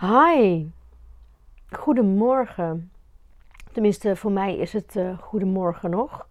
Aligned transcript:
Hi, 0.00 0.66
goedemorgen. 1.70 2.90
Tenminste, 3.72 4.16
voor 4.16 4.32
mij 4.32 4.56
is 4.56 4.72
het 4.72 4.96
uh, 4.96 5.18
goedemorgen 5.18 5.90
nog. 5.90 6.28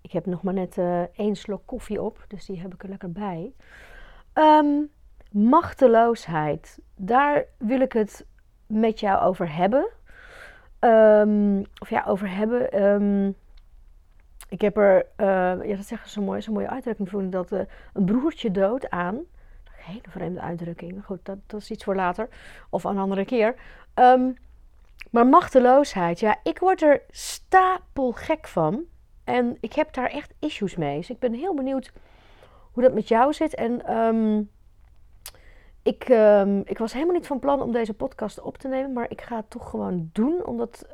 Ik 0.00 0.12
heb 0.12 0.26
nog 0.26 0.42
maar 0.42 0.54
net 0.54 0.76
uh, 0.76 1.00
één 1.00 1.36
slok 1.36 1.62
koffie 1.64 2.02
op, 2.02 2.24
dus 2.26 2.46
die 2.46 2.60
heb 2.60 2.74
ik 2.74 2.82
er 2.82 2.88
lekker 2.88 3.12
bij. 3.12 3.52
Um, 4.34 4.90
machteloosheid, 5.30 6.78
daar 6.96 7.44
wil 7.58 7.80
ik 7.80 7.92
het 7.92 8.26
met 8.66 9.00
jou 9.00 9.22
over 9.22 9.54
hebben. 9.54 9.88
Um, 10.80 11.64
of 11.78 11.90
ja, 11.90 12.04
over 12.06 12.30
hebben. 12.30 12.82
Um, 12.82 13.34
ik 14.48 14.60
heb 14.60 14.76
er, 14.76 15.06
uh, 15.16 15.66
ja, 15.68 15.76
dat 15.76 15.86
zeggen 15.86 16.10
ze 16.10 16.20
mooi, 16.20 16.42
zo'n 16.42 16.54
mooie 16.54 16.70
uitdrukking 16.70 17.08
vond 17.08 17.32
dat 17.32 17.50
een 17.50 18.04
broertje 18.04 18.50
dood 18.50 18.90
aan 18.90 19.24
hele 19.88 20.08
vreemde 20.08 20.40
uitdrukking. 20.40 21.04
Goed, 21.04 21.24
dat, 21.24 21.38
dat 21.46 21.60
is 21.60 21.70
iets 21.70 21.84
voor 21.84 21.94
later 21.94 22.28
of 22.70 22.84
een 22.84 22.98
andere 22.98 23.24
keer. 23.24 23.54
Um, 23.94 24.36
maar 25.10 25.26
machteloosheid, 25.26 26.20
ja, 26.20 26.36
ik 26.42 26.58
word 26.58 26.82
er 26.82 27.02
stapelgek 27.10 28.46
van. 28.46 28.84
En 29.24 29.56
ik 29.60 29.72
heb 29.72 29.92
daar 29.92 30.10
echt 30.10 30.34
issues 30.38 30.76
mee. 30.76 30.96
Dus 30.96 31.10
ik 31.10 31.18
ben 31.18 31.32
heel 31.32 31.54
benieuwd 31.54 31.92
hoe 32.72 32.82
dat 32.82 32.94
met 32.94 33.08
jou 33.08 33.32
zit. 33.32 33.54
En 33.54 33.96
um, 33.96 34.50
ik, 35.82 36.08
um, 36.08 36.62
ik 36.64 36.78
was 36.78 36.92
helemaal 36.92 37.14
niet 37.14 37.26
van 37.26 37.38
plan 37.38 37.62
om 37.62 37.72
deze 37.72 37.94
podcast 37.94 38.40
op 38.40 38.58
te 38.58 38.68
nemen. 38.68 38.92
Maar 38.92 39.10
ik 39.10 39.20
ga 39.20 39.36
het 39.36 39.50
toch 39.50 39.70
gewoon 39.70 40.10
doen. 40.12 40.46
Omdat 40.46 40.86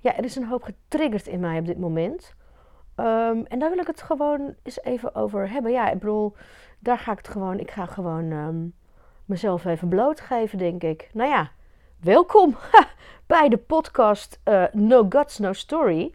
ja, 0.00 0.16
er 0.16 0.24
is 0.24 0.36
een 0.36 0.46
hoop 0.46 0.62
getriggerd 0.62 1.26
in 1.26 1.40
mij 1.40 1.58
op 1.58 1.66
dit 1.66 1.78
moment. 1.78 2.34
en 3.44 3.58
daar 3.58 3.70
wil 3.70 3.78
ik 3.78 3.86
het 3.86 4.02
gewoon 4.02 4.54
eens 4.62 4.82
even 4.82 5.14
over 5.14 5.50
hebben. 5.50 5.72
Ja, 5.72 5.90
ik 5.90 5.98
bedoel, 5.98 6.34
daar 6.82 6.98
ga 6.98 7.12
ik 7.12 7.18
het 7.18 7.28
gewoon, 7.28 7.58
ik 7.58 7.70
ga 7.70 7.86
gewoon 7.86 8.30
um, 8.30 8.74
mezelf 9.24 9.64
even 9.64 9.88
blootgeven, 9.88 10.58
denk 10.58 10.82
ik. 10.82 11.10
Nou 11.12 11.30
ja, 11.30 11.50
welkom 12.00 12.56
bij 13.26 13.48
de 13.48 13.56
podcast 13.56 14.40
uh, 14.44 14.64
No 14.72 15.06
Guts, 15.08 15.38
No 15.38 15.52
Story. 15.52 16.12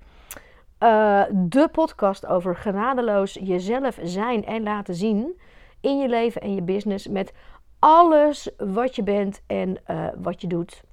Uh, 0.84 1.24
de 1.32 1.70
podcast 1.72 2.26
over 2.26 2.56
genadeloos 2.56 3.34
jezelf 3.34 4.00
zijn 4.04 4.46
en 4.46 4.64
laten 4.64 4.96
zien 4.96 5.40
in 5.82 5.98
je 5.98 6.08
leven 6.08 6.42
en 6.42 6.56
je 6.56 6.62
business 6.62 7.08
met 7.08 7.34
alles 7.80 8.50
wat 8.58 8.96
je 8.96 9.04
bent 9.04 9.42
en 9.48 9.78
uh, 9.88 10.08
wat 10.18 10.42
je 10.42 10.48
doet. 10.48 10.84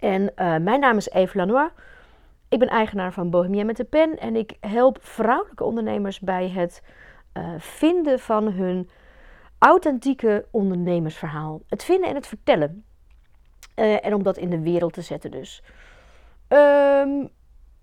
En 0.00 0.32
mijn 0.62 0.80
naam 0.80 0.96
is 0.96 1.10
Eve 1.10 1.36
Lanois. 1.36 1.70
Ik 2.48 2.58
ben 2.58 2.68
eigenaar 2.68 3.12
van 3.12 3.30
Bohemia 3.30 3.64
met 3.64 3.76
de 3.76 3.84
Pen 3.84 4.18
en 4.18 4.36
ik 4.36 4.56
help 4.60 4.98
vrouwelijke 5.00 5.64
ondernemers 5.64 6.20
bij 6.20 6.48
het 6.48 6.82
uh, 7.36 7.54
vinden 7.58 8.18
van 8.18 8.52
hun 8.52 8.88
authentieke 9.58 10.46
ondernemersverhaal. 10.50 11.60
Het 11.68 11.84
vinden 11.84 12.08
en 12.08 12.14
het 12.14 12.26
vertellen. 12.26 12.84
Uh, 13.76 14.06
en 14.06 14.14
om 14.14 14.22
dat 14.22 14.36
in 14.36 14.50
de 14.50 14.60
wereld 14.60 14.92
te 14.92 15.02
zetten 15.02 15.30
dus. 15.30 15.62
Um, 16.48 17.28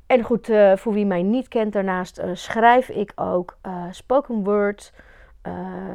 en 0.08 0.22
goed, 0.24 0.50
uh, 0.50 0.76
voor 0.76 0.94
wie 0.94 1.06
mij 1.06 1.24
niet 1.24 1.48
kent, 1.48 1.74
daarnaast 1.74 2.22
schrijf 2.34 2.90
ik 2.90 3.12
ook 3.16 3.58
spoken 3.92 4.44
word. 4.44 4.94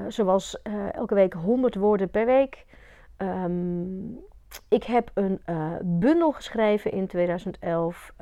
zoals 0.09 0.63
elke 0.93 1.15
week 1.15 1.33
100 1.33 1.75
woorden 1.75 2.11
per 2.11 2.27
week. 2.27 2.67
Um, 3.17 4.19
ik 4.69 4.85
heb 4.85 5.11
een 5.15 5.41
bundel 5.83 6.33
geschreven 6.33 6.93
in 6.93 7.07
2011. 7.07 8.13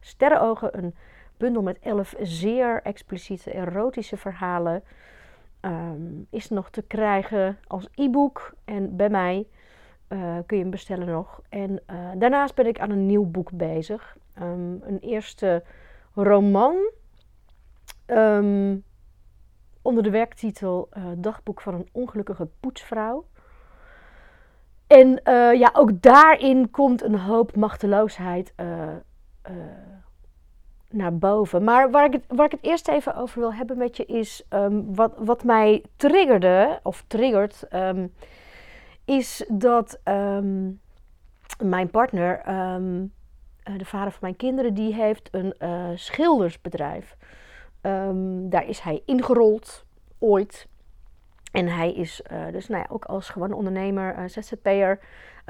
Sterrenogen, 0.00 0.78
een 0.78 0.94
bundel 1.40 1.62
met 1.62 1.78
11 1.78 2.14
zeer 2.20 2.80
expliciete 2.82 3.50
erotische 3.50 4.16
verhalen. 4.16 4.82
Um, 5.60 6.26
is 6.30 6.48
nog 6.48 6.70
te 6.70 6.82
krijgen 6.82 7.58
als 7.66 7.88
e-book. 7.94 8.54
En 8.64 8.96
bij 8.96 9.08
mij 9.08 9.46
uh, 10.08 10.36
kun 10.46 10.56
je 10.56 10.62
hem 10.62 10.70
bestellen 10.70 11.06
nog. 11.06 11.40
En 11.48 11.70
uh, 11.70 12.10
daarnaast 12.16 12.54
ben 12.54 12.66
ik 12.66 12.80
aan 12.80 12.90
een 12.90 13.06
nieuw 13.06 13.24
boek 13.24 13.50
bezig. 13.52 14.16
Um, 14.42 14.80
een 14.82 14.98
eerste 14.98 15.64
roman. 16.14 16.90
Um, 18.06 18.84
onder 19.82 20.02
de 20.02 20.10
werktitel 20.10 20.88
uh, 20.92 21.04
Dagboek 21.16 21.60
van 21.60 21.74
een 21.74 21.88
ongelukkige 21.92 22.48
poetsvrouw. 22.60 23.24
En 24.86 25.20
ja, 25.58 25.70
ook 25.72 26.02
daarin 26.02 26.70
komt 26.70 27.02
een 27.02 27.18
hoop 27.18 27.56
machteloosheid 27.56 28.54
naar 30.92 31.18
boven. 31.18 31.64
Maar 31.64 31.90
waar 31.90 32.04
ik, 32.04 32.12
het, 32.12 32.24
waar 32.28 32.46
ik 32.46 32.52
het 32.52 32.62
eerst 32.62 32.88
even 32.88 33.14
over 33.14 33.40
wil 33.40 33.54
hebben 33.54 33.78
met 33.78 33.96
je 33.96 34.04
is 34.04 34.42
um, 34.50 34.94
wat, 34.94 35.12
wat 35.18 35.44
mij 35.44 35.84
triggerde, 35.96 36.80
of 36.82 37.04
triggert, 37.06 37.64
um, 37.74 38.14
is 39.04 39.44
dat 39.48 40.00
um, 40.04 40.80
mijn 41.62 41.90
partner, 41.90 42.42
uh, 42.48 42.74
de 43.76 43.84
vader 43.84 44.10
van 44.10 44.20
mijn 44.20 44.36
kinderen, 44.36 44.74
die 44.74 44.94
heeft 44.94 45.28
een 45.30 45.54
uh, 45.58 45.88
schildersbedrijf. 45.94 47.16
daar 48.42 48.66
is 48.66 48.80
hij 48.80 49.02
ingerold, 49.06 49.84
ooit. 50.18 50.68
En 51.52 51.66
hij 51.66 51.92
is 51.92 52.22
uh, 52.32 52.52
dus 52.52 52.68
nou 52.68 52.82
ja, 52.82 52.88
ook 52.94 53.04
als 53.04 53.28
gewoon 53.28 53.52
ondernemer, 53.52 54.18
uh, 54.18 54.24
ZZP'er, 54.26 54.98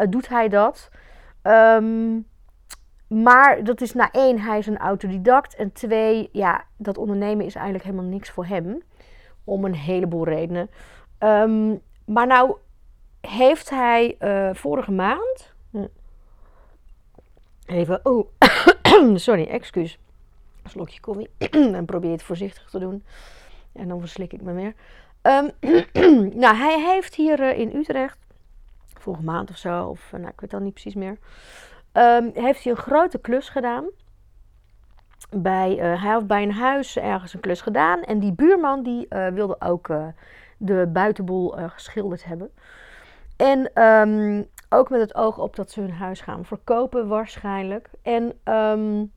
doet 0.09 0.29
hij 0.29 0.49
dat. 0.49 0.89
Maar 3.11 3.65
dat 3.65 3.81
is 3.81 3.93
na 3.93 4.11
één, 4.11 4.41
hij 4.41 4.59
is 4.59 4.67
een 4.67 4.79
autodidact. 4.79 5.55
En 5.55 5.73
twee, 5.73 6.29
ja, 6.33 6.65
dat 6.77 6.99
ondernemen 6.99 7.47
is 7.47 7.55
eigenlijk 7.55 7.85
helemaal 7.85 8.11
niks 8.11 8.31
voor 8.31 8.47
hem. 8.47 8.83
Om 9.45 9.65
een 9.65 9.75
heleboel 9.75 10.25
redenen. 10.25 10.71
Um, 11.19 11.81
maar 12.05 12.27
nou 12.27 12.57
heeft 13.21 13.71
hij 13.71 14.17
uh, 14.21 14.55
vorige 14.55 14.93
maand. 14.93 15.55
Even, 17.67 18.01
oh, 18.03 18.29
sorry, 19.15 19.47
excuus. 19.47 19.99
Een 20.63 20.71
slokje 20.71 21.01
koffie. 21.01 21.31
en 21.77 21.85
probeer 21.85 22.11
het 22.11 22.23
voorzichtig 22.23 22.71
te 22.71 22.79
doen. 22.79 23.05
En 23.73 23.89
dan 23.89 24.01
verslik 24.01 24.33
ik 24.33 24.43
me 24.43 24.53
meer. 24.53 24.75
Um, 25.23 25.51
nou, 26.43 26.57
hij 26.57 26.81
heeft 26.81 27.15
hier 27.15 27.41
uh, 27.41 27.59
in 27.59 27.77
Utrecht, 27.77 28.19
vorige 28.99 29.23
maand 29.23 29.51
of 29.51 29.57
zo, 29.57 29.85
of 29.85 30.09
nou, 30.13 30.29
ik 30.29 30.41
weet 30.41 30.51
dan 30.51 30.63
niet 30.63 30.73
precies 30.73 30.95
meer 30.95 31.19
um, 31.93 32.31
heeft 32.35 32.65
hij 32.65 32.73
een 32.73 32.79
grote 32.79 33.19
klus 33.19 33.49
gedaan. 33.49 33.85
Bij, 35.31 35.71
uh, 35.71 36.03
hij 36.03 36.13
heeft 36.13 36.27
bij 36.27 36.43
een 36.43 36.53
huis 36.53 36.99
ergens 36.99 37.35
een 37.35 37.41
klus 37.41 37.61
gedaan. 37.61 38.03
En 38.03 38.19
die 38.19 38.33
buurman 38.33 38.83
die 38.83 39.07
uh, 39.09 39.29
wilde 39.29 39.57
ook 39.59 39.89
uh, 39.89 40.07
de 40.57 40.89
buitenboel 40.93 41.49
geschilderd 41.51 42.25
hebben. 42.25 42.51
En 43.37 43.83
um, 43.83 44.49
ook 44.69 44.91
met 44.91 45.01
het 45.01 45.15
oog 45.15 45.39
op 45.39 45.57
dat 45.57 45.71
ze 45.71 45.81
hun 45.81 45.93
huis 45.93 46.21
gaan 46.21 46.45
verkopen 46.45 47.09
waarschijnlijk. 47.09 47.91
En 48.03 48.33
um, 48.45 49.13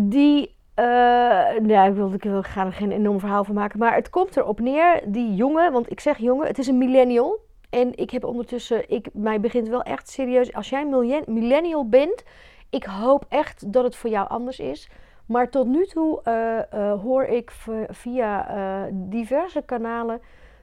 die 0.00 0.56
uh, 0.76 1.66
ja, 1.66 1.84
ik 1.84 1.94
wil, 1.94 2.12
ik 2.12 2.22
wil 2.22 2.44
er 2.54 2.72
geen 2.72 2.92
enorm 2.92 3.20
verhaal 3.20 3.44
van 3.44 3.54
maken. 3.54 3.78
Maar 3.78 3.94
het 3.94 4.10
komt 4.10 4.36
erop 4.36 4.60
neer, 4.60 5.02
die 5.06 5.34
jongen, 5.34 5.72
want 5.72 5.90
ik 5.90 6.00
zeg 6.00 6.18
jongen, 6.18 6.46
het 6.46 6.58
is 6.58 6.66
een 6.66 6.78
millennial. 6.78 7.50
En 7.72 7.96
ik 7.96 8.10
heb 8.10 8.24
ondertussen, 8.24 8.90
ik, 8.90 9.08
mij 9.12 9.40
begint 9.40 9.68
wel 9.68 9.82
echt 9.82 10.08
serieus. 10.08 10.52
Als 10.52 10.68
jij 10.68 10.86
millennial 11.26 11.88
bent, 11.88 12.24
ik 12.70 12.84
hoop 12.84 13.24
echt 13.28 13.72
dat 13.72 13.84
het 13.84 13.96
voor 13.96 14.10
jou 14.10 14.28
anders 14.28 14.58
is. 14.58 14.90
Maar 15.26 15.50
tot 15.50 15.66
nu 15.66 15.86
toe 15.86 16.20
uh, 16.24 16.80
uh, 16.80 17.00
hoor 17.02 17.24
ik 17.24 17.50
via 17.88 18.56
uh, 18.56 18.92
diverse 18.92 19.62
kanalen 19.62 20.20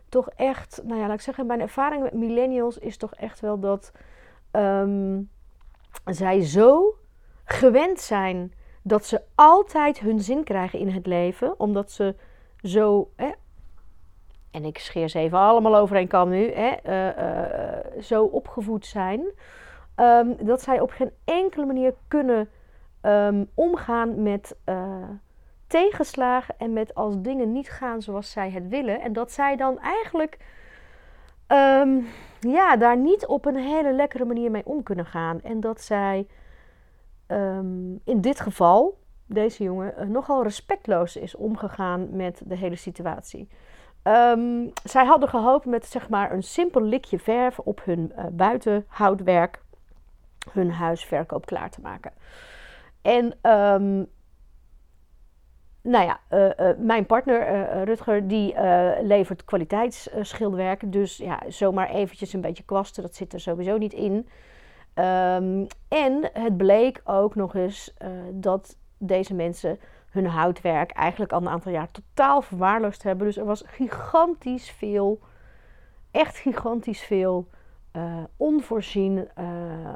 toch 0.10 0.30
echt, 0.30 0.82
nou 0.84 1.00
ja, 1.00 1.06
laat 1.08 1.16
ik 1.16 1.22
zeggen, 1.22 1.46
mijn 1.46 1.62
ervaring 1.62 2.04
met 2.04 2.14
millennials 2.14 2.78
is 2.78 2.98
toch 2.98 3.16
echt 3.16 3.40
wel 3.40 3.60
dat 3.60 3.92
um, 4.52 5.30
zij 6.06 6.42
zo 6.42 6.96
gewend 7.44 8.00
zijn 8.00 8.54
dat 8.82 9.06
ze 9.06 9.22
altijd 9.36 10.00
hun 10.00 10.20
zin 10.20 10.44
krijgen 10.44 10.80
in 10.80 10.90
het 10.90 11.06
leven, 11.06 11.60
omdat 11.60 11.92
ze 11.92 12.16
zo 12.62 13.12
en 14.52 14.66
ik 14.66 14.78
scheer 14.78 15.10
ze 15.10 15.20
even 15.20 15.38
allemaal 15.38 15.76
overheen 15.76 16.08
kan 16.08 16.30
nu, 16.30 16.52
hè, 16.54 16.72
uh, 16.88 17.18
uh, 17.18 18.02
zo 18.02 18.24
opgevoed 18.24 18.86
zijn, 18.86 19.22
um, 19.96 20.36
dat 20.42 20.62
zij 20.62 20.80
op 20.80 20.92
geen 20.92 21.12
enkele 21.26 21.66
manier 21.66 21.94
kunnen 22.08 22.50
um, 23.02 23.50
omgaan 23.54 24.24
met 24.24 24.56
uh, 24.66 25.04
tegenslagen 25.68 26.56
en 26.58 26.74
met 26.74 26.96
als 26.96 27.22
dingen 27.22 27.52
niet 27.52 27.70
gaan 27.70 28.02
zoals 28.02 28.32
zij 28.32 28.52
het 28.52 28.68
willen. 28.68 29.02
En 29.02 29.14
dat 29.14 29.32
zij 29.32 29.56
dan 29.56 29.80
eigenlijk 29.80 30.38
um, 31.48 32.08
ja, 32.40 32.78
daar 32.78 32.98
niet 32.98 33.26
op 33.26 33.46
een 33.46 33.56
hele 33.56 33.94
lekkere 33.94 34.26
manier 34.26 34.52
mee 34.52 34.66
om 34.66 34.84
kunnen 34.84 35.06
gaan. 35.06 35.42
En 35.42 35.60
dat 35.60 35.82
zij 35.82 36.28
in 38.04 38.22
dit 38.22 38.40
geval, 38.40 38.98
deze 39.26 39.64
jongen, 39.64 40.12
nogal 40.12 40.44
respectloos 40.44 41.16
is 41.16 41.36
omgegaan 41.36 42.08
met 42.12 42.42
de 42.46 42.56
hele 42.56 42.76
situatie. 42.76 43.50
Um, 44.10 44.72
zij 44.84 45.06
hadden 45.06 45.30
gehoopt 45.30 45.66
met 45.66 45.86
zeg 45.86 46.10
maar 46.10 46.32
een 46.32 46.44
simpel 46.44 46.82
likje 46.82 47.20
verf 47.20 47.60
op 47.60 47.82
hun 47.84 48.12
uh, 48.18 48.26
buitenhoutwerk 48.32 49.62
hun 50.52 50.72
huisverkoop 50.72 51.46
klaar 51.46 51.70
te 51.70 51.82
maken. 51.82 52.12
En 53.02 53.52
um, 53.52 54.08
nou 55.82 56.06
ja, 56.06 56.20
eh, 56.28 56.70
eh, 56.70 56.78
mijn 56.78 57.06
partner 57.06 57.42
eh, 57.42 57.84
Rutger, 57.84 58.28
die 58.28 58.56
levert 59.02 59.46
kwaliteitsschilderwerk. 59.46 60.92
dus 60.92 61.18
ja, 61.18 61.40
zomaar 61.48 61.90
eventjes 61.90 62.34
een 62.34 62.42
beetje 62.42 62.64
kwasten, 62.64 63.04
dat 63.04 63.16
zit 63.16 63.34
er 63.34 63.40
sowieso 63.40 63.78
niet 63.78 63.94
in. 63.94 64.28
Ehm, 64.94 65.66
en 65.88 66.30
het 66.34 66.58
bleek 66.58 67.02
ook 67.04 67.36
nog 67.36 67.56
eens 67.56 67.94
dat 68.32 68.78
deze 68.98 69.34
mensen 69.34 69.80
hun 70.10 70.26
houtwerk 70.26 70.92
eigenlijk 70.92 71.32
al 71.32 71.42
een 71.42 71.50
aantal 71.50 71.72
jaar 71.72 71.92
totaal 71.92 72.42
verwaarloosd 72.42 73.04
hebben. 73.04 73.26
Dus 73.26 73.38
er 73.38 73.46
was 73.46 73.64
gigantisch 73.66 74.72
veel, 74.72 75.20
echt 76.12 76.38
gigantisch 76.38 77.02
veel 77.02 77.48
onvoorzien 78.38 79.30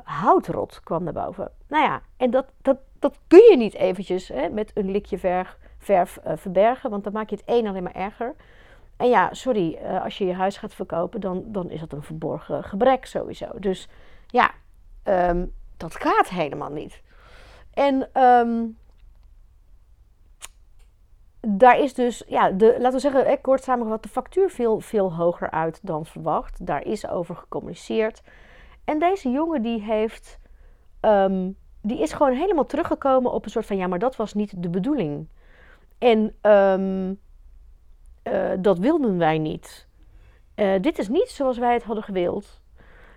houtrot 0.04 0.80
kwam 0.84 1.04
naar 1.04 1.14
boven. 1.14 1.52
Nou 1.68 1.84
ja, 1.84 2.02
en 2.18 2.32
dat, 2.32 2.46
dat, 2.62 2.78
dat 3.00 3.20
kun 3.28 3.50
je 3.50 3.58
niet 3.58 3.74
eventjes 3.74 4.28
hè, 4.28 4.50
met 4.50 4.72
een 4.74 4.92
likje 4.92 5.46
verf 5.78 6.20
uh, 6.28 6.34
verbergen, 6.36 6.90
want 6.90 7.04
dan 7.04 7.14
maak 7.14 7.30
je 7.30 7.36
het 7.36 7.46
één 7.46 7.68
alleen 7.68 7.84
maar 7.84 7.96
erger. 7.96 8.36
En 8.98 9.10
ja, 9.10 9.34
sorry, 9.34 9.78
als 10.04 10.18
je 10.18 10.26
je 10.26 10.34
huis 10.34 10.58
gaat 10.58 10.74
verkopen, 10.74 11.22
dan, 11.22 11.44
dan 11.46 11.70
is 11.70 11.80
dat 11.80 11.94
een 11.94 12.04
verborgen 12.04 12.64
gebrek 12.64 13.06
sowieso. 13.06 13.48
Dus 13.60 13.90
ja, 14.28 14.52
um, 15.04 15.54
dat 15.78 15.96
gaat 15.96 16.30
helemaal 16.30 16.72
niet. 16.72 17.02
En 17.74 18.22
um, 18.24 18.78
daar 21.48 21.80
is 21.80 21.94
dus, 21.94 22.24
ja, 22.28 22.52
de, 22.52 22.76
laten 22.78 22.92
we 22.92 23.00
zeggen, 23.00 23.26
eh, 23.26 23.38
kort 23.42 23.64
samengevat, 23.64 24.04
de 24.04 24.10
factuur 24.10 24.50
viel 24.50 24.80
veel 24.80 25.14
hoger 25.14 25.52
uit 25.52 25.80
dan 25.82 26.06
verwacht. 26.06 26.66
Daar 26.66 26.86
is 26.86 27.08
over 27.08 27.36
gecommuniceerd. 27.36 28.22
En 28.86 29.00
deze 29.00 29.30
jongen 29.30 29.62
die 29.62 29.82
heeft, 29.82 30.40
um, 31.02 31.58
die 31.82 32.02
is 32.02 32.14
gewoon 32.14 32.34
helemaal 32.34 32.66
teruggekomen 32.66 33.32
op 33.32 33.46
een 33.46 33.52
soort 33.52 33.66
van, 33.66 33.78
ja, 33.78 33.88
maar 33.88 34.00
dat 34.00 34.16
was 34.16 34.34
niet 34.34 34.64
de 34.64 34.70
bedoeling. 34.70 35.28
En 35.98 36.36
um, 36.52 37.20
uh, 38.24 38.52
dat 38.60 38.80
wilden 38.80 39.18
wij 39.18 39.38
niet. 39.38 39.88
Uh, 40.56 40.82
dit 40.82 41.00
is 41.00 41.08
niet 41.08 41.30
zoals 41.30 41.58
wij 41.58 41.74
het 41.74 41.84
hadden 41.84 42.04
gewild. 42.04 42.62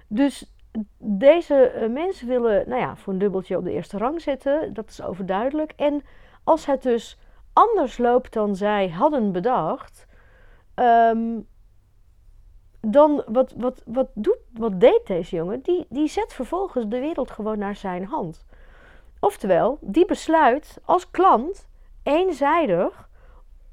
Dus 0.08 0.54
deze 0.98 1.72
uh, 1.74 1.92
mensen 1.92 2.28
willen, 2.28 2.68
nou 2.68 2.80
ja, 2.80 2.96
voor 2.96 3.12
een 3.12 3.18
dubbeltje 3.18 3.56
op 3.56 3.64
de 3.64 3.72
eerste 3.72 3.98
rang 3.98 4.20
zitten. 4.20 4.74
Dat 4.74 4.88
is 4.88 5.02
overduidelijk. 5.02 5.72
En 5.76 6.02
als 6.44 6.66
het 6.66 6.82
dus 6.82 7.18
anders 7.56 7.98
loopt 7.98 8.32
dan 8.32 8.56
zij 8.56 8.88
hadden 8.88 9.32
bedacht, 9.32 10.06
um, 10.74 11.46
dan 12.80 13.22
wat, 13.26 13.54
wat, 13.56 13.82
wat, 13.86 14.08
doet, 14.14 14.38
wat 14.52 14.80
deed 14.80 15.00
deze 15.06 15.36
jongen? 15.36 15.60
Die, 15.60 15.86
die 15.88 16.08
zet 16.08 16.32
vervolgens 16.32 16.86
de 16.88 16.98
wereld 16.98 17.30
gewoon 17.30 17.58
naar 17.58 17.76
zijn 17.76 18.04
hand. 18.04 18.46
Oftewel, 19.20 19.78
die 19.80 20.06
besluit 20.06 20.78
als 20.84 21.10
klant 21.10 21.68
eenzijdig 22.02 23.08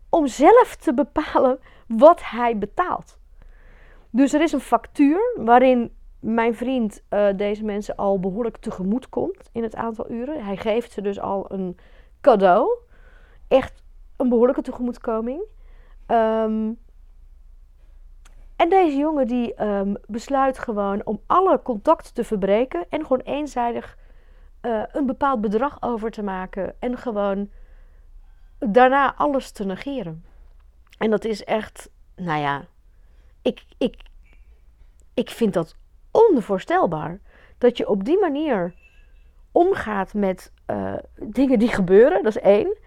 om 0.10 0.28
zelf 0.28 0.76
te 0.76 0.94
bepalen 0.94 1.60
wat 1.88 2.22
hij 2.24 2.58
betaalt. 2.58 3.18
Dus 4.10 4.34
er 4.34 4.42
is 4.42 4.52
een 4.52 4.60
factuur 4.60 5.36
waarin 5.36 5.96
mijn 6.20 6.56
vriend 6.56 7.04
uh, 7.10 7.28
deze 7.36 7.64
mensen 7.64 7.96
al 7.96 8.20
behoorlijk 8.20 8.58
tegemoet 8.58 9.10
komt 9.10 9.50
in 9.52 9.64
het 9.64 9.76
aantal 9.76 10.12
uren. 10.12 10.46
Hij 10.46 10.58
geeft 10.58 10.92
ze 10.92 11.02
dus 11.02 11.20
al 11.20 11.46
een 11.52 11.78
cadeau. 12.22 12.82
Echt 13.48 13.84
een 14.18 14.30
behoorlijke 14.30 14.62
tegemoetkoming. 14.62 15.44
Um, 16.08 16.80
en 18.56 18.70
deze 18.70 18.98
jongen 18.98 19.28
die 19.28 19.64
um, 19.64 19.96
besluit 20.08 20.60
gewoon 20.60 21.06
om 21.06 21.22
alle 21.26 21.62
contacten 21.62 22.14
te 22.14 22.24
verbreken 22.24 22.86
en 22.90 23.02
gewoon 23.02 23.20
eenzijdig 23.20 23.98
uh, 24.62 24.84
een 24.92 25.06
bepaald 25.06 25.42
bedrag 25.42 25.82
over 25.82 26.12
te 26.12 26.24
maken 26.24 26.76
en 26.80 26.98
gewoon 26.98 27.50
daarna 28.60 29.16
alles 29.16 29.52
te 29.52 29.66
negeren. 29.66 30.26
En 30.98 31.10
dat 31.10 31.26
is 31.26 31.44
echt, 31.44 31.90
nou 32.16 32.42
ja, 32.42 32.66
ik, 33.42 33.64
ik, 33.78 33.96
ik 35.14 35.30
vind 35.30 35.54
dat 35.54 35.76
onvoorstelbaar. 36.12 37.20
Dat 37.58 37.78
je 37.78 37.90
op 37.90 38.04
die 38.04 38.20
manier 38.20 38.74
omgaat 39.52 40.14
met 40.14 40.52
uh, 40.68 40.94
dingen 41.16 41.60
die 41.60 41.70
gebeuren, 41.70 42.24
dat 42.24 42.36
is 42.36 42.42
één. 42.42 42.78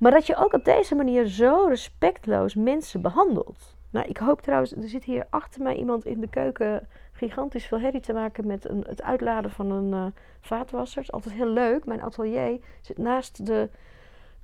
Maar 0.00 0.12
dat 0.12 0.26
je 0.26 0.36
ook 0.36 0.52
op 0.52 0.64
deze 0.64 0.94
manier 0.94 1.26
zo 1.26 1.66
respectloos 1.68 2.54
mensen 2.54 3.02
behandelt. 3.02 3.76
Nou, 3.90 4.08
ik 4.08 4.16
hoop 4.16 4.40
trouwens, 4.40 4.72
er 4.72 4.88
zit 4.88 5.04
hier 5.04 5.26
achter 5.30 5.62
mij 5.62 5.76
iemand 5.76 6.04
in 6.04 6.20
de 6.20 6.28
keuken 6.28 6.88
gigantisch 7.12 7.66
veel 7.66 7.80
herrie 7.80 8.00
te 8.00 8.12
maken 8.12 8.46
met 8.46 8.68
een, 8.68 8.84
het 8.88 9.02
uitladen 9.02 9.50
van 9.50 9.70
een 9.70 9.92
uh, 9.92 10.06
vaatwasser. 10.40 10.96
Het 10.98 11.08
is 11.08 11.12
altijd 11.12 11.34
heel 11.34 11.48
leuk. 11.48 11.84
Mijn 11.84 12.02
atelier 12.02 12.58
zit 12.80 12.98
naast 12.98 13.46
de 13.46 13.68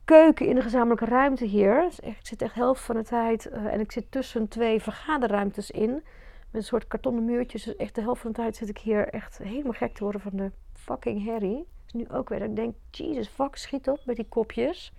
keuken 0.04 0.46
in 0.46 0.54
de 0.54 0.62
gezamenlijke 0.62 1.04
ruimte 1.04 1.44
hier. 1.44 1.88
ik 2.02 2.18
zit 2.22 2.42
echt 2.42 2.54
helft 2.54 2.82
van 2.82 2.96
de 2.96 3.04
tijd 3.04 3.50
uh, 3.52 3.64
en 3.64 3.80
ik 3.80 3.92
zit 3.92 4.10
tussen 4.10 4.48
twee 4.48 4.82
vergaderruimtes 4.82 5.70
in. 5.70 5.90
Met 5.90 6.02
een 6.50 6.62
soort 6.62 6.86
kartonnen 6.86 7.24
muurtjes. 7.24 7.64
Dus 7.64 7.76
echt 7.76 7.94
de 7.94 8.00
helft 8.00 8.20
van 8.20 8.30
de 8.30 8.36
tijd 8.36 8.56
zit 8.56 8.68
ik 8.68 8.78
hier 8.78 9.08
echt 9.08 9.38
helemaal 9.38 9.72
gek 9.72 9.94
te 9.94 10.02
worden 10.02 10.20
van 10.20 10.36
de 10.36 10.50
fucking 10.72 11.24
herrie. 11.24 11.66
Dus 11.84 11.92
nu 11.92 12.06
ook 12.08 12.28
weer. 12.28 12.42
Ik 12.42 12.56
denk, 12.56 12.74
Jesus 12.90 13.28
fuck, 13.28 13.56
schiet 13.56 13.88
op 13.88 14.00
met 14.04 14.16
die 14.16 14.28
kopjes. 14.28 14.92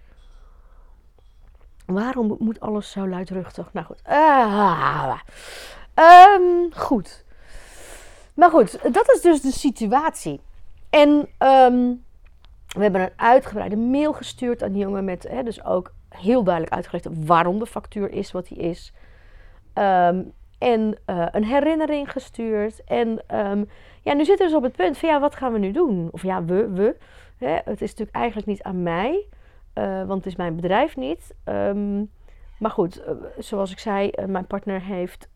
Waarom 1.87 2.35
moet 2.39 2.59
alles 2.59 2.91
zo 2.91 3.07
luidruchtig? 3.07 3.73
Nou 3.73 3.85
goed. 3.85 4.01
Ah, 4.03 5.19
um, 5.95 6.73
goed. 6.73 7.25
Maar 8.33 8.49
goed, 8.49 8.93
dat 8.93 9.11
is 9.11 9.21
dus 9.21 9.41
de 9.41 9.51
situatie. 9.51 10.41
En 10.89 11.09
um, 11.39 12.03
we 12.67 12.81
hebben 12.81 13.01
een 13.01 13.11
uitgebreide 13.15 13.75
mail 13.75 14.13
gestuurd 14.13 14.63
aan 14.63 14.71
die 14.71 14.81
jongen 14.81 15.05
met 15.05 15.27
hè, 15.29 15.43
dus 15.43 15.63
ook 15.63 15.93
heel 16.09 16.43
duidelijk 16.43 16.75
uitgelegd 16.75 17.07
waarom 17.25 17.59
de 17.59 17.65
factuur 17.65 18.11
is 18.11 18.31
wat 18.31 18.47
die 18.47 18.57
is. 18.57 18.93
Um, 19.73 20.33
en 20.57 20.97
uh, 21.05 21.25
een 21.31 21.45
herinnering 21.45 22.11
gestuurd. 22.11 22.83
En 22.83 23.21
ja, 24.01 24.13
nu 24.13 24.25
zitten 24.25 24.45
we 24.45 24.51
dus 24.51 24.53
op 24.53 24.63
het 24.63 24.75
punt 24.75 24.97
van 24.97 25.09
ja, 25.09 25.19
wat 25.19 25.35
gaan 25.35 25.53
we 25.53 25.59
nu 25.59 25.71
doen? 25.71 26.09
Of 26.11 26.23
ja, 26.23 26.43
we, 26.43 26.69
we. 26.69 26.95
Hè, 27.37 27.57
het 27.63 27.81
is 27.81 27.89
natuurlijk 27.89 28.17
eigenlijk 28.17 28.47
niet 28.47 28.63
aan 28.63 28.83
mij, 28.83 29.25
uh, 29.77 29.97
want 29.97 30.23
het 30.23 30.25
is 30.25 30.35
mijn 30.35 30.55
bedrijf 30.55 30.95
niet. 30.95 31.33
Um, 31.45 32.11
maar 32.59 32.71
goed, 32.71 32.99
uh, 32.99 33.05
zoals 33.37 33.71
ik 33.71 33.79
zei, 33.79 34.11
mijn 34.25 34.47
partner 34.47 34.81
heeft 34.81 35.29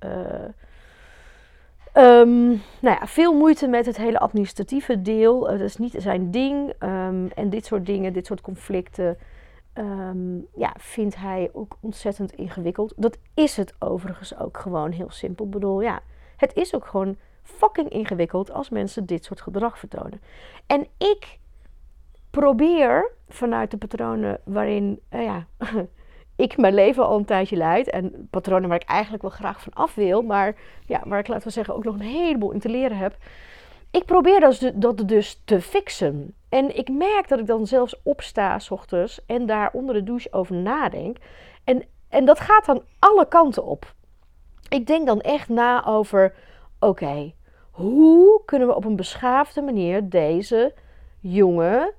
Um, 1.97 2.47
nou 2.79 2.99
ja, 2.99 3.07
veel 3.07 3.33
moeite 3.33 3.67
met 3.67 3.85
het 3.85 3.97
hele 3.97 4.19
administratieve 4.19 5.01
deel. 5.01 5.39
Dat 5.39 5.59
is 5.59 5.77
niet 5.77 5.95
zijn 5.97 6.31
ding. 6.31 6.73
Um, 6.79 7.27
en 7.35 7.49
dit 7.49 7.65
soort 7.65 7.85
dingen, 7.85 8.13
dit 8.13 8.25
soort 8.25 8.41
conflicten, 8.41 9.17
ja, 10.55 10.73
vindt 10.77 11.15
hij 11.15 11.49
ook 11.53 11.77
ontzettend 11.79 12.33
ingewikkeld. 12.33 12.93
Dat 12.97 13.17
is 13.33 13.57
het 13.57 13.73
overigens 13.79 14.37
ook 14.37 14.57
gewoon 14.57 14.91
heel 14.91 15.09
simpel. 15.09 15.45
Ik 15.45 15.51
bedoel, 15.51 15.81
ja, 15.81 15.99
het 16.37 16.53
is 16.55 16.75
ook 16.75 16.85
gewoon 16.85 17.17
fucking 17.43 17.89
ingewikkeld 17.89 18.51
als 18.51 18.69
mensen 18.69 19.05
dit 19.05 19.25
soort 19.25 19.41
gedrag 19.41 19.77
vertonen. 19.77 20.21
En 20.67 20.87
ik 20.97 21.39
probeer 22.31 23.11
vanuit 23.29 23.71
de 23.71 23.77
patronen 23.77 24.39
waarin, 24.43 24.99
uh, 25.13 25.23
ja, 25.23 25.45
ik 26.35 26.57
mijn 26.57 26.73
leven 26.73 27.05
al 27.05 27.17
een 27.17 27.25
tijdje 27.25 27.55
leid. 27.55 27.89
En 27.89 28.27
patronen 28.29 28.69
waar 28.69 28.81
ik 28.81 28.89
eigenlijk 28.89 29.21
wel 29.21 29.31
graag 29.31 29.61
van 29.61 29.73
af 29.73 29.95
wil. 29.95 30.21
Maar 30.21 30.55
ja, 30.85 31.01
waar 31.05 31.19
ik 31.19 31.27
laten 31.27 31.47
we 31.47 31.53
zeggen 31.53 31.75
ook 31.75 31.83
nog 31.83 31.93
een 31.93 32.01
heleboel 32.01 32.51
in 32.51 32.59
te 32.59 32.69
leren 32.69 32.97
heb. 32.97 33.17
Ik 33.91 34.05
probeer 34.05 34.39
dat, 34.39 34.71
dat 34.75 35.07
dus 35.07 35.41
te 35.45 35.61
fixen. 35.61 36.35
En 36.49 36.77
ik 36.77 36.89
merk 36.89 37.27
dat 37.27 37.39
ik 37.39 37.45
dan 37.47 37.67
zelfs 37.67 38.01
opsta 38.03 38.59
s 38.59 38.71
ochtends 38.71 39.25
en 39.25 39.45
daar 39.45 39.69
onder 39.73 39.95
de 39.95 40.03
douche 40.03 40.33
over 40.33 40.55
nadenk. 40.55 41.17
En, 41.63 41.83
en 42.09 42.25
dat 42.25 42.39
gaat 42.39 42.65
dan 42.65 42.83
alle 42.99 43.27
kanten 43.27 43.65
op. 43.65 43.93
Ik 44.69 44.87
denk 44.87 45.07
dan 45.07 45.21
echt 45.21 45.49
na 45.49 45.85
over: 45.85 46.35
oké, 46.79 47.33
hoe 47.71 48.41
kunnen 48.45 48.67
we 48.67 48.75
op 48.75 48.85
een 48.85 48.95
beschaafde 48.95 49.61
manier 49.61 50.09
deze 50.09 50.73
jongen 51.19 51.93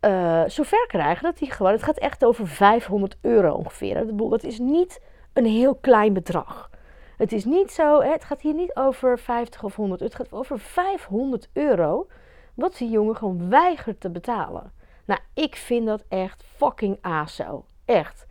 uh, 0.00 0.42
zover 0.46 0.86
krijgen 0.86 1.24
dat 1.24 1.38
hij 1.38 1.48
gewoon. 1.48 1.72
Het 1.72 1.82
gaat 1.82 1.98
echt 1.98 2.24
over 2.24 2.48
500 2.48 3.16
euro 3.20 3.52
ongeveer. 3.52 4.16
Dat 4.16 4.42
is 4.42 4.58
niet 4.58 5.00
een 5.32 5.46
heel 5.46 5.74
klein 5.74 6.12
bedrag. 6.12 6.70
Het 7.16 7.32
is 7.32 7.44
niet 7.44 7.72
zo, 7.72 8.00
het 8.00 8.24
gaat 8.24 8.40
hier 8.40 8.54
niet 8.54 8.76
over 8.76 9.18
50 9.18 9.62
of 9.62 9.76
100, 9.76 10.00
het 10.00 10.14
gaat 10.14 10.32
over 10.32 10.58
500 10.58 11.48
euro. 11.52 12.06
Wat 12.54 12.76
die 12.76 12.90
jongen 12.90 13.16
gewoon 13.16 13.50
weigert 13.50 14.00
te 14.00 14.10
betalen. 14.10 14.72
Nou, 15.04 15.20
ik 15.34 15.56
vind 15.56 15.86
dat 15.86 16.04
echt 16.08 16.44
fucking 16.56 16.98
aso. 17.00 17.64
Echt. 17.84 18.26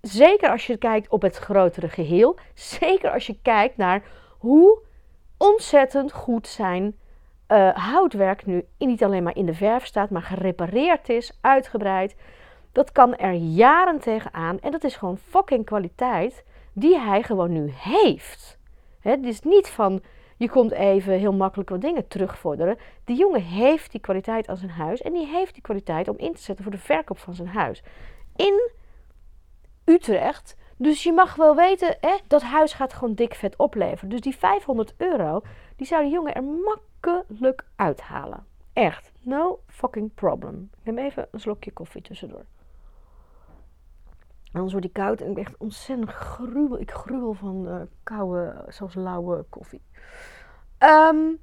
Zeker 0.00 0.50
als 0.50 0.66
je 0.66 0.76
kijkt 0.76 1.08
op 1.08 1.22
het 1.22 1.36
grotere 1.36 1.88
geheel. 1.88 2.36
Zeker 2.54 3.12
als 3.12 3.26
je 3.26 3.38
kijkt 3.42 3.76
naar 3.76 4.02
hoe 4.38 4.78
ontzettend 5.36 6.12
goed 6.12 6.46
zijn 6.46 6.98
uh, 7.48 7.76
houtwerk 7.76 8.46
nu 8.46 8.64
niet 8.78 9.04
alleen 9.04 9.22
maar 9.22 9.36
in 9.36 9.46
de 9.46 9.54
verf 9.54 9.86
staat, 9.86 10.10
maar 10.10 10.22
gerepareerd 10.22 11.08
is, 11.08 11.38
uitgebreid. 11.40 12.16
Dat 12.72 12.92
kan 12.92 13.16
er 13.16 13.32
jaren 13.32 13.98
tegenaan 13.98 14.60
en 14.60 14.70
dat 14.70 14.84
is 14.84 14.96
gewoon 14.96 15.18
fucking 15.18 15.64
kwaliteit 15.64 16.44
die 16.72 16.98
hij 16.98 17.22
gewoon 17.22 17.52
nu 17.52 17.72
heeft. 17.76 18.58
Het 19.00 19.24
is 19.24 19.40
niet 19.40 19.68
van 19.68 20.02
je 20.36 20.50
komt 20.50 20.72
even 20.72 21.12
heel 21.12 21.32
makkelijk 21.32 21.68
wat 21.68 21.80
dingen 21.80 22.08
terugvorderen. 22.08 22.78
De 23.04 23.14
jongen 23.14 23.42
heeft 23.42 23.90
die 23.90 24.00
kwaliteit 24.00 24.48
aan 24.48 24.56
zijn 24.56 24.70
huis 24.70 25.02
en 25.02 25.12
die 25.12 25.26
heeft 25.26 25.52
die 25.52 25.62
kwaliteit 25.62 26.08
om 26.08 26.18
in 26.18 26.34
te 26.34 26.42
zetten 26.42 26.64
voor 26.64 26.72
de 26.72 26.78
verkoop 26.78 27.18
van 27.18 27.34
zijn 27.34 27.48
huis. 27.48 27.82
In 28.36 28.70
Utrecht. 29.84 30.56
Dus 30.78 31.02
je 31.02 31.12
mag 31.12 31.34
wel 31.34 31.54
weten, 31.54 31.96
hè, 32.00 32.16
dat 32.26 32.42
huis 32.42 32.72
gaat 32.72 32.92
gewoon 32.92 33.14
dik 33.14 33.34
vet 33.34 33.56
opleveren. 33.56 34.08
Dus 34.08 34.20
die 34.20 34.36
500 34.36 34.94
euro, 34.96 35.40
die 35.76 35.86
zou 35.86 36.02
die 36.02 36.12
jongen 36.12 36.34
er 36.34 36.42
makkelijk 36.42 36.84
uithalen. 37.76 38.46
Echt, 38.72 39.12
no 39.20 39.60
fucking 39.66 40.14
problem. 40.14 40.70
Ik 40.78 40.84
neem 40.84 40.98
even 40.98 41.28
een 41.30 41.40
slokje 41.40 41.72
koffie 41.72 42.02
tussendoor. 42.02 42.44
Anders 44.52 44.72
wordt 44.72 44.86
die 44.86 45.04
koud 45.04 45.20
en 45.20 45.28
ik 45.28 45.34
ben 45.34 45.44
echt 45.44 45.56
ontzettend 45.56 46.10
gruwel. 46.10 46.80
Ik 46.80 46.90
gruwel 46.90 47.32
van 47.34 47.68
uh, 47.68 47.80
koude, 48.02 48.64
zelfs 48.68 48.94
lauwe 48.94 49.44
koffie. 49.48 49.82
Ehm, 50.78 51.34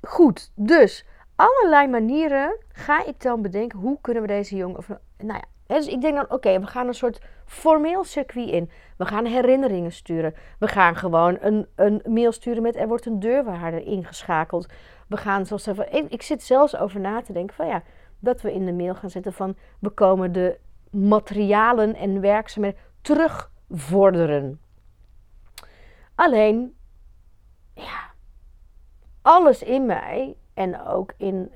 goed, 0.00 0.52
dus 0.54 1.06
allerlei 1.36 1.88
manieren 1.88 2.56
ga 2.68 3.04
ik 3.04 3.20
dan 3.20 3.42
bedenken 3.42 3.78
hoe 3.78 3.98
kunnen 4.00 4.22
we 4.22 4.28
deze 4.28 4.56
jongen. 4.56 4.76
Of, 4.76 4.88
nou 5.16 5.38
ja, 5.38 5.44
dus 5.78 5.86
ik 5.86 6.00
denk 6.00 6.14
dan, 6.14 6.30
oké, 6.30 6.60
we 6.60 6.66
gaan 6.66 6.86
een 6.86 6.94
soort 6.94 7.20
formeel 7.46 8.04
circuit 8.04 8.48
in. 8.48 8.70
We 8.96 9.04
gaan 9.04 9.24
herinneringen 9.24 9.92
sturen. 9.92 10.34
We 10.58 10.66
gaan 10.66 10.96
gewoon 10.96 11.38
een, 11.40 11.66
een 11.74 12.02
mail 12.04 12.32
sturen 12.32 12.62
met 12.62 12.76
er 12.76 12.88
wordt 12.88 13.06
een 13.06 13.20
deurwaarder 13.20 13.86
ingeschakeld. 13.86 14.66
We 15.08 15.16
gaan 15.16 15.46
zoals 15.46 15.66
even, 15.66 16.10
ik 16.10 16.22
zit 16.22 16.42
zelfs 16.42 16.76
over 16.76 17.00
na 17.00 17.22
te 17.22 17.32
denken 17.32 17.56
van 17.56 17.66
ja, 17.66 17.82
dat 18.18 18.40
we 18.40 18.52
in 18.52 18.66
de 18.66 18.72
mail 18.72 18.94
gaan 18.94 19.10
zetten 19.10 19.32
van 19.32 19.56
we 19.78 19.90
komen 19.90 20.32
de 20.32 20.58
materialen 20.90 21.94
en 21.94 22.20
werkzaamheden 22.20 22.80
terugvorderen. 23.00 24.60
Alleen, 26.14 26.76
ja, 27.74 28.10
alles 29.22 29.62
in 29.62 29.86
mij 29.86 30.36
en 30.54 30.86
ook 30.86 31.12
in 31.16 31.50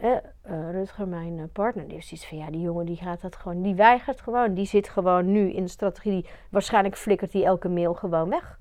Rutger, 0.49 1.09
mijn 1.09 1.38
eh, 1.38 1.45
partner, 1.53 1.88
die 1.88 1.97
is 1.97 2.12
iets 2.12 2.26
van 2.26 2.38
ja, 2.38 2.50
die 2.50 2.61
jongen 2.61 2.87
die 2.87 2.97
gaat 2.97 3.21
dat 3.21 3.37
gewoon, 3.37 3.62
die 3.62 3.75
weigert 3.75 4.21
gewoon. 4.21 4.55
Die 4.55 4.67
zit 4.67 4.88
gewoon 4.88 5.33
nu 5.33 5.53
in 5.53 5.62
de 5.62 5.71
strategie. 5.71 6.26
Waarschijnlijk 6.50 6.97
flikkert 6.97 7.33
die 7.33 7.45
elke 7.45 7.69
mail 7.69 7.95
gewoon 7.95 8.29
weg. 8.29 8.59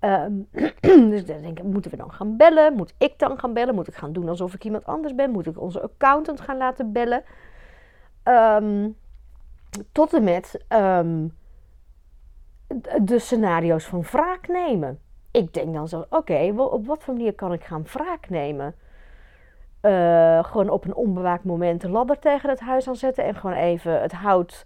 Um, 0.00 0.48
dus 1.10 1.24
dan 1.26 1.40
denk 1.40 1.58
ik, 1.58 1.64
moeten 1.64 1.90
we 1.90 1.96
dan 1.96 2.12
gaan 2.12 2.36
bellen? 2.36 2.72
Moet 2.74 2.94
ik 2.98 3.18
dan 3.18 3.38
gaan 3.38 3.52
bellen? 3.52 3.74
Moet 3.74 3.88
ik 3.88 3.94
gaan 3.94 4.12
doen 4.12 4.28
alsof 4.28 4.54
ik 4.54 4.64
iemand 4.64 4.84
anders 4.84 5.14
ben? 5.14 5.30
Moet 5.30 5.46
ik 5.46 5.60
onze 5.60 5.82
accountant 5.82 6.40
gaan 6.40 6.56
laten 6.56 6.92
bellen? 6.92 7.24
Um, 8.24 8.96
tot 9.92 10.14
en 10.14 10.24
met 10.24 10.64
um, 10.68 11.32
de 13.02 13.18
scenario's 13.18 13.84
van 13.84 14.02
wraak 14.02 14.48
nemen. 14.48 14.98
Ik 15.30 15.54
denk 15.54 15.74
dan 15.74 15.88
zo, 15.88 16.04
oké, 16.10 16.52
op 16.56 16.86
wat 16.86 17.02
voor 17.02 17.14
manier 17.14 17.34
kan 17.34 17.52
ik 17.52 17.64
gaan 17.64 17.84
wraak 17.92 18.28
nemen? 18.28 18.74
Uh, 19.82 20.44
gewoon 20.44 20.68
op 20.68 20.84
een 20.84 20.94
onbewaakt 20.94 21.44
moment 21.44 21.82
een 21.82 21.90
ladder 21.90 22.18
tegen 22.18 22.50
het 22.50 22.60
huis 22.60 22.88
aanzetten 22.88 23.24
en 23.24 23.34
gewoon 23.34 23.56
even 23.56 24.00
het 24.00 24.12
hout 24.12 24.64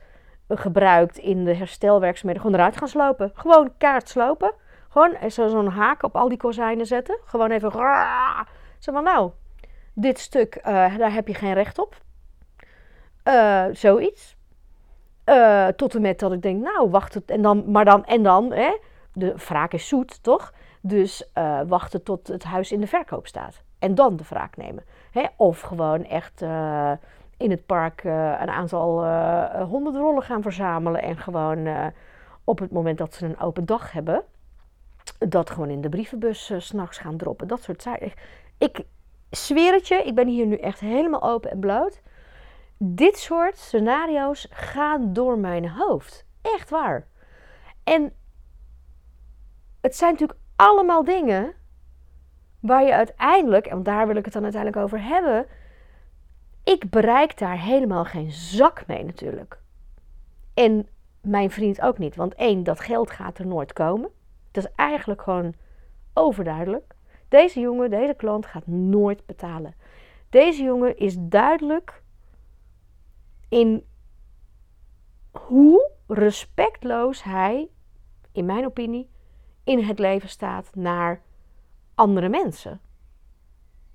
gebruikt 0.49 1.19
in 1.19 1.45
de 1.45 1.55
herstelwerkzaamheden 1.55 2.43
gewoon 2.43 2.59
eruit 2.59 2.76
gaan 2.76 2.88
slopen. 2.88 3.31
Gewoon 3.35 3.73
kaart 3.79 4.09
slopen. 4.09 4.52
Gewoon 4.88 5.17
zo'n 5.31 5.69
haak 5.69 6.02
op 6.02 6.17
al 6.17 6.29
die 6.29 6.38
kozijnen 6.38 6.87
zetten. 6.87 7.19
Gewoon 7.25 7.50
even. 7.50 7.73
Zeg 8.79 8.95
maar, 8.95 9.02
nou, 9.02 9.31
dit 9.95 10.19
stuk, 10.19 10.57
uh, 10.57 10.97
daar 10.97 11.12
heb 11.12 11.29
je 11.29 11.35
geen 11.35 11.52
recht 11.52 11.79
op. 11.79 11.97
Uh, 13.25 13.64
zoiets. 13.73 14.37
Tot 15.76 15.95
en 15.95 16.00
met 16.00 16.19
dat 16.19 16.33
ik 16.33 16.43
denk, 16.43 16.62
nou, 16.62 16.90
wacht 16.90 17.14
het. 17.14 17.31
En 17.31 17.43
dan, 17.43 17.71
maar 17.71 17.85
dan, 17.85 18.05
en 18.05 18.23
dan, 18.23 18.52
hè, 18.52 18.76
de 19.12 19.35
wraak 19.37 19.73
is 19.73 19.88
zoet, 19.88 20.23
toch? 20.23 20.52
Dus 20.81 21.31
wachten 21.67 22.02
tot 22.02 22.29
het 22.29 22.45
huis 22.45 22.73
in 22.73 22.81
de 22.81 22.87
verkoop 22.87 23.26
staat. 23.26 23.62
En 23.79 23.95
dan 23.95 24.17
de 24.17 24.25
wraak 24.29 24.57
nemen. 24.57 24.85
Hè? 25.11 25.26
Of 25.37 25.61
gewoon 25.61 26.05
echt 26.05 26.43
uh, 26.43 26.93
in 27.37 27.50
het 27.50 27.67
park 27.67 28.05
een 28.05 28.50
aantal 28.50 29.07
honderdrollen 29.64 30.23
gaan 30.23 30.43
verzamelen. 30.43 31.02
En 31.02 31.17
gewoon 31.17 31.93
op 32.45 32.59
het 32.59 32.71
moment 32.71 32.99
dat 32.99 33.14
ze 33.14 33.26
een 33.26 33.40
open 33.40 33.67
dag 33.67 33.93
hebben, 33.93 34.23
dat 35.19 35.50
gewoon 35.50 35.71
in 35.71 35.81
de 35.81 35.88
brievenbus 35.88 36.52
s'nachts 36.57 36.99
gaan 36.99 37.17
droppen. 37.17 37.49
Dat 37.49 37.62
soort 37.62 37.83
zaken. 37.83 38.07
Ik, 38.07 38.14
ik 38.59 38.85
zweer 39.31 39.73
het 39.73 39.88
je, 39.88 39.95
ik 39.95 40.14
ben 40.14 40.29
hier 40.29 40.47
nu 40.47 40.57
echt 40.57 40.81
helemaal 40.81 41.23
open 41.23 41.50
en 41.50 41.59
bloot. 41.59 42.00
Dit 42.76 43.19
soort 43.19 43.59
scenario's 43.59 44.47
gaan 44.50 45.12
door 45.12 45.38
mijn 45.38 45.69
hoofd. 45.69 46.25
Echt 46.43 46.71
waar. 46.71 47.07
En 47.85 48.12
het 49.81 49.97
zijn 49.97 50.12
natuurlijk 50.12 50.38
allemaal 50.57 51.05
dingen 51.05 51.55
waar 52.61 52.85
je 52.85 52.95
uiteindelijk, 52.95 53.67
en 53.67 53.83
daar 53.83 54.07
wil 54.07 54.17
ik 54.17 54.25
het 54.25 54.35
dan 54.35 54.43
uiteindelijk 54.43 54.83
over 54.83 55.02
hebben, 55.02 55.47
ik 56.64 56.90
bereik 56.90 57.38
daar 57.38 57.61
helemaal 57.61 58.05
geen 58.05 58.31
zak 58.31 58.87
mee 58.87 59.05
natuurlijk. 59.05 59.59
En 60.55 60.88
mijn 61.21 61.50
vriend 61.50 61.81
ook 61.81 61.99
niet, 61.99 62.17
want 62.17 62.35
één, 62.35 62.62
dat 62.64 62.81
geld 62.81 63.11
gaat 63.11 63.38
er 63.38 63.47
nooit 63.47 63.73
komen. 63.73 64.11
Dat 64.50 64.64
is 64.64 64.71
eigenlijk 64.76 65.23
gewoon 65.23 65.55
overduidelijk. 66.14 66.95
Deze 67.29 67.61
jongen, 67.61 67.90
deze 67.90 68.14
klant 68.14 68.47
gaat 68.47 68.67
nooit 68.67 69.26
betalen. 69.26 69.75
Deze 70.29 70.62
jongen 70.62 70.97
is 70.97 71.17
duidelijk 71.19 72.02
in 73.49 73.85
hoe 75.31 75.90
respectloos 76.07 77.23
hij, 77.23 77.69
in 78.33 78.45
mijn 78.45 78.64
opinie, 78.64 79.11
in 79.64 79.85
het 79.85 79.99
leven 79.99 80.29
staat 80.29 80.75
naar 80.75 81.23
andere 82.00 82.28
mensen. 82.28 82.80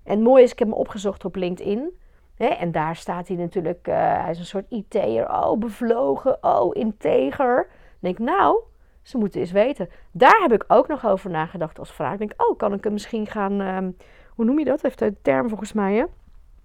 En 0.04 0.12
het 0.12 0.20
mooie 0.20 0.44
is, 0.44 0.52
ik 0.52 0.60
heb 0.60 0.68
hem 0.68 0.78
opgezocht 0.78 1.26
op 1.26 1.36
LinkedIn. 1.36 1.98
Hè, 2.36 2.46
en 2.46 2.72
daar 2.72 2.96
staat 2.96 3.28
hij 3.28 3.38
natuurlijk, 3.38 3.88
uh, 3.88 3.96
hij 3.96 4.32
is 4.32 4.40
een 4.40 4.46
soort 4.46 4.70
IT'er. 4.70 5.30
Oh, 5.30 5.60
bevlogen, 5.60 6.44
oh, 6.44 6.76
integer. 6.76 7.68
Denk 8.00 8.20
nou, 8.20 8.62
ze 9.02 9.18
moeten 9.18 9.40
eens 9.40 9.52
weten. 9.52 9.90
Daar 10.12 10.40
heb 10.42 10.54
ik 10.54 10.66
ook 10.68 10.88
nog 10.88 11.06
over 11.06 11.30
nagedacht 11.30 11.80
als 11.80 11.92
vraag. 11.92 12.14
Ik 12.14 12.20
denk, 12.20 12.34
oh, 12.38 12.58
kan 12.58 12.74
ik 12.74 12.84
hem 12.84 12.94
misschien 12.94 13.28
gaan, 13.28 13.62
um, 13.62 13.98
hoe 14.30 14.46
noem 14.46 14.60
je 14.60 14.66
dat? 14.66 14.82
Heeft 14.82 15.02
een 15.02 15.18
term 15.22 15.48
volgens 15.50 15.74
mij, 15.74 15.96
hè? 15.96 16.06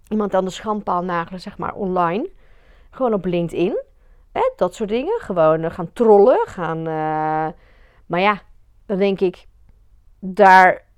Iemand 0.07 0.33
aan 0.33 0.45
de 0.45 0.51
schandpaal 0.51 1.03
nagelen, 1.03 1.41
zeg 1.41 1.57
maar, 1.57 1.73
online. 1.73 2.29
Gewoon 2.89 3.13
op 3.13 3.25
LinkedIn. 3.25 3.83
Hè, 4.31 4.51
dat 4.55 4.75
soort 4.75 4.89
dingen. 4.89 5.19
Gewoon 5.19 5.63
uh, 5.63 5.71
gaan 5.71 5.93
trollen. 5.93 6.47
Gaan, 6.47 6.77
uh, 6.77 7.47
maar 8.05 8.19
ja, 8.19 8.41
dan 8.85 8.97
denk 8.97 9.19
ik, 9.19 9.47
daar, 10.19 10.89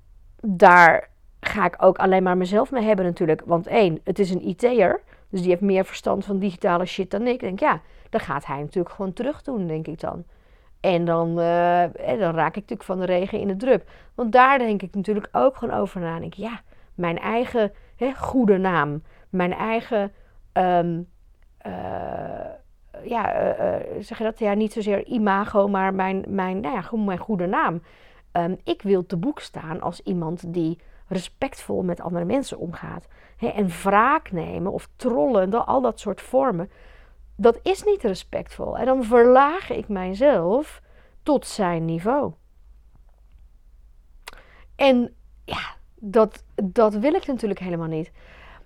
daar 0.46 1.10
ga 1.40 1.66
ik 1.66 1.76
ook 1.78 1.98
alleen 1.98 2.24
maar 2.24 2.38
mezelf 2.38 2.72
mee 2.72 2.84
hebben 2.84 3.06
natuurlijk. 3.06 3.42
Want 3.46 3.68
één, 3.68 4.00
het 4.04 4.20
is 4.20 4.30
een 4.30 4.48
IT'er. 4.48 5.02
Dus 5.30 5.42
die 5.42 5.50
heeft 5.50 5.62
meer 5.62 5.86
verstand 5.86 6.26
van 6.26 6.40
digitale 6.40 6.86
shit 6.86 7.12
dan 7.12 7.28
ik. 7.28 7.40
Denk, 7.40 7.60
ja, 7.60 7.82
dan 8.10 8.20
gaat 8.22 8.46
hij 8.46 8.60
natuurlijk 8.60 8.96
gewoon 8.96 9.14
terug 9.14 9.42
doen, 9.42 9.68
denk 9.68 9.88
ik 9.88 10.00
dan. 10.00 10.24
En 10.80 11.06
dan, 11.06 11.30
uh, 11.30 11.84
dan 12.20 12.36
raak 12.36 12.56
ik 12.56 12.56
natuurlijk 12.56 12.84
van 12.84 13.00
de 13.00 13.06
regen 13.06 13.40
in 13.40 13.48
de 13.48 13.56
drup. 13.56 13.90
Want 14.16 14.32
daar 14.32 14.58
denk 14.58 14.82
ik 14.82 14.96
natuurlijk 14.96 15.28
ook 15.32 15.58
gewoon 15.58 15.80
over 15.80 16.02
na. 16.02 16.20
Denk 16.20 16.34
ja, 16.34 16.62
mijn 16.96 17.20
eigen 17.20 17.72
hè, 17.96 18.14
goede 18.14 18.58
naam. 18.58 19.04
Mijn 19.30 19.54
eigen 19.54 20.12
um, 20.54 21.08
uh, 21.68 21.74
ja, 23.04 23.56
uh, 23.60 23.76
zeg 24.00 24.18
je 24.18 24.24
dat? 24.24 24.40
Ja, 24.40 24.54
niet 24.54 24.74
zozeer 24.74 25.06
imago, 25.06 25.68
maar 25.68 25.94
mijn, 25.94 26.24
mijn, 26.28 26.60
nou 26.60 26.76
ja, 26.76 27.04
mijn 27.04 27.18
goede 27.18 27.46
naam. 27.46 27.82
Um, 28.34 28.58
ik 28.64 28.82
wil 28.82 29.06
te 29.06 29.18
boek 29.18 29.40
staan 29.40 29.82
als 29.82 30.02
iemand 30.02 30.54
die 30.54 30.80
respectvol 31.08 31.84
met 31.84 32.02
andere 32.02 32.26
mensen 32.26 32.58
omgaat. 32.58 33.08
En 33.38 33.68
wraak 33.68 34.32
nemen 34.32 34.72
of 34.72 34.90
trollen, 34.96 35.66
al 35.66 35.82
dat 35.82 36.00
soort 36.00 36.22
vormen, 36.22 36.70
dat 37.36 37.60
is 37.64 37.84
niet 37.84 38.02
respectvol. 38.04 38.78
En 38.78 38.86
dan 38.86 39.04
verlaag 39.04 39.70
ik 39.70 39.88
mijzelf 39.88 40.82
tot 41.24 41.46
zijn 41.46 41.86
niveau. 41.86 42.34
En 44.76 45.16
ja, 45.46 45.76
dat, 45.96 46.44
dat 46.56 46.94
wil 46.94 47.14
ik 47.14 47.28
natuurlijk 47.28 47.60
helemaal 47.60 47.88
niet. 47.88 48.12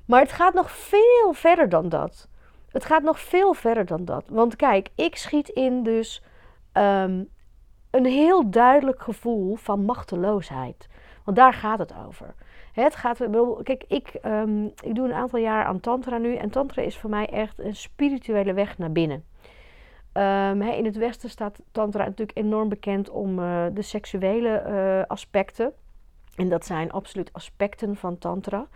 Maar 0.05 0.21
het 0.21 0.31
gaat 0.31 0.53
nog 0.53 0.71
veel 0.71 1.33
verder 1.33 1.69
dan 1.69 1.89
dat. 1.89 2.27
Het 2.69 2.85
gaat 2.85 3.03
nog 3.03 3.19
veel 3.19 3.53
verder 3.53 3.85
dan 3.85 4.05
dat. 4.05 4.25
Want 4.29 4.55
kijk, 4.55 4.89
ik 4.95 5.15
schiet 5.15 5.49
in 5.49 5.83
dus 5.83 6.23
um, 6.73 7.29
een 7.91 8.05
heel 8.05 8.49
duidelijk 8.49 9.01
gevoel 9.01 9.55
van 9.55 9.85
machteloosheid. 9.85 10.87
Want 11.23 11.37
daar 11.37 11.53
gaat 11.53 11.79
het 11.79 11.93
over. 12.07 12.33
Het 12.73 12.95
gaat, 12.95 13.17
kijk, 13.63 13.83
ik, 13.87 14.13
um, 14.25 14.65
ik 14.65 14.95
doe 14.95 15.07
een 15.07 15.13
aantal 15.13 15.39
jaar 15.39 15.65
aan 15.65 15.79
Tantra 15.79 16.17
nu. 16.17 16.35
En 16.35 16.49
Tantra 16.49 16.81
is 16.81 16.97
voor 16.97 17.09
mij 17.09 17.29
echt 17.29 17.59
een 17.59 17.75
spirituele 17.75 18.53
weg 18.53 18.77
naar 18.77 18.91
binnen. 18.91 19.23
Um, 20.13 20.61
in 20.61 20.85
het 20.85 20.95
Westen 20.95 21.29
staat 21.29 21.59
Tantra 21.71 22.03
natuurlijk 22.03 22.37
enorm 22.37 22.69
bekend 22.69 23.09
om 23.09 23.39
uh, 23.39 23.65
de 23.73 23.81
seksuele 23.81 24.63
uh, 24.67 25.05
aspecten. 25.07 25.73
En 26.35 26.49
dat 26.49 26.65
zijn 26.65 26.91
absoluut 26.91 27.33
aspecten 27.33 27.95
van 27.95 28.17
Tantra. 28.17 28.67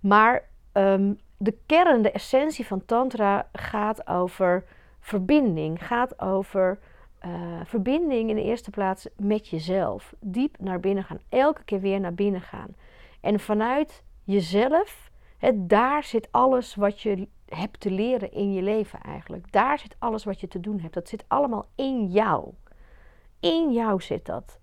Maar 0.00 0.48
um, 0.72 1.18
de 1.36 1.56
kern, 1.66 2.02
de 2.02 2.10
essentie 2.10 2.66
van 2.66 2.84
Tantra 2.84 3.48
gaat 3.52 4.06
over 4.06 4.64
verbinding. 5.00 5.86
Gaat 5.86 6.20
over 6.20 6.78
uh, 7.26 7.60
verbinding 7.64 8.30
in 8.30 8.36
de 8.36 8.42
eerste 8.42 8.70
plaats 8.70 9.08
met 9.16 9.48
jezelf. 9.48 10.14
Diep 10.20 10.56
naar 10.58 10.80
binnen 10.80 11.04
gaan. 11.04 11.20
Elke 11.28 11.64
keer 11.64 11.80
weer 11.80 12.00
naar 12.00 12.14
binnen 12.14 12.40
gaan. 12.40 12.74
En 13.20 13.40
vanuit 13.40 14.04
jezelf, 14.24 15.10
he, 15.38 15.66
daar 15.66 16.04
zit 16.04 16.28
alles 16.30 16.74
wat 16.74 17.00
je 17.00 17.28
hebt 17.46 17.80
te 17.80 17.90
leren 17.90 18.32
in 18.32 18.52
je 18.52 18.62
leven 18.62 19.00
eigenlijk. 19.00 19.52
Daar 19.52 19.78
zit 19.78 19.96
alles 19.98 20.24
wat 20.24 20.40
je 20.40 20.48
te 20.48 20.60
doen 20.60 20.80
hebt. 20.80 20.94
Dat 20.94 21.08
zit 21.08 21.24
allemaal 21.28 21.66
in 21.74 22.06
jou. 22.06 22.54
In 23.40 23.72
jou 23.72 24.00
zit 24.00 24.26
dat. 24.26 24.58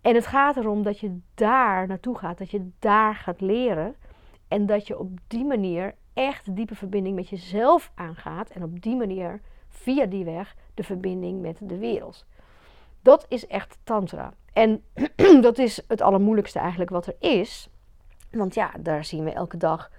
En 0.00 0.14
het 0.14 0.26
gaat 0.26 0.56
erom 0.56 0.82
dat 0.82 0.98
je 0.98 1.18
daar 1.34 1.86
naartoe 1.86 2.18
gaat, 2.18 2.38
dat 2.38 2.50
je 2.50 2.70
daar 2.78 3.14
gaat 3.14 3.40
leren. 3.40 3.96
En 4.48 4.66
dat 4.66 4.86
je 4.86 4.98
op 4.98 5.10
die 5.26 5.44
manier 5.44 5.94
echt 6.12 6.56
diepe 6.56 6.74
verbinding 6.74 7.14
met 7.14 7.28
jezelf 7.28 7.92
aangaat. 7.94 8.50
En 8.50 8.62
op 8.62 8.82
die 8.82 8.96
manier, 8.96 9.40
via 9.68 10.06
die 10.06 10.24
weg, 10.24 10.56
de 10.80 10.86
verbinding 10.86 11.40
met 11.40 11.58
de 11.60 11.78
wereld. 11.78 12.24
Dat 13.02 13.26
is 13.28 13.46
echt 13.46 13.78
tantra. 13.84 14.32
En 14.52 14.82
dat 15.46 15.58
is 15.58 15.82
het 15.88 16.00
allermoeilijkste 16.00 16.58
eigenlijk 16.58 16.90
wat 16.90 17.06
er 17.06 17.16
is. 17.18 17.68
Want 18.30 18.54
ja, 18.54 18.70
daar 18.80 19.04
zien 19.04 19.24
we 19.24 19.32
elke 19.32 19.56
dag. 19.56 19.90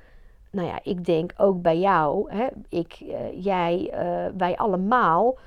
Nou 0.52 0.68
ja, 0.68 0.80
ik 0.84 1.06
denk 1.06 1.34
ook 1.38 1.62
bij 1.62 1.80
jou, 1.80 2.34
hè, 2.34 2.48
ik, 2.70 3.00
uh, 3.02 3.44
jij, 3.44 3.92
uh, 3.94 4.38
wij 4.38 4.58
allemaal 4.58 5.38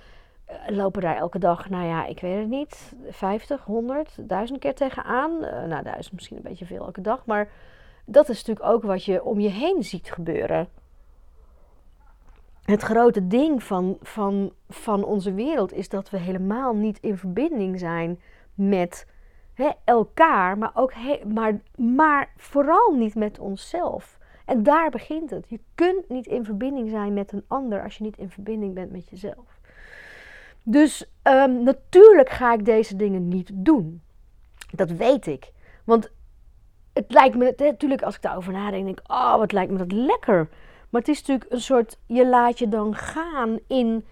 uh, 0.51 0.77
lopen 0.77 1.03
daar 1.03 1.17
elke 1.17 1.39
dag, 1.39 1.71
nou 1.71 1.87
ja, 1.87 2.07
ik 2.07 2.21
weet 2.21 2.39
het 2.39 2.49
niet, 2.49 2.93
50, 3.09 3.65
100, 3.65 4.17
1000 4.21 4.59
keer 4.59 4.75
tegenaan. 4.75 5.41
nou, 5.41 5.83
duizend 5.83 6.13
misschien 6.15 6.37
een 6.37 6.43
beetje 6.43 6.67
veel 6.67 6.85
elke 6.85 7.01
dag, 7.01 7.27
maar 7.27 7.49
dat 8.05 8.29
is 8.29 8.45
natuurlijk 8.45 8.75
ook 8.75 8.83
wat 8.83 9.05
je 9.05 9.25
om 9.25 9.41
je 9.41 9.49
heen 9.49 9.83
ziet 9.83 10.13
gebeuren. 10.13 10.69
Het 12.65 12.83
grote 12.83 13.27
ding 13.27 13.63
van, 13.63 13.97
van, 14.03 14.53
van 14.69 15.05
onze 15.05 15.33
wereld 15.35 15.73
is 15.73 15.89
dat 15.89 16.11
we 16.11 16.19
helemaal 16.19 16.75
niet 16.75 16.99
in 17.01 17.19
verbinding 17.19 17.79
zijn 17.79 18.21
met 18.55 19.07
hè, 19.55 19.71
elkaar, 19.85 20.59
maar, 20.59 20.71
ook 20.75 20.93
maar, 21.27 21.61
maar 21.77 22.33
vooral 22.37 22.95
niet 22.95 23.15
met 23.15 23.39
onszelf. 23.39 24.19
En 24.45 24.63
daar 24.63 24.91
begint 24.91 25.31
het. 25.31 25.49
Je 25.49 25.61
kunt 25.75 26.09
niet 26.09 26.27
in 26.27 26.45
verbinding 26.45 26.91
zijn 26.91 27.15
met 27.15 27.33
een 27.33 27.45
ander 27.47 27.83
als 27.83 27.97
je 27.97 28.05
niet 28.05 28.19
in 28.19 28.31
verbinding 28.31 28.75
bent 28.75 28.93
met 28.93 29.09
jezelf. 29.09 29.61
Dus 30.63 31.11
um, 31.23 31.63
natuurlijk 31.63 32.31
ga 32.31 32.53
ik 32.53 32.65
deze 32.65 32.97
dingen 32.97 33.29
niet 33.29 33.51
doen. 33.55 34.03
Dat 34.71 34.91
weet 34.91 35.27
ik. 35.27 35.53
Want 35.85 36.11
het 36.93 37.13
lijkt 37.13 37.37
me, 37.37 37.55
natuurlijk 37.57 38.03
als 38.03 38.15
ik 38.15 38.23
daarover 38.23 38.53
nadenk, 38.53 38.85
denk 38.85 38.99
ik, 38.99 39.11
oh 39.11 39.37
wat 39.37 39.53
lijkt 39.53 39.73
me 39.73 39.79
dat 39.79 39.93
lekker. 39.93 40.49
Maar 40.95 41.03
het 41.03 41.13
is 41.13 41.21
natuurlijk 41.21 41.53
een 41.53 41.61
soort, 41.61 41.99
je 42.07 42.29
laat 42.29 42.59
je 42.59 42.69
dan 42.69 42.95
gaan 42.95 43.59
in, 43.67 44.05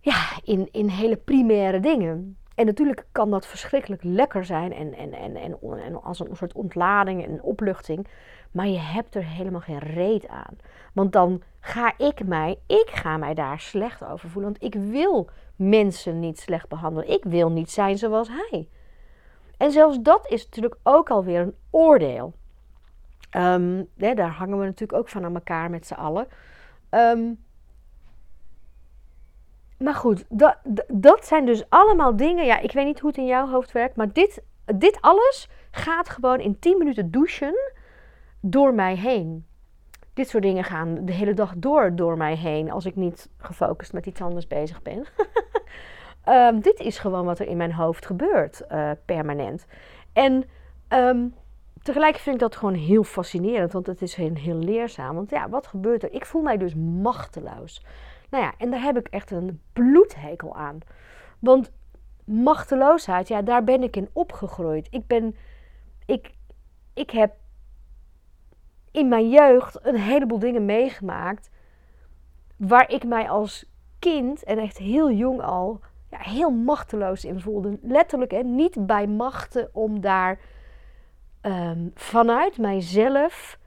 ja, 0.00 0.22
in, 0.44 0.68
in 0.72 0.88
hele 0.88 1.16
primaire 1.16 1.80
dingen. 1.80 2.36
En 2.54 2.66
natuurlijk 2.66 3.06
kan 3.12 3.30
dat 3.30 3.46
verschrikkelijk 3.46 4.02
lekker 4.04 4.44
zijn 4.44 4.72
en, 4.72 4.94
en, 4.94 5.12
en, 5.12 5.36
en, 5.36 6.02
als 6.02 6.20
een 6.20 6.36
soort 6.36 6.52
ontlading 6.52 7.24
en 7.24 7.42
opluchting. 7.42 8.06
Maar 8.50 8.66
je 8.66 8.78
hebt 8.78 9.14
er 9.14 9.24
helemaal 9.24 9.60
geen 9.60 9.78
reet 9.78 10.28
aan. 10.28 10.56
Want 10.92 11.12
dan 11.12 11.42
ga 11.60 11.94
ik 11.98 12.26
mij, 12.26 12.58
ik 12.66 12.90
ga 12.90 13.16
mij 13.16 13.34
daar 13.34 13.60
slecht 13.60 14.04
over 14.04 14.30
voelen. 14.30 14.52
Want 14.52 14.74
ik 14.74 14.80
wil 14.80 15.28
mensen 15.56 16.20
niet 16.20 16.40
slecht 16.40 16.68
behandelen. 16.68 17.10
Ik 17.10 17.24
wil 17.24 17.50
niet 17.50 17.70
zijn 17.70 17.98
zoals 17.98 18.28
hij. 18.28 18.68
En 19.56 19.70
zelfs 19.70 19.98
dat 20.00 20.26
is 20.30 20.44
natuurlijk 20.44 20.76
ook 20.82 21.10
alweer 21.10 21.40
een 21.40 21.54
oordeel. 21.70 22.34
Um, 23.36 23.88
daar 23.96 24.30
hangen 24.30 24.58
we 24.58 24.64
natuurlijk 24.64 24.98
ook 24.98 25.08
van 25.08 25.24
aan 25.24 25.34
elkaar 25.34 25.70
met 25.70 25.86
z'n 25.86 25.94
allen. 25.94 26.26
Um, 26.90 27.38
maar 29.82 29.94
goed, 29.94 30.24
dat, 30.28 30.56
dat 30.88 31.26
zijn 31.26 31.46
dus 31.46 31.64
allemaal 31.68 32.16
dingen. 32.16 32.44
Ja, 32.44 32.58
ik 32.58 32.72
weet 32.72 32.84
niet 32.84 33.00
hoe 33.00 33.10
het 33.10 33.18
in 33.18 33.26
jouw 33.26 33.48
hoofd 33.48 33.72
werkt, 33.72 33.96
maar 33.96 34.12
dit, 34.12 34.42
dit 34.76 34.98
alles 35.00 35.48
gaat 35.70 36.08
gewoon 36.08 36.40
in 36.40 36.58
10 36.58 36.78
minuten 36.78 37.10
douchen 37.10 37.72
door 38.40 38.74
mij 38.74 38.96
heen. 38.96 39.46
Dit 40.14 40.28
soort 40.28 40.42
dingen 40.42 40.64
gaan 40.64 41.04
de 41.04 41.12
hele 41.12 41.34
dag 41.34 41.54
door 41.56 41.96
door 41.96 42.16
mij 42.16 42.36
heen 42.36 42.70
als 42.70 42.86
ik 42.86 42.96
niet 42.96 43.28
gefocust 43.36 43.92
met 43.92 44.06
iets 44.06 44.20
anders 44.20 44.46
bezig 44.46 44.82
ben. 44.82 45.06
um, 46.28 46.60
dit 46.68 46.80
is 46.80 46.98
gewoon 46.98 47.24
wat 47.24 47.38
er 47.38 47.46
in 47.46 47.56
mijn 47.56 47.72
hoofd 47.72 48.06
gebeurt, 48.06 48.62
uh, 48.72 48.90
permanent. 49.04 49.66
En 50.12 50.44
tegelijk 51.82 52.16
vind 52.16 52.34
ik 52.34 52.40
dat 52.40 52.56
gewoon 52.56 52.74
heel 52.74 53.04
fascinerend, 53.04 53.72
want 53.72 53.86
het 53.86 54.02
is 54.02 54.14
heel, 54.14 54.34
heel 54.34 54.58
leerzaam. 54.58 55.14
Want 55.14 55.30
ja, 55.30 55.48
wat 55.48 55.66
gebeurt 55.66 56.02
er? 56.02 56.12
Ik 56.12 56.26
voel 56.26 56.42
mij 56.42 56.56
dus 56.56 56.74
machteloos. 56.74 57.84
Nou 58.30 58.44
ja, 58.44 58.52
en 58.58 58.70
daar 58.70 58.82
heb 58.82 58.96
ik 58.96 59.06
echt 59.08 59.30
een 59.30 59.60
bloedhekel 59.72 60.56
aan. 60.56 60.78
Want 61.38 61.72
machteloosheid, 62.24 63.28
ja, 63.28 63.42
daar 63.42 63.64
ben 63.64 63.82
ik 63.82 63.96
in 63.96 64.08
opgegroeid. 64.12 64.88
Ik 64.90 65.06
ben, 65.06 65.36
ik, 66.06 66.30
ik 66.94 67.10
heb 67.10 67.34
in 68.90 69.08
mijn 69.08 69.30
jeugd 69.30 69.86
een 69.86 69.96
heleboel 69.96 70.38
dingen 70.38 70.64
meegemaakt 70.64 71.50
waar 72.56 72.90
ik 72.90 73.04
mij 73.04 73.28
als 73.28 73.64
kind 73.98 74.44
en 74.44 74.58
echt 74.58 74.78
heel 74.78 75.10
jong 75.10 75.42
al 75.42 75.80
ja, 76.10 76.18
heel 76.18 76.50
machteloos 76.50 77.24
in 77.24 77.40
voelde. 77.40 77.78
Letterlijk, 77.82 78.30
hè, 78.30 78.42
niet 78.42 78.86
bij 78.86 79.06
machten 79.06 79.68
om 79.72 80.00
daar 80.00 80.38
um, 81.42 81.90
vanuit 81.94 82.58
mijzelf, 82.58 83.58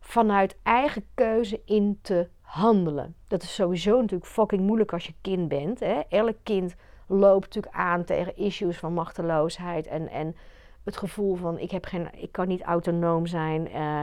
vanuit 0.00 0.56
eigen 0.62 1.04
keuze 1.14 1.60
in 1.64 1.98
te 2.02 2.28
handelen. 2.40 3.14
Dat 3.28 3.42
is 3.42 3.54
sowieso 3.54 4.00
natuurlijk 4.00 4.30
fucking 4.30 4.62
moeilijk 4.62 4.92
als 4.92 5.06
je 5.06 5.14
kind 5.20 5.48
bent. 5.48 5.80
Hè? 5.80 6.00
Elk 6.08 6.36
kind 6.42 6.74
loopt 7.06 7.44
natuurlijk 7.44 7.74
aan 7.74 8.04
tegen 8.04 8.36
issues 8.36 8.78
van 8.78 8.92
machteloosheid 8.92 9.86
en, 9.86 10.08
en 10.08 10.36
het 10.84 10.96
gevoel 10.96 11.34
van 11.34 11.58
ik, 11.58 11.70
heb 11.70 11.84
geen, 11.84 12.08
ik 12.16 12.32
kan 12.32 12.48
niet 12.48 12.62
autonoom 12.62 13.26
zijn. 13.26 13.68
Uh, 13.74 14.00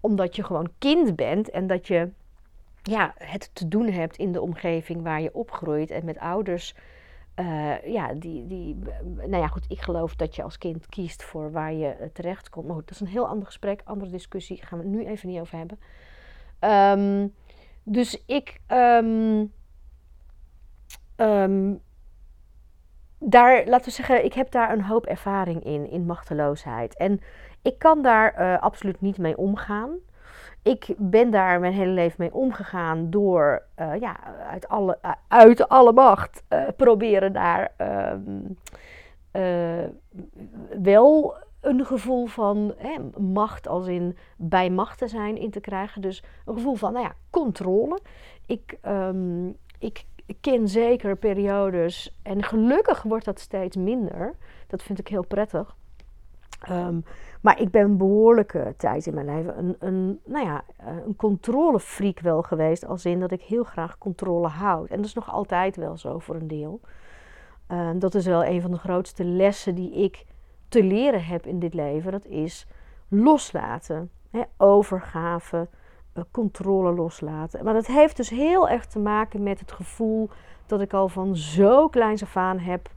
omdat 0.00 0.36
je 0.36 0.44
gewoon 0.44 0.70
kind 0.78 1.16
bent 1.16 1.50
en 1.50 1.66
dat 1.66 1.86
je 1.86 2.10
ja, 2.82 3.14
het 3.18 3.50
te 3.52 3.68
doen 3.68 3.88
hebt 3.90 4.16
in 4.16 4.32
de 4.32 4.40
omgeving 4.40 5.02
waar 5.02 5.20
je 5.20 5.34
opgroeit 5.34 5.90
en 5.90 6.04
met 6.04 6.18
ouders. 6.18 6.74
Uh, 7.40 7.86
ja, 7.86 8.14
die, 8.14 8.46
die, 8.46 8.78
nou 9.16 9.36
ja, 9.36 9.46
goed, 9.46 9.64
ik 9.68 9.80
geloof 9.80 10.16
dat 10.16 10.36
je 10.36 10.42
als 10.42 10.58
kind 10.58 10.86
kiest 10.86 11.22
voor 11.22 11.52
waar 11.52 11.72
je 11.72 11.96
uh, 12.00 12.06
terecht 12.12 12.48
komt. 12.48 12.66
Maar 12.66 12.74
goed, 12.74 12.86
dat 12.86 12.94
is 12.94 13.00
een 13.00 13.06
heel 13.06 13.28
ander 13.28 13.46
gesprek, 13.46 13.80
andere 13.84 14.10
discussie, 14.10 14.62
gaan 14.62 14.78
we 14.78 14.84
het 14.84 14.94
nu 14.94 15.06
even 15.06 15.28
niet 15.28 15.40
over 15.40 15.58
hebben. 15.58 15.78
Um, 16.60 17.34
dus 17.82 18.22
ik. 18.26 18.60
Um, 18.68 19.52
um, 21.16 21.80
daar, 23.18 23.66
laten 23.66 23.84
we 23.84 23.90
zeggen, 23.90 24.24
ik 24.24 24.32
heb 24.32 24.50
daar 24.50 24.72
een 24.72 24.82
hoop 24.82 25.06
ervaring 25.06 25.64
in, 25.64 25.90
in 25.90 26.06
machteloosheid. 26.06 26.96
En 26.96 27.20
ik 27.62 27.78
kan 27.78 28.02
daar 28.02 28.40
uh, 28.40 28.62
absoluut 28.62 29.00
niet 29.00 29.18
mee 29.18 29.36
omgaan. 29.36 29.96
Ik 30.66 30.94
ben 30.96 31.30
daar 31.30 31.60
mijn 31.60 31.72
hele 31.72 31.90
leven 31.90 32.16
mee 32.18 32.34
omgegaan 32.34 33.10
door 33.10 33.62
uh, 33.78 34.00
ja, 34.00 34.16
uit, 34.50 34.68
alle, 34.68 34.98
uh, 35.04 35.10
uit 35.28 35.68
alle 35.68 35.92
macht 35.92 36.42
proberen 36.76 37.32
daar 37.32 37.72
um, 38.12 38.58
wel 40.82 41.36
een 41.60 41.84
gevoel 41.84 42.26
van 42.26 42.74
hè, 42.76 43.20
macht 43.20 43.68
als 43.68 43.86
in 43.86 44.16
bij 44.36 44.70
macht 44.70 44.98
te 44.98 45.08
zijn 45.08 45.36
in 45.38 45.50
te 45.50 45.60
krijgen. 45.60 46.02
Dus 46.02 46.22
een 46.44 46.54
gevoel 46.54 46.74
van, 46.74 46.92
nou 46.92 47.04
ja, 47.04 47.14
controle. 47.30 47.98
Ik, 48.46 48.78
um, 48.86 49.56
ik 49.78 50.04
ken 50.40 50.68
zeker 50.68 51.16
periodes 51.16 52.16
en 52.22 52.42
gelukkig 52.42 53.02
wordt 53.02 53.24
dat 53.24 53.40
steeds 53.40 53.76
minder. 53.76 54.34
Dat 54.66 54.82
vind 54.82 54.98
ik 54.98 55.08
heel 55.08 55.26
prettig. 55.26 55.76
Um, 56.70 57.04
maar 57.40 57.60
ik 57.60 57.70
ben 57.70 57.82
een 57.82 57.96
behoorlijke 57.96 58.74
tijd 58.76 59.06
in 59.06 59.14
mijn 59.14 59.26
leven 59.26 59.58
een, 59.58 59.76
een, 59.78 60.20
nou 60.24 60.46
ja, 60.46 60.64
een 61.06 61.16
controlefreak 61.16 62.20
wel 62.20 62.42
geweest. 62.42 62.86
Als 62.86 63.04
in 63.04 63.20
dat 63.20 63.32
ik 63.32 63.42
heel 63.42 63.64
graag 63.64 63.98
controle 63.98 64.48
houd. 64.48 64.88
En 64.88 64.96
dat 64.96 65.06
is 65.06 65.14
nog 65.14 65.32
altijd 65.32 65.76
wel 65.76 65.96
zo 65.96 66.18
voor 66.18 66.34
een 66.34 66.48
deel. 66.48 66.80
Uh, 67.72 67.90
dat 67.94 68.14
is 68.14 68.26
wel 68.26 68.44
een 68.44 68.60
van 68.60 68.70
de 68.70 68.78
grootste 68.78 69.24
lessen 69.24 69.74
die 69.74 69.92
ik 69.92 70.24
te 70.68 70.82
leren 70.82 71.24
heb 71.24 71.46
in 71.46 71.58
dit 71.58 71.74
leven, 71.74 72.12
dat 72.12 72.26
is 72.26 72.66
loslaten. 73.08 74.10
Hè, 74.30 74.42
overgave, 74.56 75.68
uh, 76.14 76.22
controle 76.30 76.92
loslaten. 76.92 77.64
Maar 77.64 77.74
dat 77.74 77.86
heeft 77.86 78.16
dus 78.16 78.30
heel 78.30 78.68
erg 78.68 78.86
te 78.86 78.98
maken 78.98 79.42
met 79.42 79.60
het 79.60 79.72
gevoel 79.72 80.30
dat 80.66 80.80
ik 80.80 80.92
al 80.92 81.08
van 81.08 81.36
zo 81.36 81.88
kleins 81.88 82.22
af 82.22 82.36
aan 82.36 82.58
heb 82.58 82.90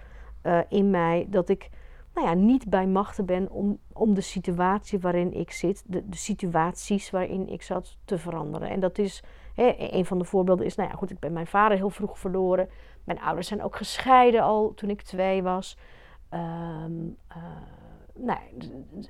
uh, 0.43 0.59
in 0.69 0.89
mij, 0.89 1.27
dat 1.29 1.49
ik 1.49 1.69
nou 2.13 2.27
ja, 2.27 2.33
niet 2.33 2.69
bij 2.69 2.87
machten 2.87 3.25
ben 3.25 3.51
om, 3.51 3.79
om 3.93 4.13
de 4.13 4.21
situatie 4.21 4.99
waarin 4.99 5.33
ik 5.33 5.51
zit, 5.51 5.83
de, 5.85 6.09
de 6.09 6.17
situaties 6.17 7.09
waarin 7.09 7.49
ik 7.49 7.61
zat, 7.61 7.97
te 8.05 8.17
veranderen. 8.17 8.69
En 8.69 8.79
dat 8.79 8.97
is, 8.97 9.23
hè, 9.55 9.75
een 9.77 10.05
van 10.05 10.17
de 10.17 10.25
voorbeelden 10.25 10.65
is, 10.65 10.75
nou 10.75 10.89
ja, 10.89 10.95
goed, 10.95 11.11
ik 11.11 11.19
ben 11.19 11.33
mijn 11.33 11.47
vader 11.47 11.77
heel 11.77 11.89
vroeg 11.89 12.19
verloren. 12.19 12.69
Mijn 13.03 13.21
ouders 13.21 13.47
zijn 13.47 13.63
ook 13.63 13.75
gescheiden 13.75 14.41
al 14.41 14.73
toen 14.75 14.89
ik 14.89 15.01
twee 15.01 15.43
was. 15.43 15.77
Um, 16.33 17.17
uh, 17.29 17.35
nou, 18.15 18.39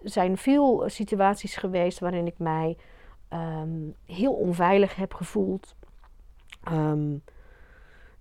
er 0.03 0.09
zijn 0.09 0.37
veel 0.37 0.83
situaties 0.89 1.55
geweest 1.55 1.99
waarin 1.99 2.25
ik 2.25 2.37
mij 2.37 2.77
um, 3.33 3.95
heel 4.05 4.33
onveilig 4.33 4.95
heb 4.95 5.13
gevoeld. 5.13 5.75
Um, 6.71 7.21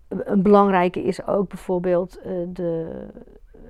een 0.08 0.42
belangrijke 0.42 1.02
is 1.02 1.26
ook 1.26 1.48
bijvoorbeeld 1.48 2.18
uh, 2.18 2.46
de, 2.48 3.06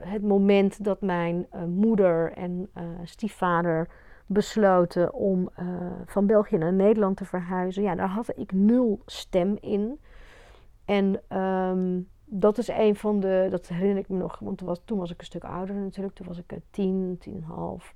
het 0.01 0.23
moment 0.23 0.85
dat 0.85 1.01
mijn 1.01 1.47
uh, 1.55 1.65
moeder 1.65 2.33
en 2.33 2.69
uh, 2.77 2.85
stiefvader 3.05 3.89
besloten 4.27 5.15
om 5.15 5.51
uh, 5.61 5.67
van 6.07 6.27
België 6.27 6.57
naar 6.57 6.73
Nederland 6.73 7.17
te 7.17 7.25
verhuizen. 7.25 7.83
Ja, 7.83 7.95
daar 7.95 8.09
had 8.09 8.39
ik 8.39 8.53
nul 8.53 9.01
stem 9.07 9.57
in. 9.61 10.01
En 10.85 11.39
um, 11.39 12.09
dat 12.25 12.59
is 12.59 12.69
een 12.69 12.97
van 12.97 13.21
de, 13.21 13.47
dat 13.51 13.69
herinner 13.69 13.99
ik 13.99 14.09
me 14.09 14.17
nog, 14.17 14.39
want 14.39 14.59
toen 14.59 14.67
was, 14.67 14.81
toen 14.85 14.99
was 14.99 15.11
ik 15.11 15.19
een 15.19 15.25
stuk 15.25 15.45
ouder 15.45 15.75
natuurlijk. 15.75 16.15
Toen 16.15 16.27
was 16.27 16.39
ik 16.39 16.59
tien, 16.71 17.17
tien 17.19 17.35
en 17.35 17.43
half. 17.43 17.95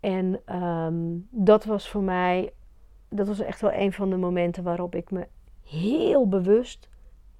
En 0.00 0.56
um, 0.62 1.28
dat 1.30 1.64
was 1.64 1.90
voor 1.90 2.02
mij, 2.02 2.52
dat 3.08 3.26
was 3.26 3.40
echt 3.40 3.60
wel 3.60 3.72
een 3.72 3.92
van 3.92 4.10
de 4.10 4.16
momenten 4.16 4.62
waarop 4.62 4.94
ik 4.94 5.10
me 5.10 5.26
heel 5.64 6.28
bewust, 6.28 6.88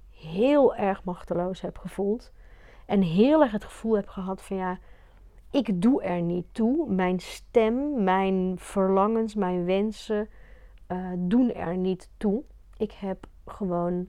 heel 0.09 0.75
erg 0.75 1.03
machteloos 1.03 1.61
heb 1.61 1.77
gevoeld. 1.77 2.33
En 2.85 3.01
heel 3.01 3.41
erg 3.41 3.51
het 3.51 3.63
gevoel 3.63 3.95
heb 3.95 4.07
gehad 4.07 4.41
van 4.41 4.57
ja, 4.57 4.79
ik 5.51 5.81
doe 5.81 6.03
er 6.03 6.21
niet 6.21 6.45
toe. 6.51 6.89
Mijn 6.89 7.19
stem, 7.19 8.03
mijn 8.03 8.53
verlangens, 8.57 9.35
mijn 9.35 9.65
wensen 9.65 10.29
uh, 10.87 11.11
doen 11.17 11.53
er 11.53 11.77
niet 11.77 12.09
toe. 12.17 12.43
Ik 12.77 12.91
heb 12.91 13.27
gewoon 13.45 14.07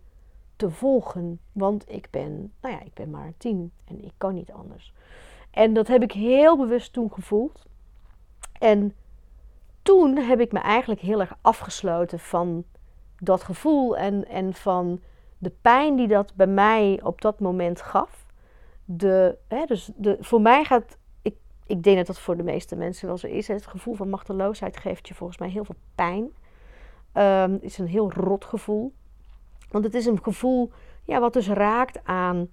te 0.56 0.70
volgen, 0.70 1.40
want 1.52 1.90
ik 1.90 2.08
ben, 2.10 2.52
nou 2.60 2.74
ja, 2.74 2.80
ik 2.80 2.94
ben 2.94 3.10
maar 3.10 3.32
tien 3.36 3.72
en 3.84 4.04
ik 4.04 4.12
kan 4.16 4.34
niet 4.34 4.52
anders. 4.52 4.92
En 5.50 5.74
dat 5.74 5.86
heb 5.86 6.02
ik 6.02 6.12
heel 6.12 6.56
bewust 6.56 6.92
toen 6.92 7.12
gevoeld. 7.12 7.66
En 8.58 8.94
toen 9.82 10.16
heb 10.16 10.40
ik 10.40 10.52
me 10.52 10.58
eigenlijk 10.58 11.00
heel 11.00 11.20
erg 11.20 11.36
afgesloten 11.40 12.18
van 12.18 12.64
dat 13.18 13.42
gevoel 13.42 13.96
en, 13.96 14.28
en 14.28 14.54
van 14.54 15.00
de 15.38 15.52
pijn 15.60 15.96
die 15.96 16.08
dat 16.08 16.34
bij 16.34 16.46
mij 16.46 17.00
op 17.02 17.20
dat 17.20 17.40
moment 17.40 17.80
gaf. 17.82 18.25
De, 18.88 19.38
hè, 19.48 19.64
dus 19.64 19.90
de, 19.96 20.16
voor 20.20 20.40
mij 20.40 20.64
gaat, 20.64 20.98
ik, 21.22 21.36
ik 21.66 21.82
denk 21.82 21.96
dat 21.96 22.06
dat 22.06 22.18
voor 22.18 22.36
de 22.36 22.42
meeste 22.42 22.76
mensen 22.76 23.06
wel 23.06 23.18
zo 23.18 23.26
is. 23.26 23.48
Het 23.48 23.66
gevoel 23.66 23.94
van 23.94 24.08
machteloosheid 24.08 24.76
geeft 24.76 25.08
je 25.08 25.14
volgens 25.14 25.38
mij 25.38 25.48
heel 25.48 25.64
veel 25.64 25.76
pijn. 25.94 26.22
Um, 27.42 27.52
het 27.52 27.62
is 27.62 27.78
een 27.78 27.86
heel 27.86 28.12
rot 28.12 28.44
gevoel. 28.44 28.92
Want 29.70 29.84
het 29.84 29.94
is 29.94 30.06
een 30.06 30.22
gevoel 30.22 30.70
ja, 31.04 31.20
wat 31.20 31.32
dus 31.32 31.48
raakt 31.48 32.04
aan, 32.04 32.48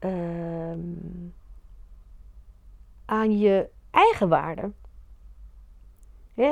uh, 0.00 0.78
aan 3.04 3.38
je 3.38 3.68
eigen 3.90 4.28
waarde. 4.28 4.72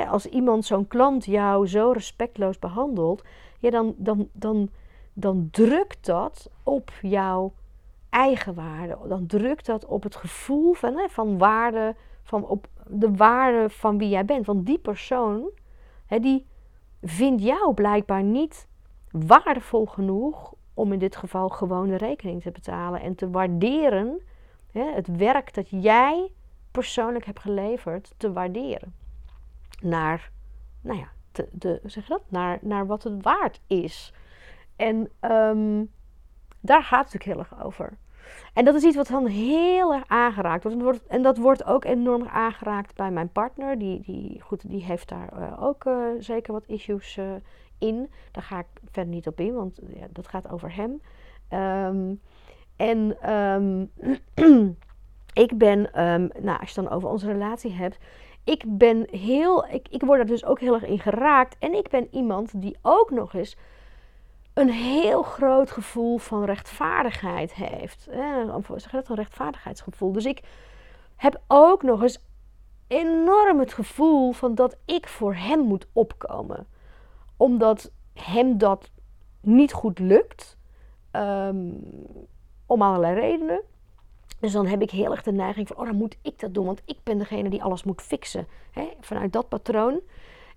als 0.07 0.25
iemand, 0.25 0.65
zo'n 0.65 0.87
klant, 0.87 1.25
jou 1.25 1.67
zo 1.67 1.91
respectloos 1.91 2.59
behandelt, 2.59 3.23
dan, 3.59 3.95
dan, 3.97 4.29
dan, 4.31 4.69
dan 5.13 5.47
drukt 5.51 6.05
dat 6.05 6.49
op 6.63 6.91
jouw 7.01 7.53
eigen 8.15 8.53
waarde. 8.53 8.97
Dan 9.07 9.25
drukt 9.25 9.65
dat 9.65 9.85
op 9.85 10.03
het 10.03 10.15
gevoel 10.15 10.73
van, 10.73 10.97
hè, 10.97 11.07
van 11.09 11.37
waarde, 11.37 11.95
van 12.23 12.47
op 12.47 12.67
de 12.87 13.11
waarde 13.15 13.69
van 13.69 13.97
wie 13.97 14.09
jij 14.09 14.25
bent. 14.25 14.45
Want 14.45 14.65
die 14.65 14.79
persoon, 14.79 15.49
hè, 16.05 16.19
die 16.19 16.45
vindt 17.01 17.43
jou 17.43 17.73
blijkbaar 17.73 18.23
niet 18.23 18.67
waardevol 19.11 19.85
genoeg 19.85 20.53
om 20.73 20.93
in 20.93 20.99
dit 20.99 21.15
geval 21.15 21.49
gewoon 21.49 21.87
de 21.87 21.97
rekening 21.97 22.41
te 22.41 22.51
betalen 22.51 23.01
en 23.01 23.15
te 23.15 23.29
waarderen 23.29 24.21
hè, 24.71 24.91
het 24.93 25.17
werk 25.17 25.53
dat 25.53 25.67
jij 25.69 26.31
persoonlijk 26.71 27.25
hebt 27.25 27.39
geleverd, 27.39 28.13
te 28.17 28.33
waarderen. 28.33 28.95
Naar, 29.81 30.31
nou 30.81 30.99
ja, 30.99 31.07
te, 31.31 31.79
zeg 31.83 32.05
dat? 32.05 32.21
Naar, 32.27 32.59
naar 32.61 32.85
wat 32.85 33.03
het 33.03 33.23
waard 33.23 33.61
is. 33.67 34.13
En 34.75 34.95
um, 35.21 35.91
daar 36.59 36.83
gaat 36.83 37.03
het 37.03 37.13
natuurlijk 37.13 37.49
heel 37.49 37.57
erg 37.57 37.65
over. 37.65 37.97
En 38.53 38.65
dat 38.65 38.75
is 38.75 38.83
iets 38.83 38.95
wat 38.95 39.07
dan 39.07 39.25
heel 39.25 39.93
erg 39.93 40.03
aangeraakt 40.07 40.63
wordt. 40.63 41.07
En 41.07 41.21
dat 41.21 41.37
wordt, 41.37 41.65
ook 41.65 41.85
enorm 41.85 42.27
aangeraakt 42.27 42.95
bij 42.95 43.11
mijn 43.11 43.31
partner. 43.31 43.79
Die, 43.79 44.01
die, 44.01 44.41
goed, 44.41 44.69
die 44.69 44.83
heeft 44.83 45.09
daar 45.09 45.29
uh, 45.39 45.63
ook 45.63 45.85
uh, 45.85 46.07
zeker 46.19 46.53
wat 46.53 46.67
issues 46.67 47.17
uh, 47.17 47.25
in. 47.79 48.09
Daar 48.31 48.43
ga 48.43 48.59
ik 48.59 48.65
verder 48.91 49.13
niet 49.13 49.27
op 49.27 49.39
in, 49.39 49.53
want 49.53 49.79
ja, 49.93 50.07
dat 50.11 50.27
gaat 50.27 50.49
over 50.49 50.75
hem. 50.75 51.01
Um, 51.59 52.21
en 52.75 53.31
um, 53.35 53.91
ik 55.45 55.57
ben, 55.57 56.03
um, 56.03 56.29
nou, 56.39 56.59
als 56.59 56.69
je 56.69 56.81
dan 56.81 56.91
over 56.91 57.09
onze 57.09 57.31
relatie 57.31 57.71
hebt, 57.71 57.97
ik 58.43 58.63
ben 58.67 59.07
heel, 59.11 59.65
ik, 59.67 59.87
ik 59.89 60.01
word 60.01 60.19
er 60.19 60.25
dus 60.25 60.45
ook 60.45 60.59
heel 60.59 60.73
erg 60.73 60.85
in 60.85 60.99
geraakt. 60.99 61.55
En 61.59 61.73
ik 61.73 61.89
ben 61.89 62.07
iemand 62.11 62.61
die 62.61 62.77
ook 62.81 63.11
nog 63.11 63.33
eens 63.33 63.57
een 64.55 64.69
heel 64.69 65.23
groot 65.23 65.71
gevoel 65.71 66.17
van 66.17 66.45
rechtvaardigheid 66.45 67.53
heeft. 67.53 68.07
Zeg 68.75 68.91
dat 68.91 69.09
een 69.09 69.15
rechtvaardigheidsgevoel. 69.15 70.11
Dus 70.11 70.25
ik 70.25 70.41
heb 71.15 71.41
ook 71.47 71.83
nog 71.83 72.01
eens 72.01 72.19
enorm 72.87 73.59
het 73.59 73.73
gevoel 73.73 74.31
van 74.31 74.55
dat 74.55 74.77
ik 74.85 75.07
voor 75.07 75.35
hem 75.35 75.59
moet 75.59 75.87
opkomen 75.93 76.67
omdat 77.37 77.91
hem 78.13 78.57
dat 78.57 78.89
niet 79.41 79.73
goed 79.73 79.99
lukt. 79.99 80.57
Um, 81.11 81.83
om 82.65 82.81
allerlei 82.81 83.19
redenen. 83.19 83.61
Dus 84.39 84.51
dan 84.51 84.67
heb 84.67 84.81
ik 84.81 84.91
heel 84.91 85.11
erg 85.11 85.23
de 85.23 85.31
neiging 85.31 85.67
van, 85.67 85.77
oh 85.77 85.85
dan 85.85 85.95
moet 85.95 86.17
ik 86.21 86.39
dat 86.39 86.53
doen, 86.53 86.65
want 86.65 86.81
ik 86.85 86.97
ben 87.03 87.17
degene 87.17 87.49
die 87.49 87.63
alles 87.63 87.83
moet 87.83 88.01
fixen. 88.01 88.47
Vanuit 88.99 89.33
dat 89.33 89.49
patroon. 89.49 89.99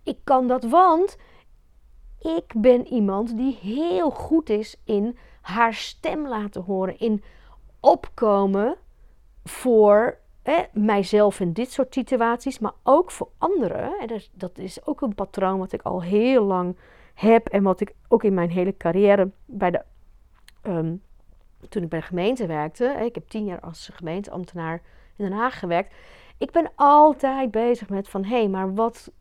Ik 0.03 0.19
kan 0.25 0.47
dat, 0.47 0.65
want 0.65 1.17
ik 2.21 2.53
ben 2.57 2.87
iemand 2.87 3.37
die 3.37 3.59
heel 3.61 4.11
goed 4.11 4.51
is 4.51 4.81
in 4.85 5.19
haar 5.41 5.75
stem 5.75 6.29
laten 6.29 6.63
horen, 6.63 6.99
in 6.99 7.23
opkomen 7.81 8.77
voor 9.45 10.19
hè, 10.43 10.63
mijzelf 10.73 11.41
in 11.41 11.53
dit 11.53 11.73
soort 11.73 11.95
situaties, 11.95 12.59
maar 12.59 12.73
ook 12.83 13.11
voor 13.11 13.29
anderen. 13.39 13.99
En 13.99 14.21
dat 14.33 14.59
is 14.59 14.87
ook 14.87 15.01
een 15.01 15.15
patroon 15.15 15.59
wat 15.59 15.73
ik 15.73 15.83
al 15.83 16.03
heel 16.03 16.45
lang 16.45 16.77
heb 17.15 17.47
en 17.47 17.63
wat 17.63 17.81
ik 17.81 17.95
ook 18.09 18.23
in 18.23 18.35
mijn 18.35 18.51
hele 18.51 18.77
carrière 18.77 19.31
bij 19.45 19.71
de. 19.71 19.83
Um, 20.63 21.03
toen 21.69 21.83
ik 21.83 21.89
bij 21.89 21.99
de 21.99 22.07
gemeente 22.07 22.47
werkte, 22.47 22.85
ik 23.05 23.15
heb 23.15 23.29
tien 23.29 23.45
jaar 23.45 23.61
als 23.61 23.91
gemeenteambtenaar 23.95 24.83
in 25.17 25.25
Den 25.25 25.33
Haag 25.39 25.59
gewerkt. 25.59 25.95
Ik 26.39 26.51
ben 26.51 26.71
altijd 26.75 27.51
bezig 27.51 27.89
met 27.89 28.09
van 28.09 28.25
hé, 28.25 28.37
hey, 28.37 28.49
maar 28.49 28.75
wat 28.75 29.13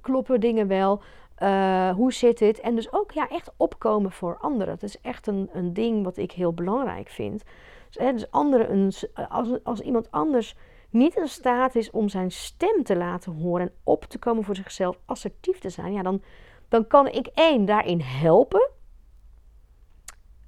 kloppen 0.00 0.40
dingen 0.40 0.68
wel? 0.68 1.02
Uh, 1.42 1.90
hoe 1.90 2.12
zit 2.12 2.38
dit? 2.38 2.60
En 2.60 2.74
dus 2.74 2.92
ook 2.92 3.12
ja, 3.12 3.28
echt 3.28 3.50
opkomen 3.56 4.12
voor 4.12 4.38
anderen. 4.38 4.78
Dat 4.78 4.82
is 4.82 5.00
echt 5.00 5.26
een, 5.26 5.50
een 5.52 5.72
ding 5.72 6.04
wat 6.04 6.16
ik 6.16 6.32
heel 6.32 6.52
belangrijk 6.52 7.08
vind. 7.08 7.42
Dus, 7.90 8.12
dus 8.12 8.30
anderen 8.30 8.72
een, 8.72 8.92
als, 9.28 9.48
als 9.64 9.80
iemand 9.80 10.10
anders 10.10 10.56
niet 10.90 11.16
in 11.16 11.28
staat 11.28 11.74
is 11.74 11.90
om 11.90 12.08
zijn 12.08 12.30
stem 12.30 12.82
te 12.82 12.96
laten 12.96 13.32
horen 13.32 13.66
en 13.66 13.74
op 13.84 14.04
te 14.04 14.18
komen 14.18 14.44
voor 14.44 14.56
zichzelf, 14.56 14.98
assertief 15.04 15.58
te 15.58 15.70
zijn, 15.70 15.92
ja, 15.92 16.02
dan, 16.02 16.22
dan 16.68 16.86
kan 16.86 17.08
ik 17.08 17.26
één 17.34 17.64
daarin 17.64 18.00
helpen. 18.00 18.70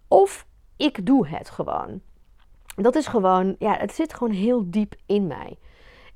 Of 0.09 0.47
ik 0.77 1.07
doe 1.07 1.29
het 1.29 1.51
gewoon. 1.51 2.01
Dat 2.75 2.95
is 2.95 3.07
gewoon, 3.07 3.57
ja, 3.59 3.77
het 3.77 3.93
zit 3.93 4.15
gewoon 4.15 4.33
heel 4.33 4.71
diep 4.71 4.95
in 5.07 5.27
mij. 5.27 5.59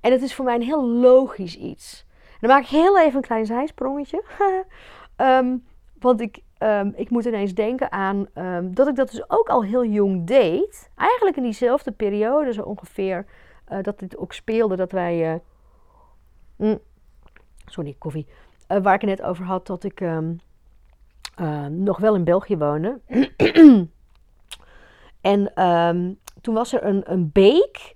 En 0.00 0.12
het 0.12 0.22
is 0.22 0.34
voor 0.34 0.44
mij 0.44 0.54
een 0.54 0.62
heel 0.62 0.86
logisch 0.86 1.56
iets. 1.56 2.03
Dan 2.44 2.52
maak 2.52 2.62
ik 2.62 2.70
heel 2.70 2.98
even 2.98 3.16
een 3.16 3.22
klein 3.22 3.46
zijsprongetje. 3.46 4.22
um, 5.16 5.64
want 6.06 6.20
ik, 6.20 6.42
um, 6.58 6.92
ik 6.96 7.10
moet 7.10 7.24
ineens 7.24 7.54
denken 7.54 7.92
aan 7.92 8.26
um, 8.34 8.74
dat 8.74 8.88
ik 8.88 8.96
dat 8.96 9.10
dus 9.10 9.30
ook 9.30 9.48
al 9.48 9.64
heel 9.64 9.84
jong 9.84 10.26
deed. 10.26 10.90
Eigenlijk 10.96 11.36
in 11.36 11.42
diezelfde 11.42 11.92
periode 11.92 12.52
zo 12.52 12.62
ongeveer 12.62 13.26
uh, 13.72 13.82
dat 13.82 13.98
dit 13.98 14.16
ook 14.16 14.32
speelde. 14.32 14.76
Dat 14.76 14.92
wij... 14.92 15.32
Uh, 15.32 15.38
mm, 16.56 16.78
sorry, 17.66 17.96
koffie. 17.98 18.26
Uh, 18.68 18.78
waar 18.82 18.94
ik 18.94 19.00
het 19.00 19.10
net 19.10 19.22
over 19.22 19.44
had 19.44 19.66
dat 19.66 19.84
ik 19.84 20.00
nog 21.68 21.98
wel 21.98 22.14
in 22.14 22.24
België 22.24 22.56
woonde. 22.56 23.00
en 25.20 25.52
toen 26.40 26.54
was 26.54 26.72
er 26.72 26.84
een, 26.84 27.12
een 27.12 27.30
beek... 27.32 27.93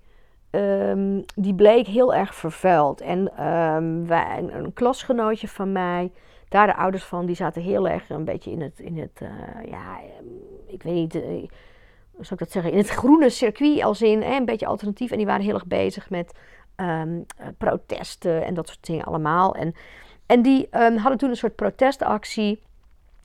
Um, 0.59 1.25
die 1.35 1.55
bleek 1.55 1.87
heel 1.87 2.14
erg 2.14 2.35
vervuild. 2.35 3.01
En 3.01 3.47
um, 3.47 4.07
wij, 4.07 4.38
een, 4.38 4.73
klasgenootje 4.73 5.49
van 5.49 5.73
mij, 5.73 6.12
daar 6.49 6.66
de 6.66 6.77
ouders 6.77 7.05
van, 7.05 7.27
die 7.27 7.37
zaten 7.37 7.62
heel 7.62 7.88
erg 7.88 8.09
een 8.09 8.25
beetje 8.25 8.51
in 8.51 8.61
het, 8.61 8.79
in 8.79 8.99
het 8.99 9.21
uh, 9.23 9.71
ja, 9.71 9.99
ik 10.66 10.83
weet 10.83 10.94
niet, 10.94 11.14
uh, 11.14 11.23
hoe 11.23 12.25
zou 12.25 12.33
ik 12.33 12.38
dat 12.38 12.51
zeggen, 12.51 12.73
in 12.73 12.79
het 12.79 12.88
groene 12.88 13.31
circuit 13.31 13.83
als 13.83 14.03
in, 14.03 14.23
een 14.23 14.44
beetje 14.44 14.66
alternatief. 14.66 15.11
En 15.11 15.16
die 15.16 15.27
waren 15.27 15.44
heel 15.44 15.55
erg 15.55 15.66
bezig 15.66 16.11
met 16.11 16.38
um, 16.77 17.27
protesten 17.59 18.44
en 18.44 18.55
dat 18.55 18.68
soort 18.68 18.87
dingen 18.87 19.05
allemaal. 19.05 19.55
En, 19.55 19.75
en 20.27 20.42
die 20.42 20.68
hadden 20.71 21.18
toen 21.18 21.31
een 21.31 21.37
soort 21.37 21.57
protestactie 21.57 22.62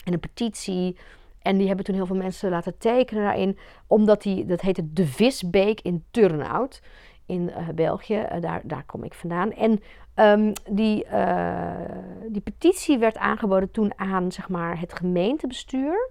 en 0.04 0.14
een 0.14 0.20
petitie. 0.20 0.98
En 1.42 1.58
die 1.58 1.68
hebben 1.68 1.86
toen 1.86 1.96
heel 1.96 2.06
veel 2.06 2.16
mensen 2.16 2.50
laten 2.50 2.78
tekenen 2.78 3.24
daarin. 3.24 3.58
Omdat 3.88 4.22
die, 4.22 4.46
dat 4.46 4.62
heette 4.62 4.94
de 4.94 5.06
Visbeek 5.08 5.82
in 5.82 6.04
Turnhout 6.12 6.82
in 7.26 7.42
uh, 7.42 7.70
België. 7.76 8.28
Uh, 8.32 8.42
daar, 8.42 8.62
daar 8.64 8.84
kom 8.86 9.04
ik 9.04 9.14
vandaan. 9.14 9.52
En 9.52 9.82
um, 10.16 10.54
die, 10.70 11.06
uh, 11.06 11.72
die 12.30 12.42
petitie 12.42 12.98
werd 12.98 13.18
aangeboden 13.18 13.72
toen 13.72 13.94
aan 13.96 14.32
zeg 14.32 14.50
maar, 14.50 14.80
het 14.80 14.94
gemeentebestuur. 14.94 16.10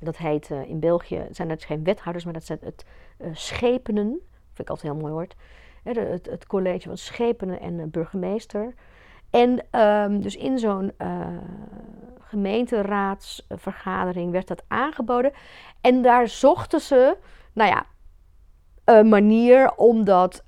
Dat 0.00 0.16
heet 0.16 0.50
in 0.66 0.80
België, 0.80 1.26
zijn 1.30 1.50
het 1.50 1.64
geen 1.64 1.84
wethouders, 1.84 2.24
maar 2.24 2.34
dat 2.34 2.44
zijn 2.44 2.58
het 2.62 2.84
schepenen. 3.32 4.08
Vind 4.52 4.58
ik 4.58 4.68
altijd 4.68 4.92
heel 4.92 5.00
mooi 5.00 5.12
woord. 5.12 5.36
het, 5.82 6.26
het, 6.26 6.46
college 6.46 6.88
van 6.88 6.96
schepenen 6.96 7.60
en 7.60 7.90
burgemeester. 7.90 8.74
En 9.30 9.64
ehm, 9.70 10.20
dus 10.20 10.36
in 10.36 10.58
zo'n 10.58 10.92
gemeenteraadsvergadering 12.20 14.30
werd 14.30 14.48
dat 14.48 14.64
aangeboden. 14.68 15.32
En 15.80 16.02
daar 16.02 16.28
zochten 16.28 16.80
ze, 16.80 17.16
nou 17.52 17.70
ja, 17.70 17.86
een 18.88 19.08
manier 19.08 19.72
om 19.76 20.04
dat, 20.04 20.44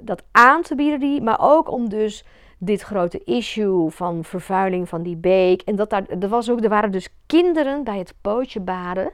dat 0.00 0.22
aan 0.30 0.62
te 0.62 0.74
bieden, 0.74 1.00
die, 1.00 1.22
maar 1.22 1.38
ook 1.40 1.70
om 1.70 1.88
dus 1.88 2.24
dit 2.58 2.82
grote 2.82 3.24
issue 3.24 3.90
van 3.90 4.24
vervuiling 4.24 4.88
van 4.88 5.02
die 5.02 5.16
beek. 5.16 5.62
En 5.62 5.76
dat 5.76 5.90
daar, 5.90 6.06
er, 6.20 6.28
was 6.28 6.50
ook, 6.50 6.62
er 6.62 6.68
waren 6.68 6.90
dus 6.90 7.08
kinderen 7.26 7.84
bij 7.84 7.98
het 7.98 8.14
pootje 8.20 8.60
baden. 8.60 9.12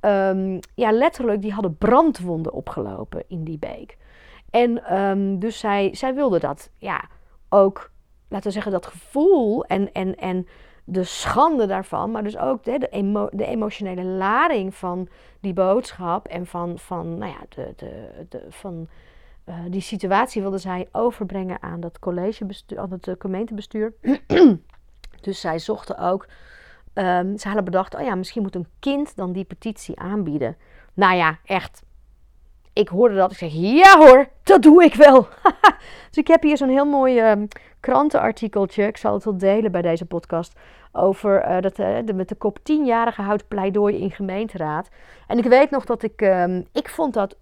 Ehm, 0.00 0.58
ja, 0.74 0.92
letterlijk, 0.92 1.42
die 1.42 1.52
hadden 1.52 1.76
brandwonden 1.76 2.52
opgelopen 2.52 3.24
in 3.28 3.44
die 3.44 3.58
beek. 3.58 3.96
En 4.50 4.84
ehm, 4.84 5.38
dus 5.38 5.58
zij, 5.58 5.88
zij 5.92 6.14
wilde 6.14 6.38
dat, 6.38 6.70
ja, 6.76 7.04
ook, 7.48 7.90
laten 8.28 8.46
we 8.46 8.52
zeggen, 8.52 8.72
dat 8.72 8.86
gevoel 8.86 9.64
en, 9.64 9.92
en, 9.92 10.16
en 10.16 10.46
de 10.88 11.04
schande 11.04 11.66
daarvan, 11.66 12.10
maar 12.10 12.22
dus 12.22 12.38
ook 12.38 12.64
de, 12.64 12.78
de, 12.78 13.28
de 13.32 13.46
emotionele 13.46 14.02
lading 14.04 14.74
van 14.74 15.08
die 15.40 15.52
boodschap 15.52 16.26
en 16.26 16.46
van, 16.46 16.78
van, 16.78 17.18
nou 17.18 17.32
ja, 17.32 17.40
de, 17.48 17.72
de, 17.76 18.26
de, 18.28 18.46
van 18.48 18.88
uh, 19.48 19.54
die 19.68 19.80
situatie 19.80 20.42
wilde 20.42 20.58
zij 20.58 20.88
overbrengen 20.92 21.62
aan 21.62 21.80
dat 21.80 21.98
collegebestuur, 21.98 22.78
aan 22.78 22.90
het 22.90 23.14
gemeentebestuur. 23.18 23.94
dus 25.20 25.40
zij 25.40 25.58
zochten 25.58 25.98
ook, 25.98 26.26
um, 26.94 27.38
ze 27.38 27.46
hadden 27.46 27.64
bedacht, 27.64 27.94
oh 27.94 28.02
ja, 28.02 28.14
misschien 28.14 28.42
moet 28.42 28.54
een 28.54 28.68
kind 28.78 29.16
dan 29.16 29.32
die 29.32 29.44
petitie 29.44 29.98
aanbieden. 29.98 30.56
Nou 30.94 31.16
ja, 31.16 31.38
echt. 31.44 31.82
Ik 32.76 32.88
hoorde 32.88 33.14
dat, 33.14 33.30
ik 33.30 33.36
zeg, 33.36 33.52
ja 33.52 33.98
hoor, 33.98 34.28
dat 34.42 34.62
doe 34.62 34.84
ik 34.84 34.94
wel. 34.94 35.28
dus 36.08 36.16
ik 36.16 36.26
heb 36.26 36.42
hier 36.42 36.56
zo'n 36.56 36.68
heel 36.68 36.84
mooi 36.84 37.30
um, 37.30 37.48
krantenartikeltje, 37.80 38.86
ik 38.86 38.96
zal 38.96 39.14
het 39.14 39.24
wel 39.24 39.38
delen 39.38 39.72
bij 39.72 39.82
deze 39.82 40.04
podcast, 40.04 40.58
over 40.92 41.48
uh, 41.48 41.60
dat, 41.60 41.78
uh, 41.78 41.96
de, 42.04 42.14
met 42.14 42.28
de 42.28 42.34
kop 42.34 42.58
10-jarige 42.58 43.22
houdt 43.22 43.48
pleidooi 43.48 43.96
in 43.96 44.10
gemeenteraad. 44.10 44.88
En 45.26 45.38
ik 45.38 45.44
weet 45.44 45.70
nog 45.70 45.84
dat 45.84 46.02
ik, 46.02 46.20
um, 46.20 46.66
ik 46.72 46.88
vond 46.88 47.14
dat 47.14 47.36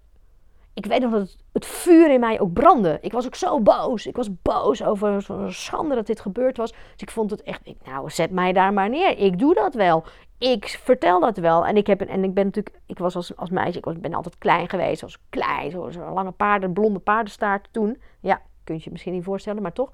ik 0.75 0.85
weet 0.85 1.01
nog 1.01 1.11
dat 1.11 1.21
het, 1.21 1.37
het, 1.51 1.65
vuur 1.65 2.11
in 2.11 2.19
mij 2.19 2.39
ook 2.39 2.53
brandde. 2.53 2.97
Ik 3.01 3.11
was 3.11 3.25
ook 3.25 3.35
zo 3.35 3.61
boos. 3.61 4.05
Ik 4.05 4.15
was 4.15 4.41
boos 4.41 4.83
over 4.83 5.21
zo'n 5.21 5.51
schande 5.51 5.95
dat 5.95 6.07
dit 6.07 6.19
gebeurd 6.19 6.57
was. 6.57 6.71
Dus 6.71 7.01
ik 7.01 7.11
vond 7.11 7.31
het 7.31 7.43
echt, 7.43 7.61
nou 7.85 8.09
zet 8.09 8.31
mij 8.31 8.53
daar 8.53 8.73
maar 8.73 8.89
neer. 8.89 9.17
Ik 9.17 9.39
doe 9.39 9.53
dat 9.53 9.73
wel. 9.73 10.03
Ik 10.37 10.67
vertel 10.67 11.19
dat 11.19 11.37
wel. 11.37 11.65
En 11.65 11.77
ik, 11.77 11.87
heb, 11.87 12.01
en 12.01 12.23
ik 12.23 12.33
ben 12.33 12.45
natuurlijk, 12.45 12.79
ik 12.85 12.97
was 12.97 13.15
als, 13.15 13.35
als 13.35 13.49
meisje, 13.49 13.77
ik 13.77 13.85
was, 13.85 13.99
ben 13.99 14.13
altijd 14.13 14.37
klein 14.37 14.69
geweest. 14.69 15.03
Als 15.03 15.17
klein, 15.29 15.71
zo'n 15.71 15.91
zo 15.91 16.13
lange 16.13 16.31
paarden, 16.31 16.73
blonde 16.73 16.99
paardenstaart 16.99 17.67
toen. 17.71 18.01
Ja, 18.19 18.41
kun 18.63 18.75
je 18.75 18.81
je 18.83 18.91
misschien 18.91 19.13
niet 19.13 19.23
voorstellen, 19.23 19.61
maar 19.61 19.73
toch. 19.73 19.89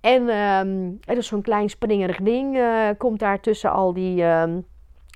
En 0.00 0.28
um, 0.28 0.98
er 1.04 1.16
is 1.16 1.26
zo'n 1.26 1.42
klein 1.42 1.70
springerig 1.70 2.16
ding 2.16 2.56
uh, 2.56 2.88
komt 2.98 3.18
daar 3.18 3.40
tussen 3.40 3.72
al 3.72 3.92
die... 3.92 4.22
Um, 4.24 4.64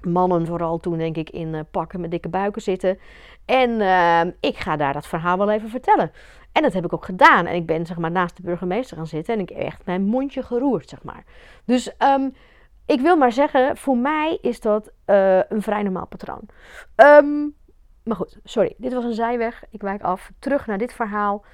mannen 0.07 0.46
vooral 0.46 0.78
toen 0.78 0.98
denk 0.98 1.16
ik 1.16 1.30
in 1.30 1.54
uh, 1.54 1.61
pakken 1.70 2.00
met 2.00 2.11
dikke 2.11 2.28
buiken 2.28 2.62
zitten. 2.62 2.98
En 3.44 3.80
ehm, 3.80 4.30
ik 4.40 4.57
ga 4.57 4.76
daar 4.76 4.92
dat 4.92 5.07
verhaal 5.07 5.38
wel 5.38 5.50
even 5.50 5.68
vertellen. 5.68 6.12
En 6.52 6.62
dat 6.62 6.72
heb 6.72 6.85
ik 6.85 6.92
ook 6.92 7.04
gedaan. 7.04 7.46
En 7.46 7.54
ik 7.54 7.66
ben 7.66 7.87
zeg 7.87 7.96
maar 7.96 8.11
naast 8.11 8.37
de 8.37 8.42
burgemeester 8.42 8.96
gaan 8.96 9.07
zitten 9.07 9.35
en 9.35 9.40
ik 9.40 9.48
heb 9.48 9.59
echt 9.59 9.85
mijn 9.85 10.02
mondje 10.02 10.42
geroerd, 10.42 10.88
zeg 10.88 11.02
maar. 11.02 11.24
Dus 11.64 11.92
um, 11.98 12.35
ik 12.87 13.00
wil 13.00 13.16
maar 13.16 13.33
zeggen, 13.33 13.76
voor 13.76 13.96
mij 13.96 14.38
is 14.40 14.61
dat 14.61 14.90
uh, 15.07 15.40
een 15.48 15.62
vrij 15.62 15.83
normaal 15.83 16.07
patroon. 16.07 16.48
Um, 16.96 17.54
maar 18.04 18.16
goed, 18.16 18.38
sorry, 18.44 18.74
dit 18.76 18.92
was 18.92 19.04
een 19.04 19.14
zijweg. 19.14 19.64
Ik 19.70 19.80
wijk 19.80 20.02
af. 20.02 20.30
Terug 20.38 20.66
naar 20.66 20.78
dit 20.78 20.92
verhaal. 20.92 21.44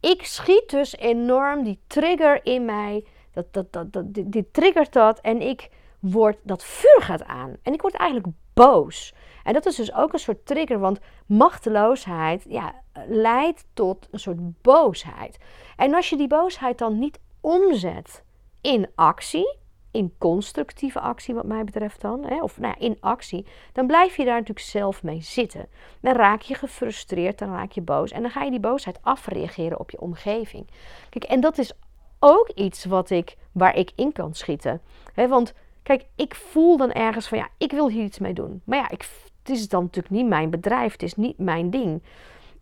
ik 0.00 0.24
schiet 0.24 0.70
dus 0.70 0.96
enorm 0.96 1.64
die 1.64 1.80
trigger 1.86 2.40
in 2.44 2.64
mij. 2.64 3.04
Dat, 3.32 3.52
dat, 3.52 3.72
dat, 3.72 3.92
dat, 3.92 4.14
dit, 4.14 4.32
dit 4.32 4.52
triggert 4.52 4.92
dat. 4.92 5.20
En 5.20 5.40
ik 5.40 5.70
word, 6.00 6.38
dat 6.42 6.64
vuur 6.64 7.02
gaat 7.02 7.24
aan. 7.24 7.56
En 7.62 7.72
ik 7.72 7.82
word 7.82 7.94
eigenlijk 7.94 8.36
boos. 8.54 9.14
En 9.44 9.52
dat 9.52 9.66
is 9.66 9.76
dus 9.76 9.94
ook 9.94 10.12
een 10.12 10.18
soort 10.18 10.46
trigger, 10.46 10.78
want 10.78 10.98
machteloosheid 11.26 12.44
ja, 12.48 12.74
leidt 13.08 13.66
tot 13.74 14.08
een 14.10 14.18
soort 14.18 14.62
boosheid. 14.62 15.38
En 15.76 15.94
als 15.94 16.10
je 16.10 16.16
die 16.16 16.28
boosheid 16.28 16.78
dan 16.78 16.98
niet 16.98 17.18
omzet 17.40 18.24
in 18.60 18.88
actie, 18.94 19.58
in 19.90 20.14
constructieve 20.18 21.00
actie 21.00 21.34
wat 21.34 21.44
mij 21.44 21.64
betreft 21.64 22.00
dan, 22.00 22.24
hè, 22.24 22.42
of 22.42 22.58
nou 22.58 22.74
ja, 22.78 22.86
in 22.86 22.96
actie, 23.00 23.46
dan 23.72 23.86
blijf 23.86 24.16
je 24.16 24.24
daar 24.24 24.38
natuurlijk 24.38 24.66
zelf 24.66 25.02
mee 25.02 25.20
zitten. 25.20 25.68
Dan 26.00 26.14
raak 26.14 26.40
je 26.40 26.54
gefrustreerd, 26.54 27.38
dan 27.38 27.52
raak 27.52 27.72
je 27.72 27.82
boos 27.82 28.10
en 28.10 28.22
dan 28.22 28.30
ga 28.30 28.42
je 28.42 28.50
die 28.50 28.60
boosheid 28.60 28.98
afreageren 29.02 29.80
op 29.80 29.90
je 29.90 30.00
omgeving. 30.00 30.66
Kijk, 31.08 31.24
en 31.24 31.40
dat 31.40 31.58
is 31.58 31.72
ook 32.18 32.48
iets 32.54 32.84
wat 32.84 33.10
ik, 33.10 33.36
waar 33.52 33.76
ik 33.76 33.92
in 33.94 34.12
kan 34.12 34.34
schieten. 34.34 34.80
Hè, 35.14 35.28
want 35.28 35.54
Kijk, 35.90 36.06
ik 36.16 36.34
voel 36.34 36.76
dan 36.76 36.92
ergens 36.92 37.28
van 37.28 37.38
ja, 37.38 37.48
ik 37.58 37.70
wil 37.70 37.88
hier 37.88 38.04
iets 38.04 38.18
mee 38.18 38.32
doen. 38.32 38.62
Maar 38.64 38.78
ja, 38.78 38.90
ik, 38.90 39.08
het 39.38 39.50
is 39.50 39.68
dan 39.68 39.82
natuurlijk 39.82 40.14
niet 40.14 40.26
mijn 40.26 40.50
bedrijf, 40.50 40.92
het 40.92 41.02
is 41.02 41.14
niet 41.14 41.38
mijn 41.38 41.70
ding. 41.70 42.02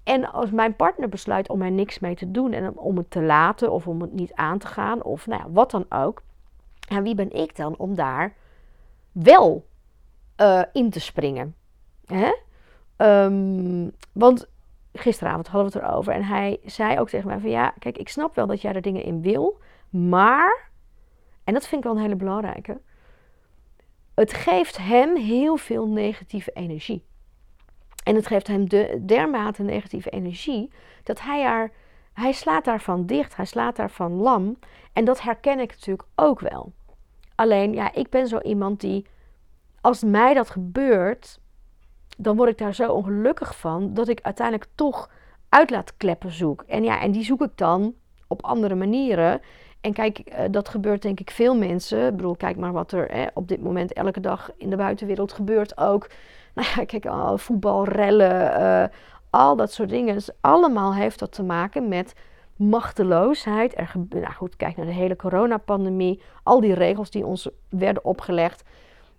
En 0.05 0.33
als 0.33 0.51
mijn 0.51 0.77
partner 0.77 1.09
besluit 1.09 1.49
om 1.49 1.63
er 1.63 1.71
niks 1.71 1.99
mee 1.99 2.15
te 2.15 2.31
doen 2.31 2.53
en 2.53 2.79
om 2.79 2.97
het 2.97 3.11
te 3.11 3.23
laten 3.23 3.73
of 3.73 3.87
om 3.87 4.01
het 4.01 4.13
niet 4.13 4.35
aan 4.35 4.59
te 4.59 4.67
gaan 4.67 5.03
of 5.03 5.27
nou 5.27 5.43
ja, 5.43 5.51
wat 5.51 5.71
dan 5.71 5.87
ook. 5.89 6.23
En 6.89 7.03
wie 7.03 7.15
ben 7.15 7.33
ik 7.33 7.57
dan 7.57 7.77
om 7.77 7.95
daar 7.95 8.35
wel 9.13 9.67
uh, 10.41 10.63
in 10.73 10.91
te 10.91 11.01
springen? 11.01 11.55
Hè? 12.07 12.33
Um, 13.25 13.93
want 14.13 14.49
gisteravond 14.93 15.49
hadden 15.49 15.73
we 15.73 15.79
het 15.79 15.89
erover 15.89 16.13
en 16.13 16.25
hij 16.25 16.61
zei 16.65 16.99
ook 16.99 17.09
tegen 17.09 17.29
mij 17.29 17.39
van 17.39 17.51
ja, 17.51 17.75
kijk, 17.79 17.99
ik 17.99 18.09
snap 18.09 18.35
wel 18.35 18.47
dat 18.47 18.61
jij 18.61 18.73
er 18.73 18.83
dingen 18.83 19.03
in 19.03 19.23
wil, 19.23 19.59
maar, 19.89 20.71
en 21.45 21.55
dat 21.55 21.67
vind 21.67 21.85
ik 21.85 21.87
wel 21.87 21.97
een 21.97 22.03
hele 22.03 22.17
belangrijke, 22.17 22.81
het 24.19 24.33
geeft 24.33 24.77
hem 24.77 25.17
heel 25.17 25.57
veel 25.57 25.89
negatieve 25.89 26.51
energie. 26.51 27.05
En 28.05 28.15
het 28.15 28.27
geeft 28.27 28.47
hem 28.47 28.69
de, 28.69 29.03
dermate 29.07 29.63
negatieve 29.63 30.11
energie 30.11 30.73
dat 31.03 31.21
hij, 31.21 31.45
er, 31.45 31.73
hij 32.13 32.33
slaat 32.33 32.65
daarvan 32.65 33.07
dicht, 33.07 33.37
hij 33.37 33.45
slaat 33.45 33.77
daarvan 33.77 34.13
lam. 34.13 34.59
En 34.93 35.05
dat 35.05 35.21
herken 35.21 35.59
ik 35.59 35.71
natuurlijk 35.71 36.09
ook 36.15 36.41
wel. 36.41 36.73
Alleen, 37.35 37.73
ja, 37.73 37.95
ik 37.95 38.11
ben 38.11 38.29
zo 38.29 38.39
iemand 38.39 38.81
die, 38.81 39.07
als 39.81 40.03
mij 40.03 40.35
dat 40.35 40.51
gebeurt, 40.51 41.41
dan 42.17 42.37
word 42.37 42.51
ik 42.51 42.59
daar 42.59 42.75
zo 42.75 42.93
ongelukkig 42.93 43.59
van 43.59 43.95
dat 43.95 44.09
ik 44.09 44.21
uiteindelijk 44.21 44.71
toch 44.75 45.11
uitlaatkleppen 45.49 46.33
zoek. 46.33 46.63
En 46.63 46.85
ja, 46.85 47.01
en 47.01 47.11
die 47.11 47.25
zoek 47.25 47.43
ik 47.43 47.57
dan 47.57 47.95
op 48.29 48.45
andere 48.45 48.75
manieren. 48.75 49.41
En 49.81 49.93
kijk, 49.93 50.19
eh, 50.19 50.45
dat 50.51 50.69
gebeurt 50.69 51.03
denk 51.03 51.21
ik 51.21 51.31
veel 51.31 51.57
mensen. 51.57 52.07
Ik 52.07 52.17
bedoel, 52.17 52.37
kijk 52.37 52.57
maar 52.57 52.73
wat 52.73 52.93
er 52.93 53.31
op 53.35 53.49
dit 53.49 53.63
moment 53.63 53.93
elke 53.93 54.21
dag 54.21 54.51
in 54.57 54.71
de 54.71 54.77
buitenwereld 54.77 55.33
gebeurt 55.33 55.79
ook. 55.79 56.07
Nou 56.55 56.71
ja, 56.77 56.85
kijk, 56.85 57.09
voetbalrellen, 57.41 58.61
uh, 58.61 58.85
al 59.31 59.57
dat 59.57 59.73
soort 59.73 59.89
dingen. 59.89 60.15
Dus 60.15 60.31
allemaal 60.41 60.95
heeft 60.95 61.19
dat 61.19 61.33
te 61.33 61.43
maken 61.43 61.89
met 61.89 62.15
machteloosheid. 62.57 63.79
Er, 63.79 63.93
nou 64.09 64.33
goed, 64.33 64.57
kijk 64.57 64.77
naar 64.77 64.87
de 64.87 64.93
hele 64.93 65.17
coronapandemie. 65.17 66.23
Al 66.43 66.61
die 66.61 66.75
regels 66.75 67.11
die 67.11 67.27
ons 67.27 67.49
werden 67.69 68.05
opgelegd. 68.05 68.65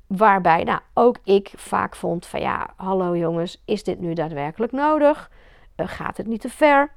Waarbij 0.08 0.64
nou, 0.64 0.80
ook 0.94 1.18
ik 1.24 1.54
vaak 1.56 1.96
vond 1.96 2.26
van 2.26 2.40
ja, 2.40 2.74
hallo 2.76 3.18
jongens, 3.18 3.62
is 3.66 3.84
dit 3.84 4.00
nu 4.00 4.14
daadwerkelijk 4.14 4.72
nodig? 4.72 5.32
Gaat 5.76 6.18
het 6.18 6.28
niet 6.28 6.42
te 6.42 6.50
ver? 6.50 6.92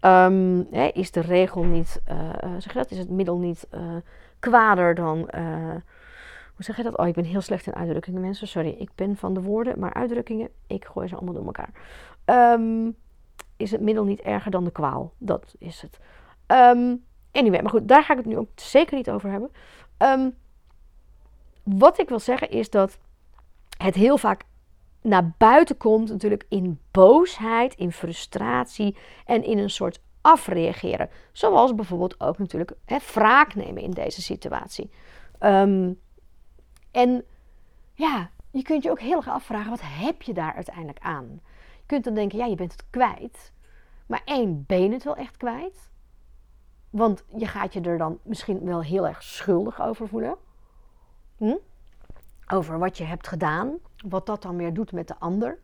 Um, 0.00 0.66
hè, 0.70 0.86
is 0.86 1.10
de 1.10 1.20
regel 1.20 1.62
niet, 1.62 2.02
uh, 2.10 2.30
zeg 2.58 2.72
je 2.72 2.78
dat, 2.78 2.90
is 2.90 2.98
het 2.98 3.10
middel 3.10 3.38
niet 3.38 3.68
uh, 3.74 3.80
kwader 4.38 4.94
dan, 4.94 5.16
hoe 6.54 6.64
zeg 6.64 6.76
je 6.76 6.82
dat? 6.82 6.96
Oh, 6.96 7.06
ik 7.06 7.14
ben 7.14 7.24
heel 7.24 7.40
slecht 7.40 7.66
in 7.66 7.74
uitdrukkingen, 7.74 8.20
mensen. 8.20 8.48
Sorry, 8.48 8.74
ik 8.78 8.90
ben 8.94 9.16
van 9.16 9.34
de 9.34 9.42
woorden, 9.42 9.78
maar 9.78 9.94
uitdrukkingen, 9.94 10.48
ik 10.66 10.84
gooi 10.84 11.08
ze 11.08 11.16
allemaal 11.16 11.34
door 11.34 11.44
elkaar. 11.44 11.70
Um, 12.54 12.96
is 13.56 13.70
het 13.70 13.80
middel 13.80 14.04
niet 14.04 14.20
erger 14.20 14.50
dan 14.50 14.64
de 14.64 14.70
kwaal? 14.70 15.12
Dat 15.18 15.54
is 15.58 15.82
het. 15.82 15.98
Um, 16.46 17.04
anyway, 17.32 17.62
maar 17.62 17.70
goed, 17.70 17.88
daar 17.88 18.02
ga 18.02 18.12
ik 18.12 18.18
het 18.18 18.26
nu 18.26 18.36
ook 18.36 18.48
zeker 18.54 18.96
niet 18.96 19.10
over 19.10 19.30
hebben. 19.30 19.50
wat 21.62 21.98
ik 21.98 22.08
wil 22.08 22.20
zeggen 22.20 22.50
is 22.50 22.70
dat 22.70 22.98
het 23.78 23.94
heel 23.94 24.18
vaak 24.18 24.44
naar 25.06 25.32
buiten 25.38 25.76
komt 25.76 26.08
natuurlijk 26.08 26.46
in 26.48 26.80
boosheid, 26.90 27.74
in 27.74 27.92
frustratie 27.92 28.96
en 29.24 29.44
in 29.44 29.58
een 29.58 29.70
soort 29.70 30.00
afreageren. 30.20 31.10
Zoals 31.32 31.74
bijvoorbeeld 31.74 32.20
ook 32.20 32.38
natuurlijk 32.38 32.72
hè, 32.84 32.96
wraak 33.12 33.54
nemen 33.54 33.82
in 33.82 33.90
deze 33.90 34.22
situatie. 34.22 34.90
Um, 35.40 36.00
en 36.90 37.24
ja, 37.94 38.30
je 38.50 38.62
kunt 38.62 38.82
je 38.82 38.90
ook 38.90 39.00
heel 39.00 39.16
erg 39.16 39.28
afvragen, 39.28 39.70
wat 39.70 39.82
heb 39.82 40.22
je 40.22 40.34
daar 40.34 40.54
uiteindelijk 40.54 40.98
aan? 40.98 41.40
Je 41.76 41.86
kunt 41.86 42.04
dan 42.04 42.14
denken, 42.14 42.38
ja, 42.38 42.44
je 42.44 42.56
bent 42.56 42.72
het 42.72 42.84
kwijt. 42.90 43.52
Maar 44.06 44.22
één, 44.24 44.64
ben 44.66 44.82
je 44.82 44.92
het 44.92 45.04
wel 45.04 45.16
echt 45.16 45.36
kwijt? 45.36 45.90
Want 46.90 47.24
je 47.36 47.46
gaat 47.46 47.72
je 47.72 47.80
er 47.80 47.98
dan 47.98 48.18
misschien 48.22 48.64
wel 48.64 48.82
heel 48.82 49.06
erg 49.06 49.22
schuldig 49.22 49.82
over 49.82 50.08
voelen. 50.08 50.36
Hm? 51.36 51.56
Over 52.48 52.78
wat 52.78 52.98
je 52.98 53.04
hebt 53.04 53.28
gedaan 53.28 53.78
wat 54.08 54.26
dat 54.26 54.42
dan 54.42 54.56
weer 54.56 54.74
doet 54.74 54.92
met 54.92 55.08
de 55.08 55.18
ander. 55.18 55.58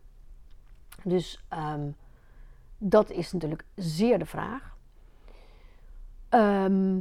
Dus 1.02 1.44
ehm, 1.48 1.90
dat 2.78 3.10
is 3.10 3.32
natuurlijk 3.32 3.64
zeer 3.74 4.18
de 4.18 4.26
vraag. 4.26 4.76
Ehm, 6.28 7.00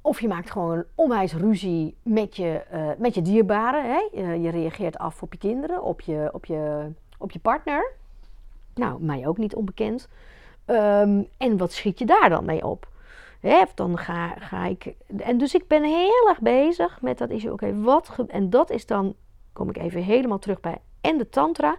of 0.00 0.20
je 0.20 0.28
maakt 0.28 0.50
gewoon 0.50 0.78
een 0.78 0.86
onwijs 0.94 1.34
ruzie 1.34 1.96
met 2.02 2.36
je, 2.36 2.64
uh, 2.72 2.90
met 2.98 3.14
je 3.14 3.22
dierbaren. 3.22 3.84
Hè? 3.84 4.32
je 4.32 4.50
reageert 4.50 4.98
af 4.98 5.22
op 5.22 5.32
je 5.32 5.38
kinderen, 5.38 5.82
op 5.82 6.00
je, 6.00 6.30
op 6.32 6.44
je, 6.44 6.90
op 7.18 7.30
je 7.30 7.38
partner. 7.38 7.92
Nou, 8.74 9.02
mij 9.02 9.26
ook 9.26 9.38
niet 9.38 9.54
onbekend. 9.54 10.08
Ehm, 10.64 11.22
en 11.36 11.56
wat 11.56 11.72
schiet 11.72 11.98
je 11.98 12.06
daar 12.06 12.28
dan 12.28 12.44
mee 12.44 12.66
op? 12.66 12.88
Hè, 13.40 13.62
dan 13.74 13.98
ga, 13.98 14.34
ga 14.38 14.64
ik. 14.64 14.94
En 15.16 15.38
dus 15.38 15.54
ik 15.54 15.66
ben 15.66 15.84
heel 15.84 16.28
erg 16.28 16.40
bezig 16.40 17.00
met 17.00 17.18
dat 17.18 17.30
issue. 17.30 17.52
Oké, 17.52 17.80
wat. 17.80 18.16
En 18.28 18.50
dat 18.50 18.70
is 18.70 18.86
dan. 18.86 19.14
Kom 19.52 19.68
ik 19.68 19.76
even 19.76 20.02
helemaal 20.02 20.38
terug 20.38 20.60
bij. 20.60 20.78
En 21.00 21.18
de 21.18 21.28
Tantra. 21.28 21.76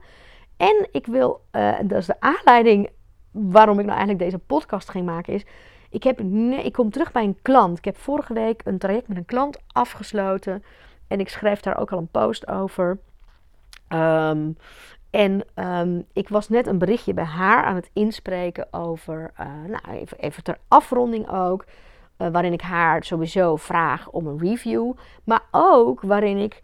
En 0.58 0.88
ik 0.92 1.06
wil. 1.06 1.46
Uh, 1.52 1.76
dat 1.84 2.00
is 2.00 2.06
de 2.06 2.20
aanleiding 2.20 2.90
waarom 3.32 3.80
ik 3.80 3.86
nou 3.86 3.98
eigenlijk 3.98 4.20
deze 4.20 4.40
podcast 4.40 4.90
ging 4.90 5.06
maken. 5.06 5.34
Is. 5.34 5.46
Ik, 5.90 6.04
heb, 6.04 6.20
ik 6.64 6.74
kom 6.74 6.90
terug 6.90 7.12
bij 7.12 7.24
een 7.24 7.40
klant. 7.42 7.78
Ik 7.78 7.86
heb 7.86 7.98
vorige 7.98 8.34
week 8.34 8.62
een 8.66 8.78
traject 8.78 9.08
met 9.08 9.18
een 9.18 9.26
klant 9.26 9.58
afgesloten. 9.68 10.64
En 11.08 11.20
ik 11.20 11.30
schrijf 11.30 11.60
daar 11.60 11.78
ook 11.78 11.92
al 11.92 11.98
een 11.98 12.12
post 12.12 12.48
over. 12.48 13.00
Um, 13.90 14.58
en 15.14 15.42
ehm, 15.54 16.02
ik 16.14 16.30
was 16.30 16.50
net 16.50 16.68
een 16.68 16.78
berichtje 16.78 17.14
bij 17.14 17.24
haar 17.24 17.64
aan 17.64 17.76
het 17.76 17.90
inspreken 17.94 18.68
over, 18.72 19.34
uh, 19.40 19.48
nou 19.68 19.98
even, 19.98 20.18
even 20.18 20.44
ter 20.44 20.58
afronding 20.68 21.30
ook, 21.30 21.66
uh, 22.18 22.28
waarin 22.28 22.54
ik 22.54 22.62
haar 22.62 23.04
sowieso 23.04 23.56
vraag 23.56 24.10
om 24.10 24.28
een 24.28 24.40
review, 24.40 24.94
maar 25.24 25.42
ook 25.52 26.02
waarin 26.02 26.38
ik 26.38 26.62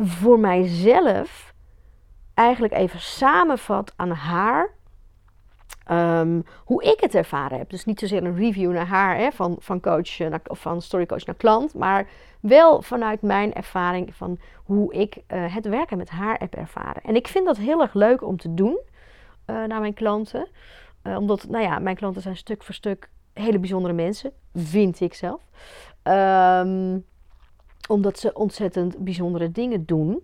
voor 0.00 0.38
mijzelf 0.38 1.54
eigenlijk 2.34 2.72
even 2.72 3.00
samenvat 3.00 3.92
aan 3.96 4.10
haar 4.10 4.70
um, 5.90 6.44
hoe 6.64 6.82
ik 6.82 7.00
het 7.00 7.14
ervaren 7.14 7.58
heb. 7.58 7.70
Dus 7.70 7.84
niet 7.84 7.98
zozeer 7.98 8.24
een 8.24 8.36
review 8.36 8.72
naar 8.72 8.86
haar, 8.86 9.16
hè, 9.16 9.30
van, 9.30 9.56
van 9.58 9.80
coach 9.80 10.18
naar, 10.18 10.40
of 10.46 10.60
van 10.60 10.82
storycoach 10.82 11.24
naar 11.24 11.34
klant, 11.34 11.74
maar 11.74 12.08
wel 12.40 12.82
vanuit 12.82 13.22
mijn 13.22 13.52
ervaring 13.52 14.14
van 14.14 14.38
hoe 14.54 14.94
ik 14.94 15.16
uh, 15.16 15.54
het 15.54 15.66
werken 15.66 15.98
met 15.98 16.10
haar 16.10 16.38
heb 16.38 16.54
ervaren. 16.54 17.02
En 17.02 17.14
ik 17.14 17.28
vind 17.28 17.46
dat 17.46 17.56
heel 17.56 17.80
erg 17.80 17.94
leuk 17.94 18.22
om 18.22 18.36
te 18.36 18.54
doen 18.54 18.78
uh, 19.46 19.64
naar 19.64 19.80
mijn 19.80 19.94
klanten. 19.94 20.48
Omdat, 21.02 21.48
nou 21.48 21.64
ja, 21.64 21.78
mijn 21.78 21.96
klanten 21.96 22.22
zijn 22.22 22.36
stuk 22.36 22.62
voor 22.62 22.74
stuk 22.74 23.10
hele 23.32 23.58
bijzondere 23.58 23.94
mensen, 23.94 24.32
vind 24.54 25.00
ik 25.00 25.14
zelf. 25.14 25.40
Um, 26.02 27.04
omdat 27.90 28.18
ze 28.18 28.32
ontzettend 28.32 28.98
bijzondere 28.98 29.50
dingen 29.50 29.84
doen. 29.84 30.22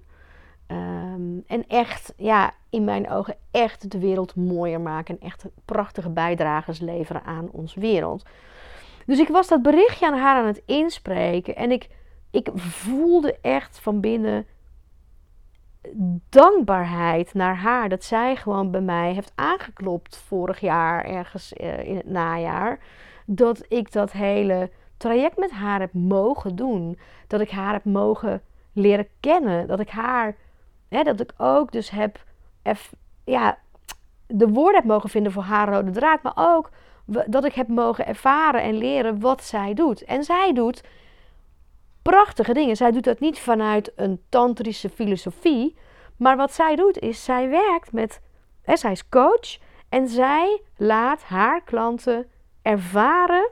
Um, 0.67 1.45
en 1.47 1.67
echt, 1.69 2.15
ja, 2.17 2.53
in 2.71 2.85
mijn 2.85 3.11
ogen 3.11 3.37
echt 3.51 3.91
de 3.91 3.99
wereld 3.99 4.37
mooier 4.37 4.81
maken. 4.81 5.19
En 5.19 5.27
echt 5.27 5.45
prachtige 5.65 6.11
bijdragers 6.11 6.81
leveren 6.81 7.23
aan 7.25 7.49
onze 7.51 7.81
wereld. 7.81 8.25
Dus 9.07 9.19
ik 9.19 9.29
was 9.29 9.49
dat 9.49 9.63
berichtje 9.63 10.07
aan 10.07 10.19
haar 10.19 10.37
aan 10.41 10.47
het 10.47 10.63
inspreken. 10.67 11.57
En 11.57 11.71
ik, 11.71 11.89
ik 12.31 12.51
voelde 12.55 13.39
echt 13.41 13.79
van 13.79 14.01
binnen 14.01 14.47
dankbaarheid 16.29 17.35
naar 17.35 17.57
haar. 17.57 17.89
Dat 17.89 18.05
zij 18.05 18.37
gewoon 18.37 18.71
bij 18.71 18.81
mij 18.81 19.13
heeft 19.13 19.33
aangeklopt 19.35 20.17
vorig 20.17 20.61
jaar, 20.61 21.05
ergens 21.05 21.53
uh, 21.53 21.89
in 21.89 21.97
het 21.97 22.09
najaar. 22.09 22.79
Dat 23.27 23.65
ik 23.69 23.93
dat 23.93 24.13
hele 24.13 24.71
traject 24.97 25.37
met 25.37 25.51
haar 25.51 25.81
heb 25.81 25.93
mogen 25.93 26.57
doen. 26.57 26.99
Dat 27.27 27.41
ik 27.41 27.51
haar 27.51 27.73
heb 27.73 27.85
mogen 27.85 28.43
leren 28.73 29.09
kennen. 29.21 29.67
Dat 29.67 29.81
ik 29.81 29.89
haar, 29.89 30.37
hè, 30.89 31.03
dat 31.03 31.21
ik 31.21 31.33
ook 31.37 31.73
dus 31.73 31.91
heb, 31.91 32.25
ja, 33.25 33.59
de 34.27 34.49
woorden 34.49 34.75
heb 34.75 34.85
mogen 34.85 35.11
vinden 35.11 35.33
voor 35.33 35.43
haar 35.43 35.69
rode 35.69 35.91
draad. 35.91 36.23
Maar 36.23 36.33
ook 36.37 36.71
dat 37.27 37.45
ik 37.45 37.55
heb 37.55 37.69
mogen 37.69 38.07
ervaren 38.07 38.63
en 38.63 38.75
leren 38.75 39.21
wat 39.21 39.45
zij 39.45 39.75
doet. 39.75 40.05
En 40.05 40.25
zij 40.25 40.53
doet 40.53 40.83
prachtige 42.03 42.53
dingen. 42.53 42.77
Zij 42.77 42.91
doet 42.91 43.05
dat 43.05 43.21
niet 43.21 43.39
vanuit 43.39 43.93
een 43.97 44.21
tantrische 44.29 44.89
filosofie. 44.89 45.77
Maar 46.17 46.37
wat 46.37 46.53
zij 46.53 46.77
doet 46.77 46.99
is, 46.99 47.25
zij 47.25 47.49
werkt 47.49 47.93
met, 47.93 48.21
hè, 48.63 48.77
zij 48.77 48.93
is 48.93 49.09
coach 49.09 49.59
en 49.89 50.09
zij 50.09 50.61
laat 50.77 51.23
haar 51.23 51.63
klanten 51.63 52.27
ervaren. 52.63 53.51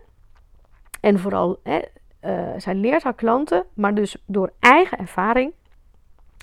En 1.05 1.19
vooral, 1.19 1.61
hè, 1.62 1.81
uh, 2.25 2.61
zij 2.61 2.75
leert 2.75 3.03
haar 3.03 3.14
klanten, 3.14 3.64
maar 3.75 3.95
dus 3.95 4.17
door 4.27 4.53
eigen 4.61 4.99
ervaring, 4.99 5.53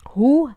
hoe 0.03 0.53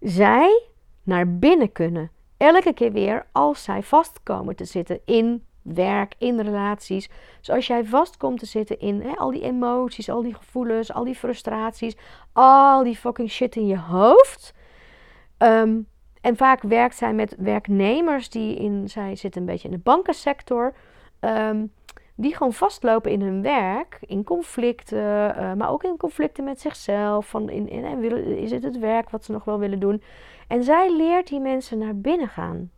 zij 0.00 0.62
naar 1.02 1.38
binnen 1.38 1.72
kunnen. 1.72 2.10
Elke 2.36 2.72
keer 2.72 2.92
weer 2.92 3.26
als 3.32 3.62
zij 3.62 3.82
vastkomen 3.82 4.56
te 4.56 4.64
zitten 4.64 5.00
in 5.04 5.44
werk, 5.62 6.14
in 6.18 6.40
relaties. 6.40 7.08
Dus 7.38 7.50
als 7.50 7.66
jij 7.66 7.84
vast 7.84 8.16
komt 8.16 8.38
te 8.38 8.46
zitten 8.46 8.80
in 8.80 9.00
hè, 9.00 9.16
al 9.16 9.30
die 9.30 9.42
emoties, 9.42 10.08
al 10.08 10.22
die 10.22 10.34
gevoelens, 10.34 10.92
al 10.92 11.04
die 11.04 11.14
frustraties, 11.14 11.96
al 12.32 12.82
die 12.84 12.96
fucking 12.96 13.30
shit 13.30 13.56
in 13.56 13.66
je 13.66 13.78
hoofd. 13.78 14.54
Ehm, 15.36 15.78
en 16.20 16.36
vaak 16.36 16.62
werkt 16.62 16.96
zij 16.96 17.12
met 17.14 17.34
werknemers 17.38 18.28
die 18.28 18.56
in, 18.56 18.88
zij 18.88 19.16
zitten 19.16 19.40
een 19.40 19.46
beetje 19.46 19.68
in 19.68 19.74
de 19.74 19.80
bankensector. 19.80 20.74
Um, 21.20 21.72
die 22.14 22.36
gewoon 22.36 22.52
vastlopen 22.52 23.10
in 23.10 23.20
hun 23.20 23.42
werk, 23.42 23.98
in 24.00 24.24
conflicten, 24.24 24.98
uh, 25.38 25.52
maar 25.52 25.70
ook 25.70 25.84
in 25.84 25.96
conflicten 25.96 26.44
met 26.44 26.60
zichzelf. 26.60 27.26
Van 27.26 27.50
in, 27.50 27.68
in, 27.68 28.02
is 28.38 28.50
het 28.50 28.62
het 28.62 28.78
werk 28.78 29.10
wat 29.10 29.24
ze 29.24 29.32
nog 29.32 29.44
wel 29.44 29.58
willen 29.58 29.80
doen? 29.80 30.02
En 30.48 30.64
zij 30.64 30.96
leert 30.96 31.28
die 31.28 31.40
mensen 31.40 31.78
naar 31.78 31.96
binnen 31.96 32.28
gaan. 32.28 32.70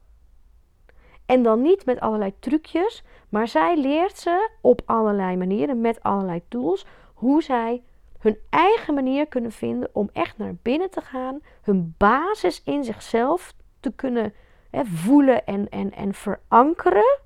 En 1.27 1.43
dan 1.43 1.63
niet 1.63 1.85
met 1.85 2.01
allerlei 2.01 2.35
trucjes, 2.39 3.05
maar 3.29 3.49
zij 3.49 3.77
leert 3.77 4.19
ze 4.19 4.51
op 4.61 4.83
allerlei 4.85 5.37
manieren, 5.37 5.81
met 5.81 6.03
allerlei 6.03 6.43
tools, 6.49 6.87
hoe 7.15 7.43
zij 7.43 7.83
hun 8.19 8.39
eigen 8.51 8.95
manier 8.95 9.27
kunnen 9.27 9.53
vinden 9.53 9.89
om 9.93 10.09
echt 10.13 10.39
naar 10.39 10.55
binnen 10.63 10.91
te 10.91 11.01
gaan, 11.01 11.41
hun 11.63 11.95
basis 11.99 12.63
in 12.65 12.85
zichzelf 12.85 13.55
te 13.81 13.93
kunnen 13.93 14.35
hè, 14.71 14.85
voelen 14.85 15.47
en, 15.47 15.69
en, 15.69 15.93
en 15.93 16.15
verankeren, 16.15 17.19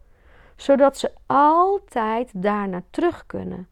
zodat 0.58 0.98
ze 0.98 1.10
altijd 1.26 2.30
daarna 2.34 2.82
terug 2.90 3.26
kunnen. 3.26 3.68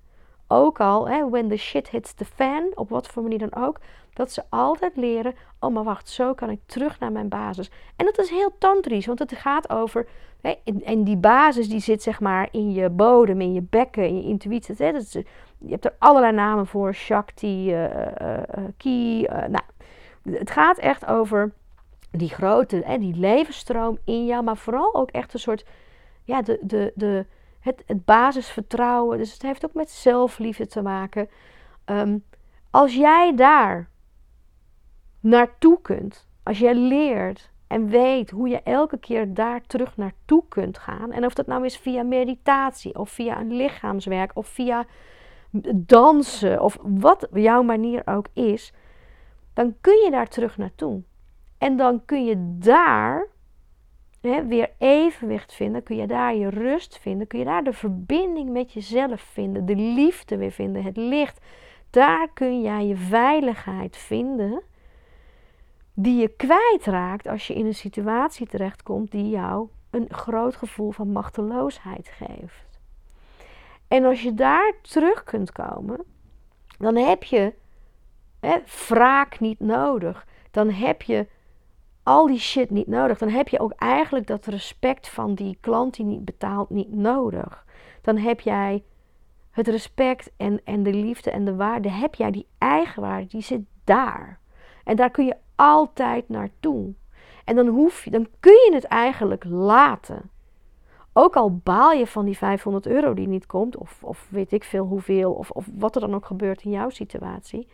Ook 0.48 0.80
al, 0.80 1.08
hè, 1.08 1.28
when 1.30 1.48
the 1.48 1.56
shit 1.56 1.88
hits 1.88 2.12
the 2.12 2.24
fan, 2.24 2.64
op 2.74 2.88
wat 2.88 3.06
voor 3.06 3.22
manier 3.22 3.38
dan 3.38 3.54
ook, 3.54 3.78
dat 4.12 4.32
ze 4.32 4.42
altijd 4.48 4.96
leren, 4.96 5.34
oh 5.60 5.74
maar 5.74 5.84
wacht, 5.84 6.08
zo 6.08 6.34
kan 6.34 6.50
ik 6.50 6.60
terug 6.66 6.98
naar 6.98 7.12
mijn 7.12 7.28
basis. 7.28 7.70
En 7.96 8.04
dat 8.04 8.18
is 8.18 8.30
heel 8.30 8.54
tantrisch, 8.58 9.06
want 9.06 9.18
het 9.18 9.32
gaat 9.32 9.70
over, 9.70 10.06
hè, 10.40 10.54
en, 10.84 11.04
die 11.04 11.16
basis 11.16 11.68
die 11.68 11.80
zit 11.80 12.02
zeg 12.02 12.20
maar 12.20 12.48
in 12.50 12.72
je 12.72 12.90
bodem, 12.90 13.40
in 13.40 13.52
je 13.52 13.62
bekken, 13.62 14.06
in 14.06 14.16
je 14.16 14.28
intuïtie. 14.28 14.74
Hè, 14.78 14.92
dat 14.92 15.12
je 15.12 15.24
hebt 15.68 15.84
er 15.84 15.94
allerlei 15.98 16.32
namen 16.32 16.66
voor, 16.66 16.94
Shakti, 16.94 17.72
uh, 17.72 17.84
uh, 17.84 18.38
Ki. 18.76 19.22
nou, 19.22 19.64
het 20.22 20.50
gaat 20.50 20.78
echt 20.78 21.06
over 21.06 21.52
die 22.10 22.28
grote, 22.28 22.82
hè, 22.84 22.98
die 22.98 23.16
levensstroom 23.16 23.98
in 24.04 24.26
jou, 24.26 24.44
maar 24.44 24.56
vooral 24.56 24.94
ook 24.94 25.10
echt 25.10 25.34
een 25.34 25.40
soort, 25.40 25.64
ja, 26.26 26.42
de, 26.42 26.58
de, 26.62 26.92
de, 26.94 27.26
het, 27.60 27.82
het 27.86 28.04
basisvertrouwen. 28.04 29.18
Dus 29.18 29.32
het 29.32 29.42
heeft 29.42 29.64
ook 29.64 29.74
met 29.74 29.90
zelfliefde 29.90 30.66
te 30.66 30.82
maken. 30.82 31.28
Um, 31.84 32.24
als 32.70 32.94
jij 32.94 33.34
daar 33.34 33.88
naartoe 35.20 35.80
kunt. 35.82 36.28
Als 36.42 36.58
jij 36.58 36.74
leert 36.74 37.50
en 37.66 37.88
weet 37.88 38.30
hoe 38.30 38.48
je 38.48 38.62
elke 38.62 38.98
keer 38.98 39.34
daar 39.34 39.60
terug 39.66 39.96
naartoe 39.96 40.44
kunt 40.48 40.78
gaan. 40.78 41.12
En 41.12 41.24
of 41.24 41.34
dat 41.34 41.46
nou 41.46 41.64
is 41.64 41.76
via 41.76 42.02
meditatie 42.02 42.98
of 42.98 43.10
via 43.10 43.40
een 43.40 43.52
lichaamswerk 43.52 44.30
of 44.34 44.46
via 44.46 44.84
dansen 45.74 46.62
of 46.62 46.78
wat 46.82 47.28
jouw 47.32 47.62
manier 47.62 48.02
ook 48.04 48.26
is. 48.32 48.72
Dan 49.54 49.74
kun 49.80 50.04
je 50.04 50.10
daar 50.10 50.28
terug 50.28 50.58
naartoe. 50.58 51.02
En 51.58 51.76
dan 51.76 52.04
kun 52.04 52.24
je 52.24 52.56
daar 52.58 53.28
hè, 54.26 54.46
weer 54.46 54.70
evenwicht 54.78 55.52
vinden. 55.52 55.82
Kun 55.82 55.96
je 55.96 56.06
daar 56.06 56.34
je 56.34 56.48
rust 56.48 56.98
vinden. 56.98 57.26
Kun 57.26 57.38
je 57.38 57.44
daar 57.44 57.64
de 57.64 57.72
verbinding 57.72 58.50
met 58.50 58.72
jezelf 58.72 59.20
vinden. 59.20 59.66
De 59.66 59.76
liefde 59.76 60.36
weer 60.36 60.50
vinden. 60.50 60.82
Het 60.82 60.96
licht. 60.96 61.40
Daar 61.90 62.28
kun 62.34 62.60
jij 62.62 62.86
je 62.86 62.96
veiligheid 62.96 63.96
vinden 63.96 64.62
die 65.94 66.20
je 66.20 66.28
kwijtraakt 66.28 67.26
als 67.26 67.46
je 67.46 67.54
in 67.54 67.66
een 67.66 67.74
situatie 67.74 68.46
terechtkomt 68.46 69.10
die 69.10 69.28
jou 69.28 69.68
een 69.90 70.06
groot 70.08 70.56
gevoel 70.56 70.90
van 70.90 71.12
machteloosheid 71.12 72.08
geeft. 72.08 72.80
En 73.88 74.04
als 74.04 74.22
je 74.22 74.34
daar 74.34 74.72
terug 74.82 75.24
kunt 75.24 75.52
komen, 75.52 76.04
dan 76.78 76.96
heb 76.96 77.22
je 77.22 77.52
hè, 78.40 78.56
wraak 78.88 79.40
niet 79.40 79.60
nodig. 79.60 80.26
Dan 80.50 80.70
heb 80.70 81.02
je 81.02 81.26
al 82.06 82.26
die 82.26 82.38
shit 82.38 82.70
niet 82.70 82.86
nodig. 82.86 83.18
Dan 83.18 83.28
heb 83.28 83.48
je 83.48 83.58
ook 83.58 83.72
eigenlijk 83.72 84.26
dat 84.26 84.46
respect 84.46 85.08
van 85.08 85.34
die 85.34 85.58
klant 85.60 85.94
die 85.94 86.04
niet 86.04 86.24
betaalt 86.24 86.70
niet 86.70 86.94
nodig. 86.94 87.64
Dan 88.02 88.16
heb 88.16 88.40
jij 88.40 88.84
het 89.50 89.68
respect 89.68 90.30
en, 90.36 90.60
en 90.64 90.82
de 90.82 90.92
liefde 90.92 91.30
en 91.30 91.44
de 91.44 91.54
waarde. 91.54 91.90
Heb 91.90 92.14
jij 92.14 92.30
die 92.30 92.46
eigenwaarde, 92.58 93.26
die 93.26 93.42
zit 93.42 93.60
daar. 93.84 94.40
En 94.84 94.96
daar 94.96 95.10
kun 95.10 95.24
je 95.24 95.36
altijd 95.54 96.28
naartoe. 96.28 96.92
En 97.44 97.56
dan, 97.56 97.66
hoef 97.66 98.04
je, 98.04 98.10
dan 98.10 98.28
kun 98.40 98.52
je 98.52 98.70
het 98.72 98.84
eigenlijk 98.84 99.44
laten. 99.44 100.30
Ook 101.12 101.36
al 101.36 101.56
baal 101.56 101.92
je 101.92 102.06
van 102.06 102.24
die 102.24 102.36
500 102.36 102.86
euro 102.86 103.14
die 103.14 103.28
niet 103.28 103.46
komt, 103.46 103.76
of, 103.76 103.98
of 104.02 104.26
weet 104.30 104.52
ik 104.52 104.64
veel 104.64 104.84
hoeveel, 104.84 105.32
of, 105.32 105.50
of 105.50 105.68
wat 105.74 105.94
er 105.94 106.00
dan 106.00 106.14
ook 106.14 106.26
gebeurt 106.26 106.62
in 106.62 106.70
jouw 106.70 106.90
situatie. 106.90 107.68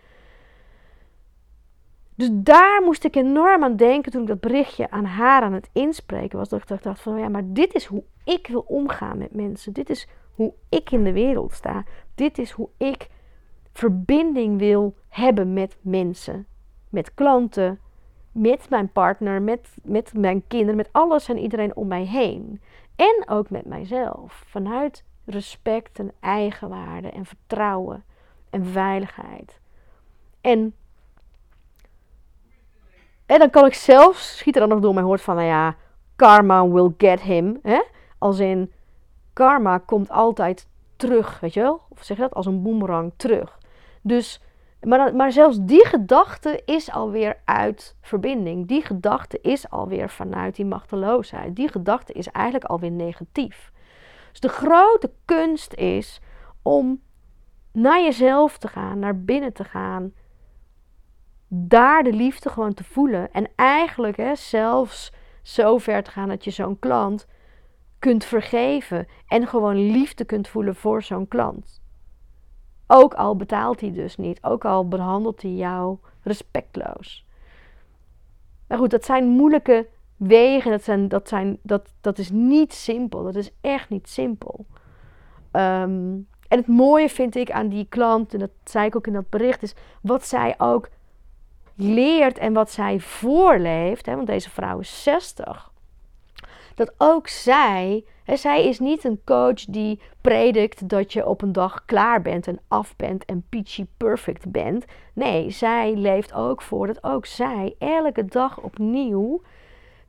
Dus 2.23 2.31
daar 2.33 2.83
moest 2.85 3.05
ik 3.05 3.17
enorm 3.17 3.65
aan 3.65 3.77
denken 3.77 4.13
toen 4.13 4.21
ik 4.21 4.27
dat 4.27 4.41
berichtje 4.41 4.91
aan 4.91 5.05
haar 5.05 5.43
aan 5.43 5.53
het 5.53 5.69
inspreken 5.73 6.39
was. 6.39 6.49
Dat 6.49 6.61
ik 6.61 6.83
dacht 6.83 7.01
van 7.01 7.19
ja, 7.19 7.29
maar 7.29 7.43
dit 7.45 7.75
is 7.75 7.85
hoe 7.85 8.03
ik 8.25 8.47
wil 8.47 8.65
omgaan 8.67 9.19
met 9.19 9.35
mensen. 9.35 9.73
Dit 9.73 9.91
is 9.91 10.09
hoe 10.35 10.53
ik 10.69 10.91
in 10.91 11.05
de 11.05 11.13
wereld 11.13 11.53
sta. 11.53 11.85
Dit 12.15 12.39
is 12.39 12.51
hoe 12.51 12.69
ik 12.77 13.09
verbinding 13.73 14.59
wil 14.59 14.95
hebben 15.09 15.53
met 15.53 15.77
mensen. 15.81 16.47
Met 16.89 17.15
klanten, 17.15 17.81
met 18.33 18.71
mijn 18.71 18.93
partner, 18.93 19.43
met, 19.43 19.69
met 19.83 20.13
mijn 20.15 20.47
kinderen, 20.47 20.77
met 20.77 20.93
alles 20.93 21.29
en 21.29 21.39
iedereen 21.39 21.77
om 21.77 21.87
mij 21.87 22.05
heen. 22.05 22.61
En 22.97 23.23
ook 23.29 23.51
met 23.51 23.67
mijzelf. 23.67 24.45
Vanuit 24.47 25.05
respect 25.25 25.99
en 25.99 26.13
eigenwaarde 26.21 27.11
en 27.11 27.25
vertrouwen 27.25 28.05
en 28.51 28.67
veiligheid. 28.67 29.61
En, 30.41 30.75
en 33.33 33.39
dan 33.39 33.51
kan 33.51 33.67
ik 33.67 33.75
zelf, 33.75 34.17
schiet 34.17 34.55
er 34.55 34.61
dan 34.61 34.69
nog 34.69 34.81
door 34.81 34.95
mijn 34.95 35.07
hoofd 35.07 35.23
van, 35.23 35.37
nou 35.37 35.47
ja, 35.47 35.77
karma 36.17 36.69
will 36.69 36.95
get 36.97 37.21
him. 37.21 37.59
Hè? 37.63 37.83
Als 38.19 38.39
in, 38.39 38.73
karma 39.33 39.79
komt 39.79 40.11
altijd 40.11 40.69
terug, 40.97 41.41
weet 41.41 41.55
je 41.55 41.61
wel? 41.61 41.81
Of 41.89 42.05
zeg 42.05 42.17
je 42.17 42.23
dat? 42.23 42.35
Als 42.35 42.47
een 42.47 42.63
boemerang 42.63 43.13
terug. 43.17 43.59
Dus, 44.03 44.41
maar, 44.81 45.15
maar 45.15 45.33
zelfs 45.33 45.59
die 45.61 45.87
gedachte 45.87 46.63
is 46.65 46.91
alweer 46.91 47.37
uit 47.45 47.97
verbinding. 48.01 48.67
Die 48.69 48.83
gedachte 48.83 49.39
is 49.41 49.71
alweer 49.71 50.11
vanuit 50.11 50.57
die 50.57 50.67
machteloosheid. 50.67 51.57
Die 51.57 51.69
gedachte 51.69 52.13
is 52.13 52.29
eigenlijk 52.29 52.65
alweer 52.65 52.91
negatief. 52.91 53.73
Dus 54.31 54.41
de 54.41 54.49
grote 54.49 55.11
kunst 55.25 55.75
is 55.75 56.21
om 56.63 57.01
naar 57.73 58.03
jezelf 58.03 58.59
te 58.59 58.69
gaan, 58.69 58.99
naar 58.99 59.21
binnen 59.21 59.53
te 59.53 59.65
gaan. 59.65 60.13
Daar 61.55 62.03
de 62.03 62.13
liefde 62.13 62.49
gewoon 62.49 62.75
te 62.75 62.85
voelen. 62.85 63.33
En 63.33 63.49
eigenlijk 63.57 64.17
hè, 64.17 64.35
zelfs 64.35 65.13
zo 65.43 65.79
ver 65.79 66.03
te 66.03 66.11
gaan 66.11 66.29
dat 66.29 66.45
je 66.45 66.51
zo'n 66.51 66.79
klant 66.79 67.27
kunt 67.99 68.25
vergeven. 68.25 69.07
En 69.27 69.47
gewoon 69.47 69.91
liefde 69.91 70.25
kunt 70.25 70.49
voelen 70.49 70.75
voor 70.75 71.03
zo'n 71.03 71.29
klant. 71.29 71.83
Ook 72.87 73.15
al 73.15 73.37
betaalt 73.37 73.81
hij 73.81 73.93
dus 73.93 74.17
niet. 74.17 74.43
Ook 74.43 74.65
al 74.65 74.89
behandelt 74.89 75.43
hij 75.43 75.51
jou 75.51 75.99
respectloos. 76.23 77.27
Maar 78.69 78.79
goed, 78.79 78.91
dat 78.91 79.05
zijn 79.05 79.27
moeilijke 79.29 79.87
wegen. 80.17 80.71
Dat, 80.71 80.83
zijn, 80.85 81.09
dat, 81.09 81.29
zijn, 81.29 81.59
dat, 81.63 81.93
dat 82.01 82.19
is 82.19 82.31
niet 82.31 82.73
simpel. 82.73 83.23
Dat 83.23 83.35
is 83.35 83.51
echt 83.61 83.89
niet 83.89 84.09
simpel. 84.09 84.67
Ehm, 85.51 86.19
en 86.49 86.59
het 86.59 86.67
mooie 86.67 87.09
vind 87.09 87.37
ik 87.37 87.51
aan 87.51 87.69
die 87.69 87.87
klant, 87.89 88.33
en 88.33 88.39
dat 88.39 88.51
zei 88.65 88.87
ik 88.87 88.97
ook 88.97 89.07
in 89.07 89.13
dat 89.13 89.31
bericht, 89.31 89.63
is 89.63 89.75
wat 90.03 90.27
zij 90.27 90.55
ook 90.59 90.89
leert 91.83 92.39
en 92.39 92.53
wat 92.53 92.71
zij 92.71 93.01
voorleeft. 93.01 94.07
Hè, 94.07 94.15
want 94.15 94.27
deze 94.27 94.51
vrouw 94.51 94.79
is 94.79 95.03
60 95.03 95.73
dat 96.75 96.93
ook 96.99 97.29
zij, 97.29 98.05
hè, 98.25 98.37
zij 98.37 98.69
is 98.69 98.79
niet 98.79 99.05
een 99.05 99.21
coach 99.25 99.65
die 99.65 100.01
predikt 100.21 100.89
dat 100.89 101.13
je 101.13 101.27
op 101.27 101.43
een 101.43 101.53
dag 101.53 101.85
klaar 101.85 102.23
bent 102.23 102.47
en 102.47 102.61
af 102.69 102.97
bent 102.97 103.25
en 103.25 103.45
peachy 103.49 103.87
perfect 103.97 104.51
bent. 104.51 104.85
Nee, 105.13 105.51
zij 105.51 105.95
leeft 105.95 106.33
ook 106.33 106.63
voor 106.63 106.87
dat 106.87 107.05
ook 107.05 107.27
zij 107.27 107.75
elke 107.79 108.25
dag 108.25 108.61
opnieuw 108.61 109.43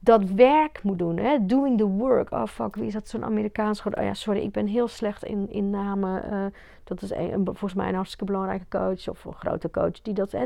dat 0.04 0.24
werk 0.24 0.84
moet 0.84 0.99
doen. 0.99 1.18
Hè? 1.18 1.45
Doing 1.45 1.78
the 1.78 1.88
work. 1.88 2.32
Oh 2.32 2.45
fuck, 2.45 2.76
wie 2.76 2.86
is 2.86 2.93
dat 2.93 3.08
zo'n 3.08 3.24
Amerikaans 3.24 3.84
woord? 3.84 3.95
Oh 3.97 4.04
ja, 4.04 4.14
sorry, 4.14 4.39
ik 4.39 4.51
ben 4.51 4.68
heel 4.68 4.88
slecht 4.88 5.24
in, 5.24 5.49
in 5.49 5.70
namen. 5.70 6.34
Uh, 6.34 6.45
dat 6.84 7.01
is 7.01 7.12
volgens 7.43 7.74
mij 7.74 7.88
een 7.88 7.95
hartstikke 7.95 8.26
belangrijke 8.26 8.66
coach 8.70 9.08
of 9.08 9.26
een 9.26 9.34
grote 9.34 9.72
coach. 9.72 10.01
Die 10.01 10.14
dat, 10.14 10.32
hè, 10.32 10.45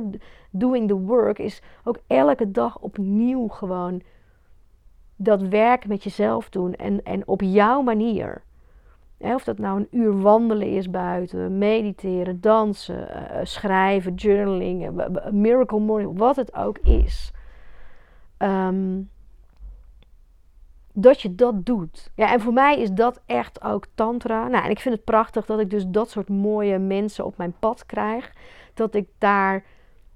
doing 0.50 0.88
the 0.88 1.00
work 1.00 1.40
is 1.40 1.62
ook 1.84 1.98
elke 2.08 2.52
dag 2.52 2.80
opnieuw 2.80 3.48
gewoon 3.48 4.02
dat 5.16 5.42
werk 5.42 5.88
met 5.88 6.04
jezelf 6.04 6.50
doen 6.50 6.74
en, 6.74 7.04
en 7.04 7.28
op 7.28 7.42
jouw 7.42 7.82
manier. 7.82 8.42
of 9.18 9.44
dat 9.44 9.58
nou 9.58 9.80
een 9.80 9.88
uur 9.92 10.22
wandelen 10.22 10.68
is 10.68 10.90
buiten, 10.90 11.58
mediteren, 11.58 12.42
dansen, 12.42 13.08
uh, 13.10 13.40
schrijven, 13.44 14.14
journaling, 14.14 14.92
miracle 15.32 15.80
morning, 15.80 16.18
wat 16.18 16.36
het 16.36 16.56
ook 16.56 16.78
is. 16.78 17.32
Ehm, 18.38 19.00
dat 21.00 21.22
je 21.22 21.36
dat 21.36 21.66
doet. 21.66 22.12
Ja, 22.16 22.34
en 22.34 22.40
voor 22.40 22.54
mij 22.54 22.80
is 22.80 22.92
dat 22.92 23.22
echt 23.26 23.64
ook 23.64 23.86
tantra. 23.96 24.48
Nou, 24.48 24.64
en 24.64 24.70
ik 24.70 24.80
vind 24.80 24.96
het 24.96 25.04
prachtig 25.04 25.46
dat 25.46 25.60
ik 25.60 25.70
dus 25.70 25.86
dat 25.88 26.10
soort 26.10 26.30
mooie 26.30 26.78
mensen 26.78 27.26
op 27.26 27.38
mijn 27.38 27.54
pad 27.60 27.86
krijg. 27.86 28.34
Dat 28.74 28.96
ik 28.96 29.08
daar 29.18 29.64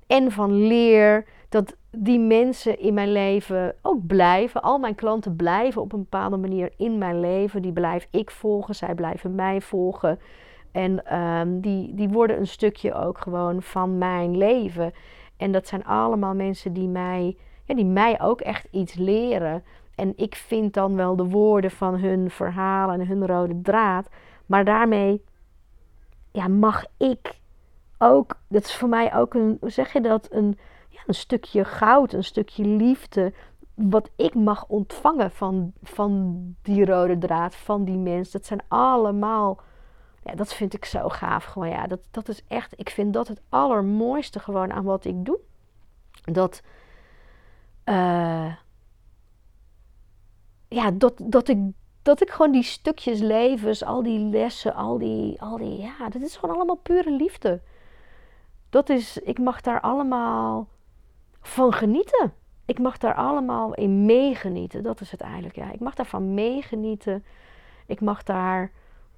en 0.07 0.31
van 0.31 0.67
leer, 0.67 1.25
dat 1.49 1.75
die 1.91 2.19
mensen 2.19 2.79
in 2.79 2.93
mijn 2.93 3.11
leven 3.11 3.75
ook 3.81 4.05
blijven. 4.05 4.61
Al 4.61 4.77
mijn 4.77 4.95
klanten 4.95 5.35
blijven 5.35 5.81
op 5.81 5.93
een 5.93 5.99
bepaalde 5.99 6.37
manier 6.37 6.71
in 6.77 6.97
mijn 6.97 7.19
leven. 7.19 7.61
Die 7.61 7.73
blijf 7.73 8.07
ik 8.11 8.31
volgen, 8.31 8.75
zij 8.75 8.95
blijven 8.95 9.35
mij 9.35 9.61
volgen. 9.61 10.19
En 10.71 11.05
ehm, 11.05 11.59
die, 11.59 11.95
die 11.95 12.09
worden 12.09 12.37
een 12.37 12.47
stukje 12.47 12.93
ook 12.93 13.17
gewoon 13.17 13.61
van 13.61 13.97
mijn 13.97 14.37
leven. 14.37 14.93
En 15.37 15.51
dat 15.51 15.67
zijn 15.67 15.85
allemaal 15.85 16.35
mensen 16.35 16.73
die 16.73 16.87
mij, 16.87 17.37
ja, 17.65 17.75
die 17.75 17.85
mij 17.85 18.21
ook 18.21 18.41
echt 18.41 18.67
iets 18.71 18.93
leren. 18.93 19.63
En 20.01 20.13
ik 20.15 20.35
vind 20.35 20.73
dan 20.73 20.95
wel 20.95 21.15
de 21.15 21.25
woorden 21.25 21.71
van 21.71 21.99
hun 21.99 22.29
verhalen 22.29 22.99
en 22.99 23.07
hun 23.07 23.27
rode 23.27 23.61
draad. 23.61 24.09
Maar 24.45 24.65
daarmee 24.65 25.23
ja, 26.31 26.47
mag 26.47 26.85
ik 26.97 27.39
ook, 27.97 28.35
dat 28.47 28.63
is 28.63 28.75
voor 28.75 28.89
mij 28.89 29.15
ook 29.15 29.33
een, 29.33 29.57
hoe 29.59 29.69
zeg 29.69 29.93
je 29.93 30.01
dat, 30.01 30.27
een 30.31 30.57
een 31.07 31.13
stukje 31.13 31.65
goud, 31.65 32.13
een 32.13 32.23
stukje 32.23 32.65
liefde. 32.65 33.33
Wat 33.73 34.09
ik 34.15 34.35
mag 34.35 34.65
ontvangen 34.67 35.31
van, 35.31 35.73
van 35.83 36.39
die 36.61 36.85
rode 36.85 37.17
draad, 37.17 37.55
van 37.55 37.83
die 37.83 37.97
mens. 37.97 38.31
Dat 38.31 38.45
zijn 38.45 38.61
allemaal. 38.67 39.59
Ja, 40.23 40.35
dat 40.35 40.53
vind 40.53 40.73
ik 40.73 40.85
zo 40.85 41.09
gaaf. 41.09 41.43
Gewoon, 41.43 41.69
ja, 41.69 41.87
dat, 41.87 41.99
dat 42.11 42.27
is 42.27 42.43
echt. 42.47 42.79
Ik 42.79 42.89
vind 42.89 43.13
dat 43.13 43.27
het 43.27 43.41
allermooiste 43.49 44.39
gewoon 44.39 44.71
aan 44.71 44.83
wat 44.83 45.05
ik 45.05 45.25
doe. 45.25 45.39
Dat. 46.23 46.61
Uh, 47.85 48.53
ja, 50.71 50.91
dat, 50.91 51.13
dat 51.23 51.47
ik 51.47 51.57
dat 52.01 52.21
ik 52.21 52.29
gewoon 52.29 52.51
die 52.51 52.63
stukjes 52.63 53.19
levens, 53.19 53.83
al 53.83 54.03
die 54.03 54.19
lessen, 54.19 54.75
al 54.75 54.97
die, 54.97 55.41
al 55.41 55.57
die, 55.57 55.77
ja, 55.77 56.09
dat 56.09 56.21
is 56.21 56.35
gewoon 56.35 56.55
allemaal 56.55 56.75
pure 56.75 57.11
liefde. 57.11 57.61
Dat 58.69 58.89
is, 58.89 59.17
ik 59.17 59.39
mag 59.39 59.61
daar 59.61 59.81
allemaal 59.81 60.67
van 61.41 61.73
genieten. 61.73 62.33
Ik 62.65 62.79
mag 62.79 62.97
daar 62.97 63.15
allemaal 63.15 63.73
in 63.73 64.05
meegenieten. 64.05 64.83
Dat 64.83 65.01
is 65.01 65.11
het 65.11 65.21
eigenlijk. 65.21 65.55
Ja. 65.55 65.71
Ik 65.71 65.79
mag 65.79 65.95
daarvan 65.95 66.33
meegenieten. 66.33 67.23
Ik 67.85 68.01
mag 68.01 68.23
daar. 68.23 68.71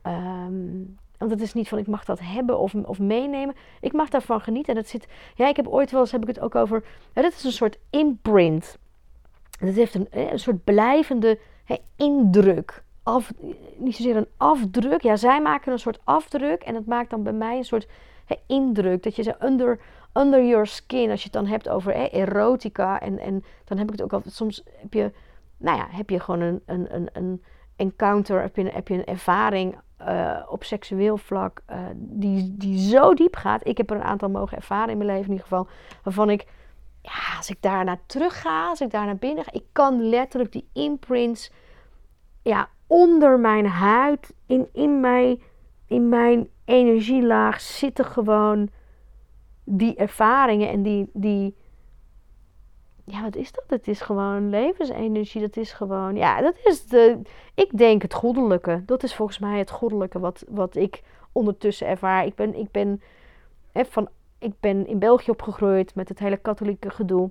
Um, 0.03 0.97
want 1.17 1.31
het 1.31 1.41
is 1.41 1.53
niet 1.53 1.67
van 1.67 1.77
ik 1.77 1.87
mag 1.87 2.05
dat 2.05 2.19
hebben 2.19 2.59
of, 2.59 2.73
of 2.75 2.99
meenemen. 2.99 3.55
Ik 3.81 3.93
mag 3.93 4.09
daarvan 4.09 4.41
genieten. 4.41 4.73
En 4.73 4.79
het 4.79 4.89
zit. 4.89 5.07
Ja, 5.35 5.47
ik 5.47 5.55
heb 5.55 5.67
ooit 5.67 5.91
wel 5.91 6.01
eens 6.01 6.11
heb 6.11 6.21
ik 6.21 6.27
het 6.27 6.39
ook 6.39 6.55
over. 6.55 6.83
Ja, 7.13 7.27
is 7.27 7.43
een 7.43 7.51
soort 7.51 7.79
imprint. 7.89 8.77
Het 9.65 9.75
heeft 9.75 9.95
een, 9.95 10.07
een 10.11 10.39
soort 10.39 10.63
blijvende 10.63 11.39
indruk. 11.95 12.83
Af, 13.03 13.31
niet 13.77 13.95
zozeer 13.95 14.15
een 14.15 14.27
afdruk. 14.37 15.01
Ja, 15.01 15.15
zij 15.15 15.41
maken 15.41 15.71
een 15.71 15.79
soort 15.79 15.99
afdruk. 16.03 16.63
En 16.63 16.75
het 16.75 16.85
maakt 16.85 17.09
dan 17.09 17.23
bij 17.23 17.33
mij 17.33 17.57
een 17.57 17.63
soort 17.63 17.87
indruk. 18.47 19.03
Dat 19.03 19.15
je 19.15 19.23
ze 19.23 19.35
under, 19.43 19.79
under 20.13 20.45
your 20.45 20.67
skin, 20.67 21.09
als 21.09 21.19
je 21.19 21.29
het 21.31 21.33
dan 21.33 21.45
hebt 21.45 21.69
over 21.69 21.93
erotica. 21.93 23.01
En, 23.01 23.19
en 23.19 23.43
dan 23.65 23.77
heb 23.77 23.87
ik 23.87 23.91
het 23.91 24.01
ook 24.01 24.13
al. 24.13 24.21
Soms 24.25 24.63
heb 24.75 24.93
je, 24.93 25.11
nou 25.57 25.77
ja, 25.77 25.87
heb 25.89 26.09
je 26.09 26.19
gewoon 26.19 26.41
een, 26.41 26.61
een, 26.65 26.95
een, 26.95 27.09
een 27.13 27.43
encounter, 27.75 28.41
heb 28.41 28.55
je, 28.55 28.69
heb 28.69 28.87
je 28.87 28.93
een 28.93 29.05
ervaring 29.05 29.75
uh, 30.01 30.39
op 30.49 30.63
seksueel 30.63 31.17
vlak 31.17 31.61
uh, 31.69 31.77
die, 31.95 32.57
die 32.57 32.89
zo 32.89 33.13
diep 33.13 33.35
gaat. 33.35 33.67
Ik 33.67 33.77
heb 33.77 33.89
er 33.89 33.95
een 33.95 34.03
aantal 34.03 34.29
mogen 34.29 34.57
ervaren 34.57 34.89
in 34.89 34.97
mijn 34.97 35.09
leven 35.09 35.25
in 35.25 35.31
ieder 35.31 35.47
geval. 35.47 35.67
Waarvan 36.03 36.29
ik, 36.29 36.45
ja, 37.03 37.37
als 37.37 37.49
ik 37.49 37.61
daar 37.61 37.83
naar 37.83 37.99
terug 38.05 38.41
ga, 38.41 38.67
als 38.67 38.81
ik 38.81 38.91
daar 38.91 39.05
naar 39.05 39.17
binnen 39.17 39.43
ga, 39.43 39.51
ik 39.51 39.65
kan 39.71 40.09
letterlijk 40.09 40.51
die 40.51 40.67
imprints, 40.73 41.51
ja, 42.41 42.69
onder 42.87 43.39
mijn 43.39 43.65
huid, 43.65 44.33
in, 44.45 44.67
in, 44.73 44.99
mijn, 44.99 45.41
in 45.87 46.09
mijn 46.09 46.49
energielaag 46.65 47.61
zitten 47.61 48.05
gewoon 48.05 48.69
die 49.63 49.95
ervaringen 49.95 50.69
en 50.69 50.83
die, 50.83 51.09
die. 51.13 51.55
Ja, 53.05 53.21
wat 53.21 53.35
is 53.35 53.51
dat? 53.51 53.63
Het 53.67 53.87
is 53.87 54.01
gewoon 54.01 54.49
levensenergie. 54.49 55.41
Dat 55.41 55.57
is 55.57 55.73
gewoon. 55.73 56.15
Ja, 56.15 56.41
dat 56.41 56.55
is 56.63 56.85
de. 56.85 57.21
Ik 57.53 57.77
denk 57.77 58.01
het 58.01 58.13
goddelijke. 58.13 58.83
Dat 58.85 59.03
is 59.03 59.15
volgens 59.15 59.39
mij 59.39 59.57
het 59.57 59.71
goddelijke 59.71 60.19
wat, 60.19 60.43
wat 60.49 60.75
ik 60.75 61.03
ondertussen 61.31 61.87
ervaar. 61.87 62.25
Ik 62.25 62.35
ben, 62.35 62.55
ik 62.55 62.71
ben, 62.71 63.01
hè, 63.71 63.85
van, 63.85 64.09
ik 64.43 64.53
ben 64.59 64.87
in 64.87 64.99
België 64.99 65.31
opgegroeid 65.31 65.95
met 65.95 66.09
het 66.09 66.19
hele 66.19 66.37
katholieke 66.37 66.89
gedoe. 66.89 67.29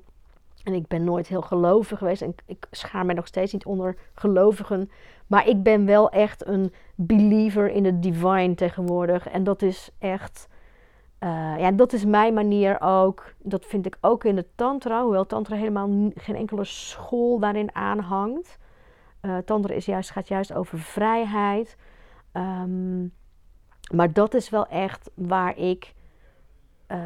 En 0.64 0.72
ik 0.72 0.86
ben 0.86 1.04
nooit 1.04 1.26
heel 1.26 1.42
gelovig 1.42 1.98
geweest. 1.98 2.22
En 2.22 2.34
ik 2.46 2.66
schaar 2.70 3.06
mij 3.06 3.14
nog 3.14 3.26
steeds 3.26 3.52
niet 3.52 3.64
onder 3.64 3.96
gelovigen. 4.14 4.90
Maar 5.26 5.48
ik 5.48 5.62
ben 5.62 5.86
wel 5.86 6.10
echt 6.10 6.46
een 6.46 6.72
believer 6.94 7.70
in 7.70 7.84
het 7.84 8.02
divine 8.02 8.54
tegenwoordig. 8.54 9.28
En 9.28 9.44
dat 9.44 9.62
is 9.62 9.90
echt. 9.98 10.48
Uh, 11.20 11.54
ja, 11.58 11.70
dat 11.70 11.92
is 11.92 12.04
mijn 12.04 12.34
manier 12.34 12.80
ook. 12.80 13.34
Dat 13.38 13.66
vind 13.66 13.86
ik 13.86 13.96
ook 14.00 14.24
in 14.24 14.36
de 14.36 14.46
Tantra. 14.54 15.02
Hoewel 15.02 15.26
Tantra 15.26 15.56
helemaal 15.56 16.10
geen 16.14 16.36
enkele 16.36 16.64
school 16.64 17.38
daarin 17.38 17.74
aanhangt. 17.74 18.58
Uh, 19.22 19.36
tantra 19.38 19.74
is 19.74 19.86
juist, 19.86 20.10
gaat 20.10 20.28
juist 20.28 20.52
over 20.52 20.78
vrijheid. 20.78 21.76
Um, 22.32 23.12
maar 23.94 24.12
dat 24.12 24.34
is 24.34 24.50
wel 24.50 24.66
echt 24.66 25.10
waar 25.14 25.56
ik. 25.56 25.94
Uh, 26.92 26.98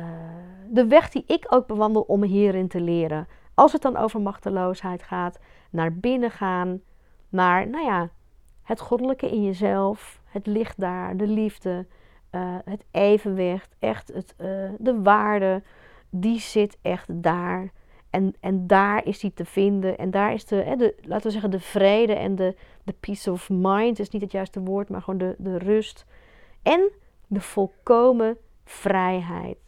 de 0.71 0.87
weg 0.87 1.11
die 1.11 1.25
ik 1.27 1.47
ook 1.49 1.67
bewandel 1.67 2.03
om 2.03 2.23
hierin 2.23 2.69
te 2.69 2.81
leren. 2.81 3.29
Als 3.55 3.73
het 3.73 3.83
dan 3.83 3.97
over 3.97 4.21
machteloosheid 4.21 5.03
gaat, 5.03 5.39
naar 5.71 5.95
binnen 5.95 6.31
gaan, 6.31 6.81
naar, 7.29 7.69
nou 7.69 7.85
ja, 7.85 8.11
het 8.63 8.81
goddelijke 8.81 9.31
in 9.31 9.45
jezelf, 9.45 10.21
het 10.25 10.47
licht 10.47 10.81
daar, 10.81 11.17
de 11.17 11.27
liefde, 11.27 11.87
uh, 12.33 12.55
het 12.65 12.85
evenwicht, 12.91 13.75
echt 13.79 14.09
het, 14.13 14.35
uh, 14.39 14.71
de 14.79 15.03
waarde, 15.03 15.63
die 16.11 16.41
zit 16.41 16.79
echt 16.83 17.23
daar. 17.23 17.73
En, 18.11 18.35
en 18.41 18.67
daar 18.67 19.07
is 19.07 19.19
die 19.19 19.33
te 19.33 19.45
vinden. 19.45 19.99
En 19.99 20.11
daar 20.11 20.33
is 20.33 20.45
de, 20.45 20.95
laten 21.03 21.27
we 21.27 21.31
zeggen, 21.31 21.51
de 21.51 21.61
vrede 21.61 22.15
en 22.15 22.35
de, 22.35 22.57
de 22.85 22.93
peace 22.93 23.33
of 23.33 23.51
mind 23.51 23.99
is 23.99 24.09
niet 24.09 24.23
het 24.23 24.33
juiste 24.33 24.61
woord, 24.61 24.89
maar 24.89 25.03
gewoon 25.03 25.19
de, 25.19 25.35
de 25.39 25.59
rust. 25.59 26.05
En 26.63 26.91
de 27.27 27.41
volkomen 27.41 28.37
vrijheid. 28.65 29.66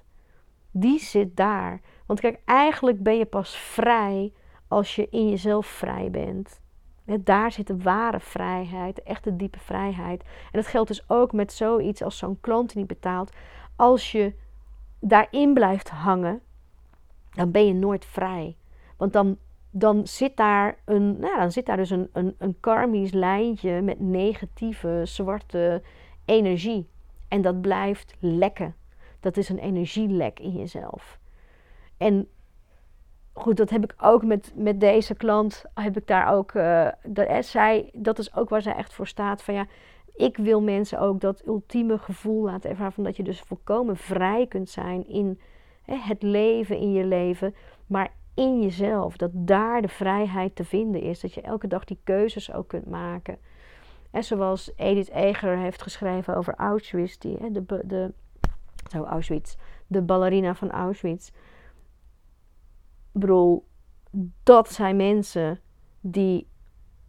Die 0.71 0.99
zit 0.99 1.37
daar. 1.37 1.81
Want 2.07 2.21
kijk, 2.21 2.41
eigenlijk 2.45 3.03
ben 3.03 3.17
je 3.17 3.27
pas 3.27 3.57
vrij 3.57 4.33
als 4.69 4.95
je 4.95 5.09
in 5.11 5.29
jezelf 5.29 5.67
vrij 5.67 6.11
bent. 6.11 6.61
Daar 7.21 7.53
zit 7.53 7.67
de 7.67 7.77
ware 7.77 8.21
vrijheid, 8.21 8.97
de 8.97 9.03
echte 9.03 9.37
diepe 9.37 9.59
vrijheid. 9.59 10.23
En 10.23 10.61
dat 10.61 10.67
geldt 10.67 10.89
dus 10.89 11.09
ook 11.09 11.33
met 11.33 11.53
zoiets 11.53 12.03
als 12.03 12.19
zo'n 12.19 12.41
klant 12.41 12.69
die 12.69 12.79
niet 12.79 12.87
betaalt. 12.87 13.33
Als 13.77 14.13
je 14.13 14.35
daarin 15.01 15.55
blijft 15.55 15.89
hangen, 15.89 16.41
dan 17.31 17.51
ben 17.51 17.67
je 17.67 17.75
nooit 17.75 18.05
vrij. 18.05 18.57
Want 18.97 19.13
dan, 19.13 19.39
dan, 19.71 20.07
zit, 20.07 20.37
daar 20.37 20.79
een, 20.85 21.19
nou, 21.19 21.37
dan 21.37 21.53
zit 21.53 21.67
daar 21.67 21.77
dus 21.77 21.91
een, 21.91 22.09
een, 22.13 22.35
een 22.39 22.57
karmisch 22.61 23.13
lijntje 23.13 23.81
met 23.83 24.01
negatieve, 24.01 25.01
zwarte 25.05 25.83
energie. 26.25 26.89
En 27.29 27.43
dat 27.43 27.61
blijft 27.61 28.15
lekken. 28.19 28.75
Dat 29.21 29.37
is 29.37 29.49
een 29.49 29.59
energielek 29.59 30.41
in 30.41 30.53
jezelf. 30.53 31.19
En 31.97 32.29
goed, 33.33 33.57
dat 33.57 33.71
heb 33.71 33.85
ik 33.85 33.95
ook 34.01 34.25
met, 34.25 34.53
met 34.55 34.81
deze 34.81 35.15
klant. 35.15 35.65
Heb 35.75 35.97
ik 35.97 36.07
daar 36.07 36.33
ook. 36.33 36.53
Uh, 36.53 36.89
dat, 37.03 37.45
zij, 37.45 37.91
dat 37.93 38.19
is 38.19 38.35
ook 38.35 38.49
waar 38.49 38.63
zij 38.63 38.75
echt 38.75 38.93
voor 38.93 39.07
staat. 39.07 39.43
Van 39.43 39.55
ja, 39.55 39.67
ik 40.15 40.37
wil 40.37 40.63
mensen 40.63 41.01
ook 41.01 41.21
dat 41.21 41.47
ultieme 41.47 41.99
gevoel 41.99 42.45
laten 42.45 42.71
ervaren. 42.71 42.93
Van 42.93 43.05
dat 43.05 43.17
je 43.17 43.23
dus 43.23 43.41
volkomen 43.41 43.97
vrij 43.97 44.47
kunt 44.47 44.69
zijn 44.69 45.09
in 45.09 45.41
het 45.85 46.23
leven, 46.23 46.79
in 46.79 46.93
je 46.93 47.05
leven. 47.05 47.55
Maar 47.87 48.13
in 48.35 48.61
jezelf. 48.63 49.17
Dat 49.17 49.31
daar 49.35 49.83
de 49.83 49.89
vrijheid 49.89 50.57
te 50.57 50.65
vinden 50.65 51.03
is. 51.03 51.21
Dat 51.21 51.35
je 51.35 51.41
elke 51.41 51.67
dag 51.67 51.85
die 51.85 51.99
keuzes 52.05 52.53
ook 52.53 52.69
kunt 52.69 52.87
maken. 52.87 53.39
En 54.11 54.25
zoals 54.25 54.73
Edith 54.77 55.11
Eger 55.11 55.57
heeft 55.57 55.83
geschreven 55.83 56.37
over 56.37 56.55
Auschwitz, 56.55 57.17
die, 57.17 57.53
de, 57.53 57.65
de, 57.85 58.13
Auschwitz, 58.95 59.57
de 59.87 60.03
ballerina 60.03 60.55
van 60.55 60.71
Auschwitz. 60.71 61.29
Ik 63.13 63.21
bedoel, 63.21 63.67
dat 64.43 64.71
zijn 64.71 64.97
mensen 64.97 65.61
die 66.01 66.49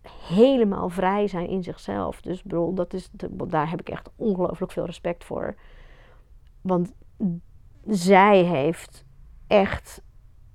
helemaal 0.07 0.89
vrij 0.89 1.27
zijn 1.27 1.47
in 1.47 1.63
zichzelf. 1.63 2.21
Dus 2.21 2.43
bedoel, 2.43 2.73
dat 2.73 2.93
is, 2.93 3.09
daar 3.47 3.69
heb 3.69 3.79
ik 3.79 3.89
echt 3.89 4.09
ongelooflijk 4.15 4.71
veel 4.71 4.85
respect 4.85 5.23
voor. 5.23 5.55
Want 6.61 6.93
zij 7.87 8.43
heeft 8.43 9.05
echt, 9.47 10.01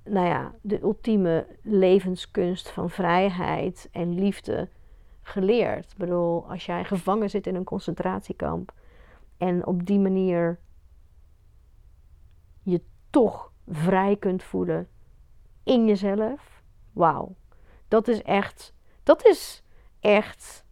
nou 0.03 0.27
ja, 0.27 0.53
de 0.61 0.81
ultieme 0.81 1.47
levenskunst 1.61 2.69
van 2.69 2.89
vrijheid 2.89 3.89
en 3.91 4.13
liefde 4.13 4.69
geleerd. 5.21 5.91
Ik 5.91 5.97
bedoel, 5.97 6.49
als 6.49 6.65
jij 6.65 6.83
gevangen 6.83 7.29
zit 7.29 7.47
in 7.47 7.55
een 7.55 7.63
concentratiekamp 7.63 8.73
en 9.37 9.65
op 9.65 9.85
die 9.85 9.99
manier 9.99 10.59
je 12.65 12.81
toch 13.09 13.51
vrij 13.67 14.15
kunt 14.15 14.43
voelen 14.43 14.87
in 15.63 15.85
jezelf. 15.85 16.63
Wauw. 16.93 17.35
Dat 17.87 18.07
is 18.07 18.21
echt, 18.21 18.73
dat 19.03 19.25
is 19.25 19.63
echt 19.99 20.65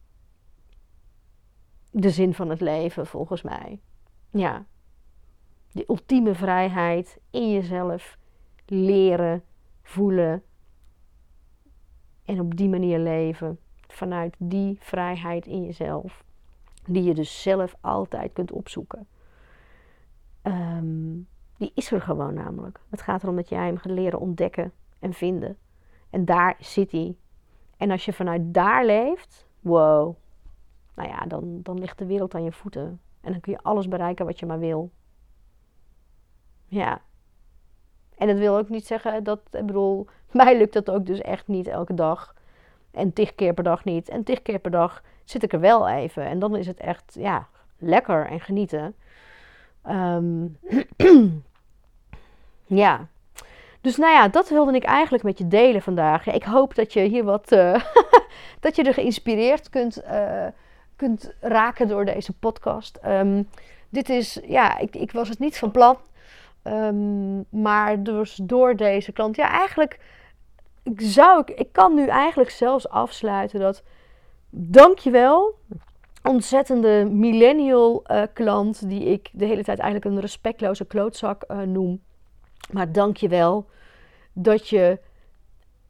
de 1.91 2.09
zin 2.09 2.33
van 2.33 2.49
het 2.49 2.61
leven 2.61 3.07
volgens 3.07 3.41
mij. 3.41 3.79
Ja. 4.29 4.65
De 5.71 5.83
ultieme 5.87 6.35
vrijheid 6.35 7.19
in 7.29 7.51
jezelf 7.51 8.17
leren, 8.65 9.43
voelen 9.81 10.43
en 12.25 12.39
op 12.39 12.55
die 12.55 12.69
manier 12.69 12.99
leven 12.99 13.59
vanuit 13.87 14.35
die 14.37 14.77
vrijheid 14.79 15.47
in 15.47 15.63
jezelf. 15.63 16.23
Die 16.85 17.03
je 17.03 17.13
dus 17.13 17.41
zelf 17.41 17.75
altijd 17.81 18.33
kunt 18.33 18.51
opzoeken. 18.51 19.07
Um, 20.43 21.27
die 21.63 21.71
is 21.75 21.91
er 21.91 22.01
gewoon 22.01 22.33
namelijk. 22.33 22.79
Het 22.89 23.01
gaat 23.01 23.23
erom 23.23 23.35
dat 23.35 23.49
jij 23.49 23.65
hem 23.65 23.77
gaat 23.77 23.91
leren 23.91 24.19
ontdekken 24.19 24.71
en 24.99 25.13
vinden. 25.13 25.57
En 26.09 26.25
daar 26.25 26.55
zit 26.59 26.91
hij. 26.91 27.15
En 27.77 27.91
als 27.91 28.05
je 28.05 28.13
vanuit 28.13 28.53
daar 28.53 28.85
leeft, 28.85 29.47
wow. 29.59 30.15
Nou 30.95 31.09
ja, 31.09 31.25
dan, 31.25 31.59
dan 31.61 31.79
ligt 31.79 31.97
de 31.97 32.05
wereld 32.05 32.35
aan 32.35 32.43
je 32.43 32.51
voeten. 32.51 33.01
En 33.21 33.31
dan 33.31 33.41
kun 33.41 33.51
je 33.51 33.59
alles 33.61 33.87
bereiken 33.87 34.25
wat 34.25 34.39
je 34.39 34.45
maar 34.45 34.59
wil. 34.59 34.91
Ja. 36.65 37.01
En 38.17 38.27
dat 38.27 38.37
wil 38.37 38.57
ook 38.57 38.69
niet 38.69 38.87
zeggen 38.87 39.23
dat, 39.23 39.39
ik 39.51 39.65
bedoel, 39.65 40.07
mij 40.31 40.57
lukt 40.57 40.73
dat 40.73 40.91
ook 40.91 41.05
dus 41.05 41.21
echt 41.21 41.47
niet 41.47 41.67
elke 41.67 41.93
dag. 41.93 42.35
En 42.91 43.13
tig 43.13 43.35
keer 43.35 43.53
per 43.53 43.63
dag 43.63 43.83
niet. 43.83 44.09
En 44.09 44.23
tig 44.23 44.41
keer 44.41 44.59
per 44.59 44.71
dag 44.71 45.03
zit 45.23 45.43
ik 45.43 45.53
er 45.53 45.59
wel 45.59 45.89
even. 45.89 46.25
En 46.25 46.39
dan 46.39 46.55
is 46.55 46.67
het 46.67 46.79
echt, 46.79 47.15
ja, 47.19 47.47
lekker 47.77 48.25
en 48.27 48.39
genieten. 48.39 48.95
Um, 49.89 50.57
ja. 52.77 53.07
Dus 53.81 53.97
nou 53.97 54.11
ja, 54.11 54.27
dat 54.27 54.49
wilde 54.49 54.73
ik 54.73 54.83
eigenlijk 54.83 55.23
met 55.23 55.37
je 55.37 55.47
delen 55.47 55.81
vandaag. 55.81 56.27
Ik 56.27 56.43
hoop 56.43 56.75
dat 56.75 56.93
je 56.93 56.99
hier 56.99 57.23
wat, 57.23 57.51
uh, 57.51 57.83
dat 58.59 58.75
je 58.75 58.83
er 58.83 58.93
geïnspireerd 58.93 59.69
kunt, 59.69 60.03
uh, 60.03 60.47
kunt 60.95 61.33
raken 61.39 61.87
door 61.87 62.05
deze 62.05 62.33
podcast. 62.33 62.99
Um, 63.05 63.49
dit 63.89 64.09
is, 64.09 64.39
ja, 64.45 64.77
ik, 64.77 64.95
ik 64.95 65.11
was 65.11 65.29
het 65.29 65.39
niet 65.39 65.57
van 65.57 65.71
plan. 65.71 65.97
Um, 66.63 67.45
maar 67.49 68.03
dus 68.03 68.35
door 68.35 68.75
deze 68.75 69.11
klant, 69.11 69.35
ja, 69.35 69.49
eigenlijk 69.49 69.99
ik 70.83 71.01
zou 71.01 71.39
ik, 71.39 71.49
ik 71.49 71.71
kan 71.71 71.93
nu 71.93 72.07
eigenlijk 72.07 72.49
zelfs 72.49 72.89
afsluiten 72.89 73.59
dat 73.59 73.83
dankjewel 74.49 75.55
ontzettende 76.23 77.07
millennial 77.11 78.03
uh, 78.11 78.21
klant 78.33 78.89
die 78.89 79.03
ik 79.03 79.29
de 79.31 79.45
hele 79.45 79.63
tijd 79.63 79.79
eigenlijk 79.79 80.15
een 80.15 80.21
respectloze 80.21 80.85
klootzak 80.85 81.45
noem. 81.65 82.01
Maar 82.71 82.91
dankjewel 82.91 83.69
dat 84.33 84.69
je 84.69 84.99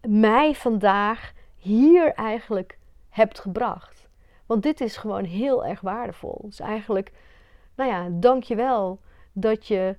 mij 0.07 0.55
vandaag 0.55 1.33
hier 1.55 2.13
eigenlijk 2.13 2.79
hebt 3.09 3.39
gebracht. 3.39 4.07
Want 4.45 4.63
dit 4.63 4.81
is 4.81 4.97
gewoon 4.97 5.23
heel 5.23 5.65
erg 5.65 5.81
waardevol. 5.81 6.41
Dus 6.45 6.59
eigenlijk, 6.59 7.11
nou 7.75 7.89
ja, 7.89 8.07
dankjewel 8.11 8.99
dat 9.31 9.67
je, 9.67 9.97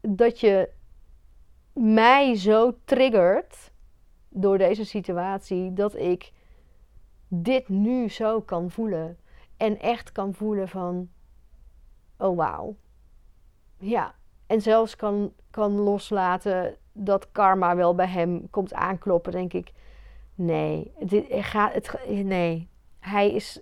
dat 0.00 0.40
je 0.40 0.70
mij 1.72 2.34
zo 2.34 2.76
triggert 2.84 3.70
door 4.28 4.58
deze 4.58 4.84
situatie 4.84 5.72
dat 5.72 5.94
ik 5.94 6.32
dit 7.28 7.68
nu 7.68 8.08
zo 8.08 8.40
kan 8.40 8.70
voelen. 8.70 9.18
En 9.56 9.80
echt 9.80 10.12
kan 10.12 10.34
voelen 10.34 10.68
van, 10.68 11.08
oh 12.18 12.36
wauw. 12.36 12.76
Ja, 13.78 14.14
en 14.46 14.60
zelfs 14.60 14.96
kan, 14.96 15.32
kan 15.56 15.72
loslaten 15.72 16.76
dat 16.92 17.32
karma 17.32 17.76
wel 17.76 17.94
bij 17.94 18.06
hem 18.06 18.50
komt 18.50 18.74
aankloppen, 18.74 19.32
denk 19.32 19.52
ik. 19.52 19.72
Nee, 20.34 20.92
dit, 20.98 21.26
gaat, 21.28 21.72
het, 21.72 21.98
nee, 22.24 22.68
hij 22.98 23.32
is, 23.32 23.60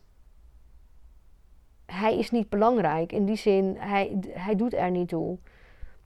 hij 1.87 2.19
is 2.19 2.31
niet 2.31 2.49
belangrijk. 2.49 3.13
In 3.13 3.25
die 3.25 3.37
zin, 3.37 3.77
hij, 3.79 4.19
hij 4.29 4.57
doet 4.57 4.75
er 4.75 4.91
niet 4.91 5.09
toe. 5.09 5.39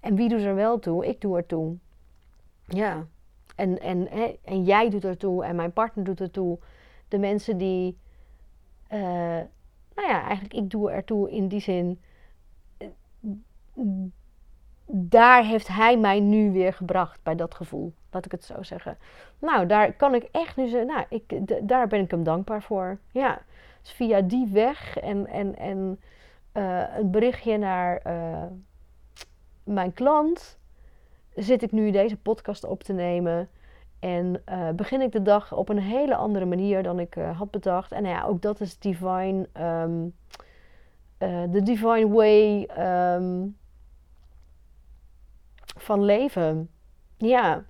En 0.00 0.14
wie 0.14 0.28
doet 0.28 0.40
er 0.40 0.54
wel 0.54 0.78
toe? 0.78 1.06
Ik 1.06 1.20
doe 1.20 1.36
er 1.36 1.46
toe. 1.46 1.76
Ja. 2.66 3.06
En, 3.56 3.80
en, 3.80 4.08
en 4.44 4.64
jij 4.64 4.90
doet 4.90 5.04
ertoe 5.04 5.44
en 5.44 5.56
mijn 5.56 5.72
partner 5.72 6.04
doet 6.04 6.20
ertoe. 6.20 6.58
De 7.08 7.18
mensen 7.18 7.58
die, 7.58 7.98
uh, 8.92 8.98
nou 9.94 10.08
ja, 10.08 10.22
eigenlijk 10.22 10.54
ik 10.54 10.70
doe 10.70 10.90
ertoe 10.90 11.30
in 11.30 11.48
die 11.48 11.60
zin. 11.60 12.00
Daar 14.90 15.44
heeft 15.44 15.68
hij 15.68 15.98
mij 15.98 16.20
nu 16.20 16.52
weer 16.52 16.72
gebracht 16.72 17.22
bij 17.22 17.34
dat 17.34 17.54
gevoel. 17.54 17.92
Laat 18.10 18.24
ik 18.24 18.32
het 18.32 18.44
zo 18.44 18.62
zeggen. 18.62 18.98
Nou, 19.38 19.66
daar 19.66 19.92
kan 19.92 20.14
ik 20.14 20.28
echt 20.32 20.56
nu 20.56 20.68
zeggen. 20.68 20.86
Nou, 20.86 21.04
ik, 21.08 21.58
daar 21.68 21.86
ben 21.86 22.00
ik 22.00 22.10
hem 22.10 22.22
dankbaar 22.22 22.62
voor. 22.62 22.98
Ja. 23.10 23.40
Dus 23.82 23.92
via 23.92 24.20
die 24.20 24.48
weg 24.52 24.98
en, 24.98 25.26
en, 25.26 25.56
en 25.56 26.00
uh, 26.54 26.82
een 26.96 27.10
berichtje 27.10 27.58
naar 27.58 28.00
uh, 28.06 28.42
mijn 29.64 29.92
klant 29.92 30.58
zit 31.34 31.62
ik 31.62 31.72
nu 31.72 31.90
deze 31.90 32.16
podcast 32.16 32.64
op 32.64 32.82
te 32.82 32.92
nemen. 32.92 33.48
En 33.98 34.42
uh, 34.48 34.70
begin 34.70 35.00
ik 35.00 35.12
de 35.12 35.22
dag 35.22 35.52
op 35.52 35.68
een 35.68 35.78
hele 35.78 36.16
andere 36.16 36.44
manier 36.44 36.82
dan 36.82 36.98
ik 36.98 37.14
had 37.14 37.50
bedacht. 37.50 37.92
En 37.92 38.02
nou 38.02 38.14
ja, 38.14 38.24
ook 38.24 38.42
dat 38.42 38.60
is 38.60 38.78
divine. 38.78 39.48
Um, 39.60 40.14
de 41.50 41.62
divine 41.62 42.08
way 42.08 42.68
um, 43.16 43.56
van 45.78 46.04
leven. 46.04 46.70
Ja. 47.16 47.64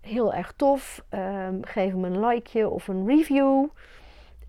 heel 0.00 0.34
erg 0.34 0.52
tof? 0.56 1.04
Um, 1.10 1.64
geef 1.64 1.90
hem 1.90 2.04
een 2.04 2.26
likeje 2.26 2.68
of 2.68 2.88
een 2.88 3.06
review. 3.06 3.66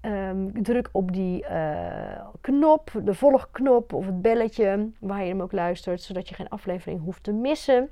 Um, 0.02 0.64
druk 0.64 0.90
op 0.92 1.14
die 1.14 1.46
knop, 2.42 2.92
de 3.04 3.14
volgknop 3.14 3.94
of 3.94 4.06
het 4.06 4.22
belletje 4.22 4.90
waar 5.00 5.22
je 5.22 5.28
hem 5.28 5.42
ook 5.42 5.52
luistert, 5.52 6.02
zodat 6.02 6.30
je 6.30 6.36
geen 6.36 6.50
aflevering 6.50 7.02
hoeft 7.02 7.24
te 7.24 7.32
missen. 7.32 7.90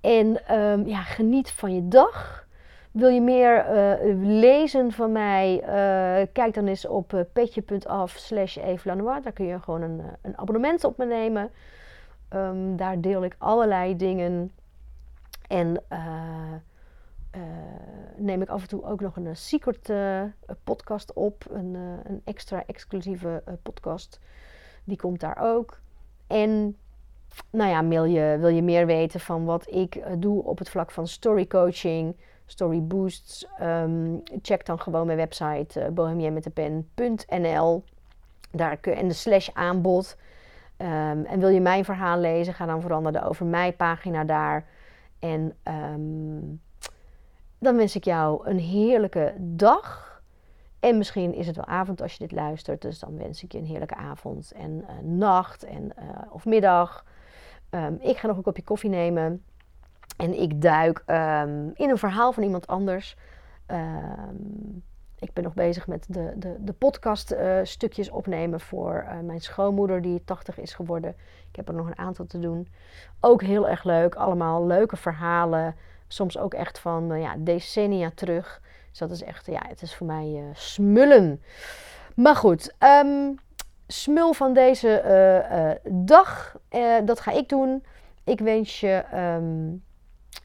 En 0.00 0.40
ja, 0.86 1.02
geniet 1.02 1.50
van 1.50 1.74
je 1.74 1.88
dag. 1.88 2.43
Wil 2.94 3.08
je 3.08 3.20
meer 3.20 3.56
uh, 3.56 4.16
lezen 4.40 4.92
van 4.92 5.12
mij? 5.12 5.60
Uh, 5.60 6.26
kijk 6.32 6.54
dan 6.54 6.66
eens 6.66 6.86
op 6.86 7.12
uh, 7.12 7.20
petje.af 7.32 8.10
slash 8.10 8.58
Daar 8.84 9.32
kun 9.32 9.46
je 9.46 9.60
gewoon 9.60 9.82
een, 9.82 10.02
een 10.22 10.38
abonnement 10.38 10.84
op 10.84 10.96
me 10.96 11.04
nemen. 11.04 11.50
Um, 12.34 12.76
daar 12.76 13.00
deel 13.00 13.24
ik 13.24 13.34
allerlei 13.38 13.96
dingen. 13.96 14.52
En 15.48 15.82
neem 18.16 18.42
ik 18.42 18.48
af 18.48 18.62
en 18.62 18.68
toe 18.68 18.84
ook 18.84 19.00
nog 19.00 19.16
een 19.16 19.36
secret 19.36 19.92
podcast 20.64 21.12
op. 21.12 21.44
Een, 21.50 21.74
een 22.04 22.20
extra 22.24 22.64
exclusieve 22.66 23.42
podcast. 23.62 24.20
Die 24.84 24.96
komt 24.96 25.20
daar 25.20 25.38
ook. 25.40 25.80
En 26.26 26.76
nou 27.50 27.70
ja, 27.70 27.86
wil 27.88 28.04
je, 28.04 28.36
wil 28.40 28.48
je 28.48 28.62
meer 28.62 28.86
weten 28.86 29.20
van 29.20 29.44
wat 29.44 29.70
ik 29.70 30.02
doe 30.18 30.44
op 30.44 30.58
het 30.58 30.70
vlak 30.70 30.90
van 30.90 31.06
story 31.06 31.46
coaching 31.46 32.16
story 32.46 32.82
boosts. 32.82 33.46
Um, 33.62 34.22
check 34.42 34.66
dan 34.66 34.80
gewoon 34.80 35.06
mijn 35.06 35.18
website 35.18 35.80
uh, 35.80 35.88
bohemienmetdepen.nl. 35.88 37.84
Daar 38.50 38.76
kun 38.76 38.94
en 38.94 39.08
de 39.08 39.14
slash 39.14 39.48
aanbod. 39.52 40.16
Um, 40.78 41.24
en 41.24 41.40
wil 41.40 41.48
je 41.48 41.60
mijn 41.60 41.84
verhaal 41.84 42.18
lezen, 42.18 42.54
ga 42.54 42.66
dan 42.66 42.80
vooral 42.80 43.00
naar 43.00 43.12
de 43.12 43.22
Over 43.22 43.46
Mij 43.46 43.72
pagina 43.72 44.24
daar. 44.24 44.66
En 45.18 45.56
um, 45.64 46.60
dan 47.58 47.76
wens 47.76 47.96
ik 47.96 48.04
jou 48.04 48.48
een 48.48 48.58
heerlijke 48.58 49.34
dag. 49.38 50.12
En 50.80 50.98
misschien 50.98 51.34
is 51.34 51.46
het 51.46 51.56
wel 51.56 51.66
avond 51.66 52.02
als 52.02 52.12
je 52.12 52.18
dit 52.18 52.32
luistert. 52.32 52.82
Dus 52.82 52.98
dan 52.98 53.16
wens 53.16 53.42
ik 53.42 53.52
je 53.52 53.58
een 53.58 53.64
heerlijke 53.66 53.94
avond 53.94 54.52
en 54.52 54.70
uh, 54.70 54.88
nacht 55.02 55.64
en, 55.64 55.82
uh, 55.98 56.08
of 56.30 56.44
middag. 56.44 57.04
Ik 57.98 58.16
ga 58.16 58.26
nog 58.26 58.36
een 58.36 58.42
kopje 58.42 58.62
koffie 58.62 58.90
nemen. 58.90 59.44
En 60.16 60.40
ik 60.40 60.62
duik 60.62 61.02
um, 61.06 61.72
in 61.74 61.90
een 61.90 61.98
verhaal 61.98 62.32
van 62.32 62.42
iemand 62.42 62.66
anders. 62.66 63.16
Um, 63.66 64.82
ik 65.24 65.32
ben 65.32 65.44
nog 65.44 65.54
bezig 65.54 65.86
met 65.86 66.06
de, 66.08 66.32
de, 66.36 66.56
de 66.58 66.72
podcast 66.72 67.32
uh, 67.32 67.58
stukjes 67.62 68.10
opnemen 68.10 68.60
voor 68.60 69.04
uh, 69.08 69.18
mijn 69.20 69.40
schoonmoeder 69.40 70.02
die 70.02 70.24
80 70.24 70.58
is 70.58 70.74
geworden. 70.74 71.14
Ik 71.50 71.56
heb 71.56 71.68
er 71.68 71.74
nog 71.74 71.86
een 71.86 71.98
aantal 71.98 72.26
te 72.26 72.38
doen. 72.38 72.68
Ook 73.20 73.42
heel 73.42 73.68
erg 73.68 73.84
leuk. 73.84 74.14
Allemaal 74.14 74.66
leuke 74.66 74.96
verhalen. 74.96 75.76
Soms 76.08 76.38
ook 76.38 76.54
echt 76.54 76.78
van 76.78 77.12
uh, 77.12 77.20
ja, 77.20 77.34
decennia 77.38 78.10
terug. 78.14 78.60
Dus 78.90 78.98
dat 78.98 79.10
is 79.10 79.22
echt, 79.22 79.46
ja, 79.46 79.62
het 79.68 79.82
is 79.82 79.94
voor 79.94 80.06
mij 80.06 80.42
smullen. 80.52 81.42
Maar 82.14 82.36
goed, 82.36 82.74
um, 82.78 83.38
smul 83.86 84.32
van 84.32 84.52
deze 84.52 85.02
dag. 85.88 86.56
dat 87.04 87.20
ga 87.20 87.32
ik 87.32 87.48
doen. 87.48 87.84
Ik 88.24 88.40
wens 88.40 88.80
je 88.80 89.04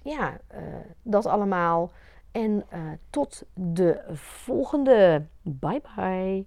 ja, 0.04 0.40
uh, 0.56 0.60
dat 1.04 1.26
allemaal. 1.26 1.92
En 2.32 2.66
uh, 2.74 2.92
tot 3.10 3.44
de 3.54 4.02
volgende. 4.14 5.26
Bye 5.42 5.82
bye. 5.96 6.46